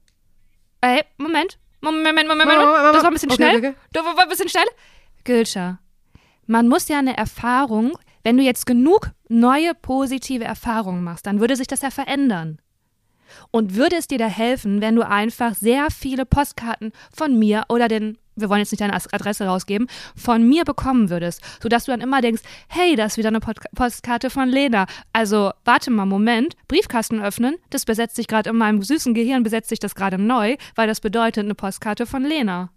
[0.82, 1.58] Ey, Moment.
[1.82, 3.58] Moment, Moment, Moment, Moment, Das war ein bisschen okay, schnell.
[3.58, 3.74] okay.
[3.94, 4.66] Das war ein bisschen schnell.
[5.24, 5.80] Gülscha,
[6.46, 11.56] man muss ja eine Erfahrung, wenn du jetzt genug neue positive Erfahrungen machst, dann würde
[11.56, 12.60] sich das ja verändern.
[13.52, 17.88] Und würde es dir da helfen, wenn du einfach sehr viele Postkarten von mir oder
[17.88, 22.02] den, wir wollen jetzt nicht deine Adresse rausgeben, von mir bekommen würdest, sodass du dann
[22.02, 24.86] immer denkst, hey, da ist wieder eine Postkarte von Lena.
[25.14, 29.70] Also, warte mal, Moment, Briefkasten öffnen, das besetzt sich gerade in meinem süßen Gehirn, besetzt
[29.70, 32.72] sich das gerade neu, weil das bedeutet eine Postkarte von Lena.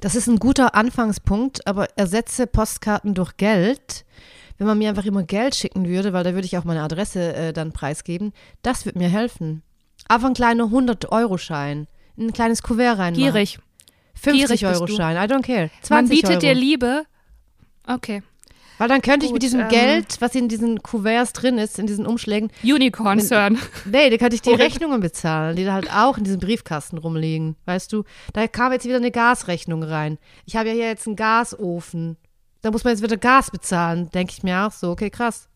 [0.00, 4.04] Das ist ein guter Anfangspunkt, aber ersetze Postkarten durch Geld.
[4.58, 7.34] Wenn man mir einfach immer Geld schicken würde, weil da würde ich auch meine Adresse
[7.34, 8.32] äh, dann preisgeben,
[8.62, 9.62] das würde mir helfen.
[10.08, 11.86] Einfach ein kleiner 100-Euro-Schein,
[12.18, 13.14] ein kleines Kuvert reinmachen.
[13.14, 13.58] Gierig.
[14.22, 14.66] Gierig bist du.
[14.66, 15.70] 50-Euro-Schein, I don't care.
[15.82, 16.40] 20 Man bietet Euro.
[16.40, 17.04] dir Liebe.
[17.86, 18.22] Okay.
[18.78, 21.78] Weil dann könnte ich Gut, mit diesem ähm, Geld, was in diesen Kuverts drin ist,
[21.80, 23.58] in diesen Umschlägen, Unicorn CERN.
[23.84, 27.56] nee, da könnte ich die Rechnungen bezahlen, die da halt auch in diesem Briefkasten rumliegen.
[27.66, 30.18] Weißt du, da kam jetzt wieder eine Gasrechnung rein.
[30.46, 32.16] Ich habe ja hier jetzt einen Gasofen.
[32.68, 34.90] Da muss man jetzt wieder Gas bezahlen, denke ich mir auch so.
[34.90, 35.48] Okay, krass.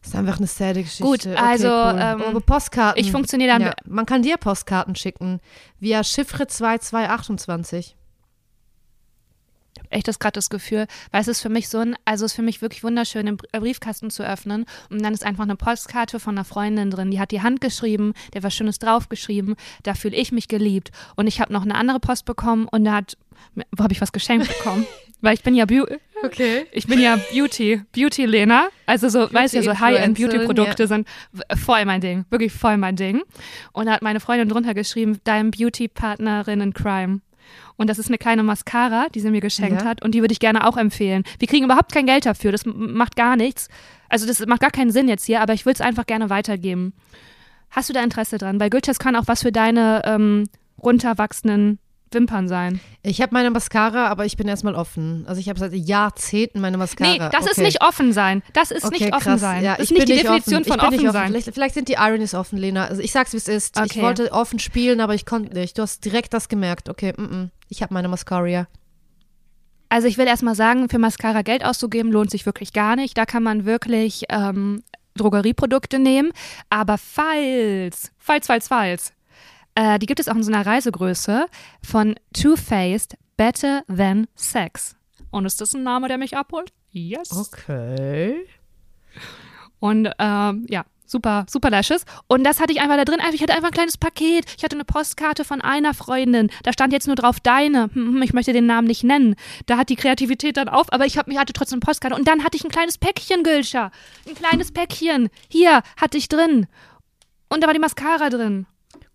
[0.00, 1.02] Das ist einfach eine sad Geschichte.
[1.02, 1.98] Gut, okay, also, cool.
[2.00, 3.02] ähm, aber Postkarten.
[3.02, 5.40] ich funktioniere dann Ja, man kann dir Postkarten schicken
[5.80, 7.96] via Chiffre 2228.
[9.90, 12.36] echt das gerade das Gefühl, weil es ist für mich so ein, also es ist
[12.36, 16.20] für mich wirklich wunderschön, den äh, Briefkasten zu öffnen und dann ist einfach eine Postkarte
[16.20, 20.16] von einer Freundin drin, die hat die Hand geschrieben, der was Schönes draufgeschrieben, da fühle
[20.16, 23.16] ich mich geliebt und ich habe noch eine andere Post bekommen und da hat,
[23.76, 24.86] wo habe ich was geschenkt bekommen?
[25.20, 25.86] weil ich bin ja Beau
[26.24, 26.66] Okay.
[26.72, 28.68] ich bin ja Beauty, Beauty-Lena.
[28.86, 30.86] Also so, weißt du, so High-End-Beauty-Produkte ja.
[30.86, 31.06] sind
[31.54, 32.24] voll mein Ding.
[32.30, 33.22] Wirklich voll mein Ding.
[33.72, 37.20] Und da hat meine Freundin drunter geschrieben, dein Beauty-Partnerin in Crime.
[37.76, 39.86] Und das ist eine kleine Mascara, die sie mir geschenkt Ja.
[39.88, 40.02] hat.
[40.02, 41.22] Und die würde ich gerne auch empfehlen.
[41.38, 42.50] Wir kriegen überhaupt kein Geld dafür.
[42.50, 43.68] Das macht gar nichts.
[44.08, 46.94] Also das macht gar keinen Sinn jetzt hier, aber ich will es einfach gerne weitergeben.
[47.70, 48.58] Hast du da Interesse dran?
[48.58, 50.48] Weil Gülchas kann auch was für deine ähm,
[50.82, 51.78] runterwachsenden
[52.12, 52.80] Wimpern sein.
[53.02, 55.24] Ich habe meine Mascara, aber ich bin erstmal offen.
[55.26, 57.10] Also ich habe seit Jahrzehnten meine Mascara.
[57.10, 57.62] Nee, das ist Okay.
[57.64, 58.42] nicht offen sein.
[58.52, 59.40] Das ist Okay, nicht offen krass.
[59.40, 59.64] sein.
[59.64, 60.72] Ja, das ist ich nicht die Definition offen.
[60.72, 61.28] von ich nicht offen sein.
[61.28, 62.86] Vielleicht, vielleicht sind die Ironies offen, Lena.
[62.86, 63.76] Also ich sag's, wie es ist.
[63.78, 64.02] Ich Okay.
[64.02, 65.76] wollte offen spielen, aber ich konnte nicht.
[65.78, 66.88] Du hast direkt das gemerkt.
[66.88, 67.50] Okay, mm -mm.
[67.68, 68.66] ich habe meine Mascara.
[69.88, 73.16] Also ich will erstmal sagen, für Mascara Geld auszugeben lohnt sich wirklich gar nicht.
[73.16, 74.82] Da kann man wirklich ähm,
[75.16, 76.32] Drogerieprodukte nehmen.
[76.70, 79.12] Aber falls, falls, falls, falls,
[79.76, 81.46] äh, die gibt es auch in so einer Reisegröße
[81.84, 84.96] von Too Faced Better Than Sex.
[85.30, 86.72] Und ist das ein Name, der mich abholt?
[86.90, 87.30] Yes.
[87.32, 88.46] Okay.
[89.78, 92.04] Und ähm, ja, super, super Lashes.
[92.26, 93.20] Und das hatte ich einfach da drin.
[93.34, 94.46] Ich hatte einfach ein kleines Paket.
[94.56, 96.50] Ich hatte eine Postkarte von einer Freundin.
[96.62, 97.90] Da stand jetzt nur drauf deine.
[97.92, 99.36] Hm, hm, Ich möchte den Namen nicht nennen.
[99.66, 102.16] Da hat die Kreativität dann auf, aber ich hab, ich hatte trotzdem eine Postkarte.
[102.16, 103.90] Und dann hatte ich ein kleines Päckchen, Gülscha.
[104.26, 105.28] Ein kleines Päckchen.
[105.50, 106.66] Hier hatte ich drin.
[107.50, 108.66] Und da war die Mascara drin.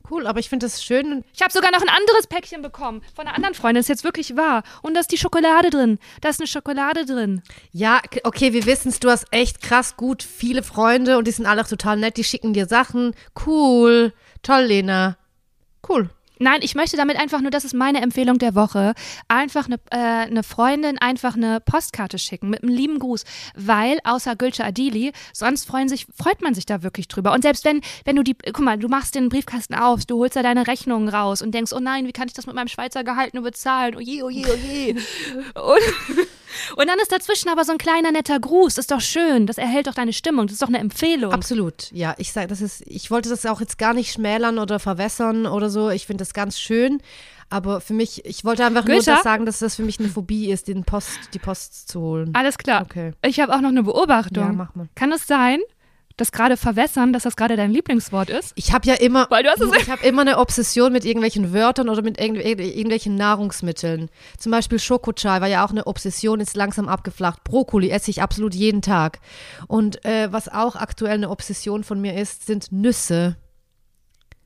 [0.09, 1.23] Cool, aber ich finde das schön.
[1.33, 3.79] Ich habe sogar noch ein anderes Päckchen bekommen von einer anderen Freundin.
[3.79, 4.63] Das ist jetzt wirklich wahr.
[4.81, 5.99] Und da ist die Schokolade drin.
[6.21, 7.41] Da ist eine Schokolade drin.
[7.71, 8.99] Ja, okay, wir wissen's.
[8.99, 12.17] Du hast echt krass gut viele Freunde und die sind alle auch total nett.
[12.17, 13.13] Die schicken dir Sachen.
[13.45, 14.13] Cool.
[14.41, 15.17] Toll, Lena.
[15.87, 16.09] Cool.
[16.41, 18.95] Nein, ich möchte damit einfach nur, das ist meine Empfehlung der Woche,
[19.27, 24.35] einfach eine, äh, eine Freundin einfach eine Postkarte schicken mit einem lieben Gruß, weil außer
[24.35, 27.31] Gülce Adili, sonst freuen sich, freut man sich da wirklich drüber.
[27.34, 30.35] Und selbst wenn, wenn du die, guck mal, du machst den Briefkasten auf, du holst
[30.35, 33.03] da deine Rechnungen raus und denkst, oh nein, wie kann ich das mit meinem Schweizer
[33.03, 33.95] Gehalt nur bezahlen?
[33.95, 34.93] Oh je, oh je, oh je.
[35.61, 36.27] und,
[36.75, 39.87] und dann ist dazwischen aber so ein kleiner netter Gruß, ist doch schön, das erhält
[39.87, 41.31] doch deine Stimmung, das ist doch eine Empfehlung.
[41.31, 41.91] Absolut.
[41.91, 45.45] Ja, ich sag, das ist, ich wollte das auch jetzt gar nicht schmälern oder verwässern
[45.45, 45.89] oder so.
[45.89, 47.01] Ich finde das ganz schön.
[47.49, 49.15] Aber für mich, ich wollte einfach nur Gülscha?
[49.15, 52.29] das sagen, dass das für mich eine Phobie ist, den Post, die Post zu holen.
[52.33, 52.81] Alles klar.
[52.81, 53.11] Okay.
[53.25, 54.43] Ich habe auch noch eine Beobachtung.
[54.43, 54.87] Ja, mach mal.
[54.95, 55.59] Kann es sein,
[56.17, 58.51] dass gerade verwässern, dass das gerade dein Lieblingswort ist?
[58.55, 61.53] Ich habe ja immer, Weil du hast es- ich habe immer eine Obsession mit irgendwelchen
[61.53, 64.09] Wörtern oder mit irgendw irgendw- irgendwelchen Nahrungsmitteln.
[64.38, 67.43] Zum Beispiel Schokochai war ja auch eine Obsession, ist langsam abgeflacht.
[67.43, 69.19] Brokkoli esse ich absolut jeden Tag.
[69.67, 73.38] Und äh, was auch aktuell eine Obsession von mir ist, sind Nüsse.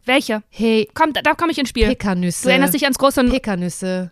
[0.05, 0.43] Welche?
[0.49, 1.87] Hey, Komm, da, da komme ich ins Spiel.
[1.87, 2.43] Pekannüsse.
[2.43, 3.23] Du erinnerst dich ans große.
[3.23, 4.11] Pekannüsse.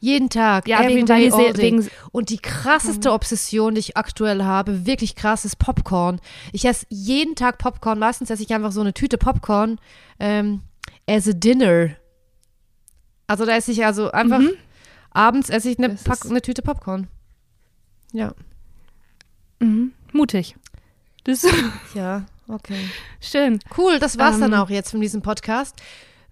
[0.00, 1.62] Jeden Tag, Ja, wegen day, all day.
[1.62, 6.20] wegen- Und die krasseste Obsession, die ich aktuell habe, wirklich krass, ist Popcorn.
[6.52, 7.98] Ich esse jeden Tag Popcorn.
[7.98, 9.78] Meistens esse ich einfach so eine Tüte Popcorn
[10.20, 10.62] ähm,
[11.08, 11.90] as a dinner.
[13.26, 14.40] Also da esse ich also einfach,
[15.10, 17.08] abends esse ich eine, Pack, eine Tüte Popcorn.
[18.12, 18.32] Ja,
[19.60, 19.92] Mhm.
[20.12, 20.54] Mutig.
[21.24, 21.44] Das
[21.94, 22.78] ja, okay.
[23.20, 23.58] schön.
[23.76, 25.74] Cool, das war's dann Ähm, auch jetzt von diesem Podcast.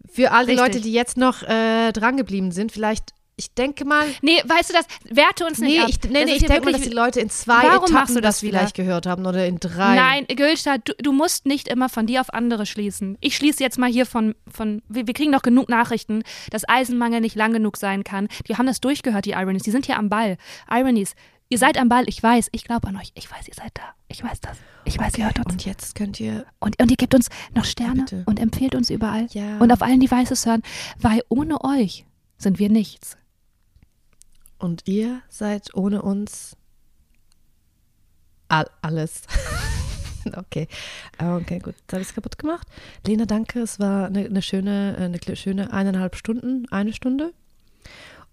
[0.09, 0.67] Für all die richtig.
[0.75, 4.87] Leute, die jetzt noch äh, drangeblieben sind, vielleicht, ich denke mal, Nee, weißt du das?
[5.15, 5.89] Werte uns nicht Nee, ab.
[5.91, 8.21] ich, nee, nee, ich denke mal, dass die Leute in zwei Warum Etappen machst du
[8.23, 9.95] das das vielleicht gehört haben oder in drei.
[9.95, 13.19] Nein, Gülstadt, du, du musst nicht immer von dir auf andere schließen.
[13.21, 17.21] Ich schließe jetzt mal hier von, von wir, wir kriegen noch genug Nachrichten, dass Eisenmangel
[17.21, 18.29] nicht lang genug sein kann.
[18.49, 19.65] Die haben das durchgehört, die Ironies.
[19.65, 20.39] Die sind hier am Ball.
[20.71, 21.15] Ironies,
[21.51, 22.05] ihr seid am Ball.
[22.09, 23.13] Ich weiß, ich glaube an euch.
[23.15, 23.83] Ich weiß, ihr seid da.
[24.09, 24.57] Ich weiß das.
[24.87, 25.53] Ich weiß, ihr hört uns.
[25.53, 28.23] Und jetzt könnt ihr, Und, und ihr gebt uns noch Sterne bitte.
[28.25, 29.27] und empfehlt uns überall.
[29.33, 29.59] Ja.
[29.59, 30.63] Und auf allen Devices hören,
[30.99, 32.07] weil ohne euch
[32.39, 33.19] sind wir nichts.
[34.59, 36.57] Und ihr seid ohne uns
[38.49, 39.23] all, alles.
[40.37, 40.69] okay.
[41.19, 41.75] Ah, Okay, gut.
[41.81, 42.67] Jetzt habe ich es kaputt gemacht.
[43.07, 43.61] Lena, danke.
[43.61, 47.33] Es war eine, eine schöne, eine schöne eineinhalb Stunden, eine Stunde.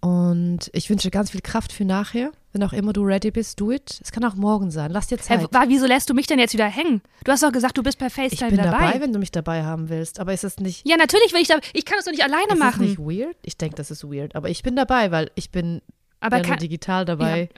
[0.00, 2.30] Und ich wünsche ganz viel Kraft für nachher.
[2.52, 3.98] Wenn auch immer du ready bist, do it.
[4.02, 4.90] Es kann auch morgen sein.
[4.90, 5.50] Lass dir Zeit.
[5.52, 7.00] Wa- wieso lässt du mich denn jetzt wieder hängen?
[7.24, 8.86] Du hast doch gesagt, du bist per ich FaceTime bin dabei.
[8.86, 10.20] dabei, wenn du mich dabei haben willst.
[10.20, 11.56] Aber ist es nicht, Ja, natürlich will ich da.
[11.72, 12.84] Ich kann das doch nicht alleine ist es machen.
[12.84, 13.34] nicht weird?
[13.42, 14.36] Ich denke, das ist weird.
[14.36, 15.80] Aber ich bin dabei, weil ich bin
[16.24, 17.48] aber ja kann, digital dabei.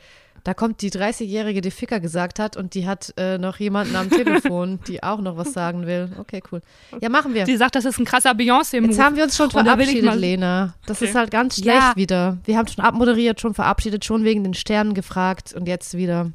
[0.44, 4.10] Da kommt die 30-Jährige, die Ficker gesagt hat und die hat äh, noch jemanden am
[4.10, 6.08] Telefon, die auch noch was sagen will.
[6.20, 6.62] Okay, cool.
[7.00, 7.44] Ja, machen wir.
[7.44, 8.90] Die sagt, das ist ein krasser Beyoncé-Move.
[8.92, 10.74] Jetzt haben wir uns schon Und verabschiedet, mal- Lena.
[10.86, 11.10] Das Okay.
[11.10, 11.92] ist halt ganz schlecht Ja.
[11.96, 12.38] wieder.
[12.44, 16.30] Wir haben schon abmoderiert, schon verabschiedet, schon wegen den Sternen gefragt und jetzt wieder.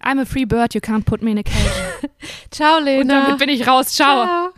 [0.00, 2.08] I'm a free bird, you can't put me in a cage.
[2.52, 3.24] Ciao, Und Lena.
[3.24, 3.88] damit bin ich raus.
[3.92, 4.24] Ciao.
[4.24, 4.50] Ciao.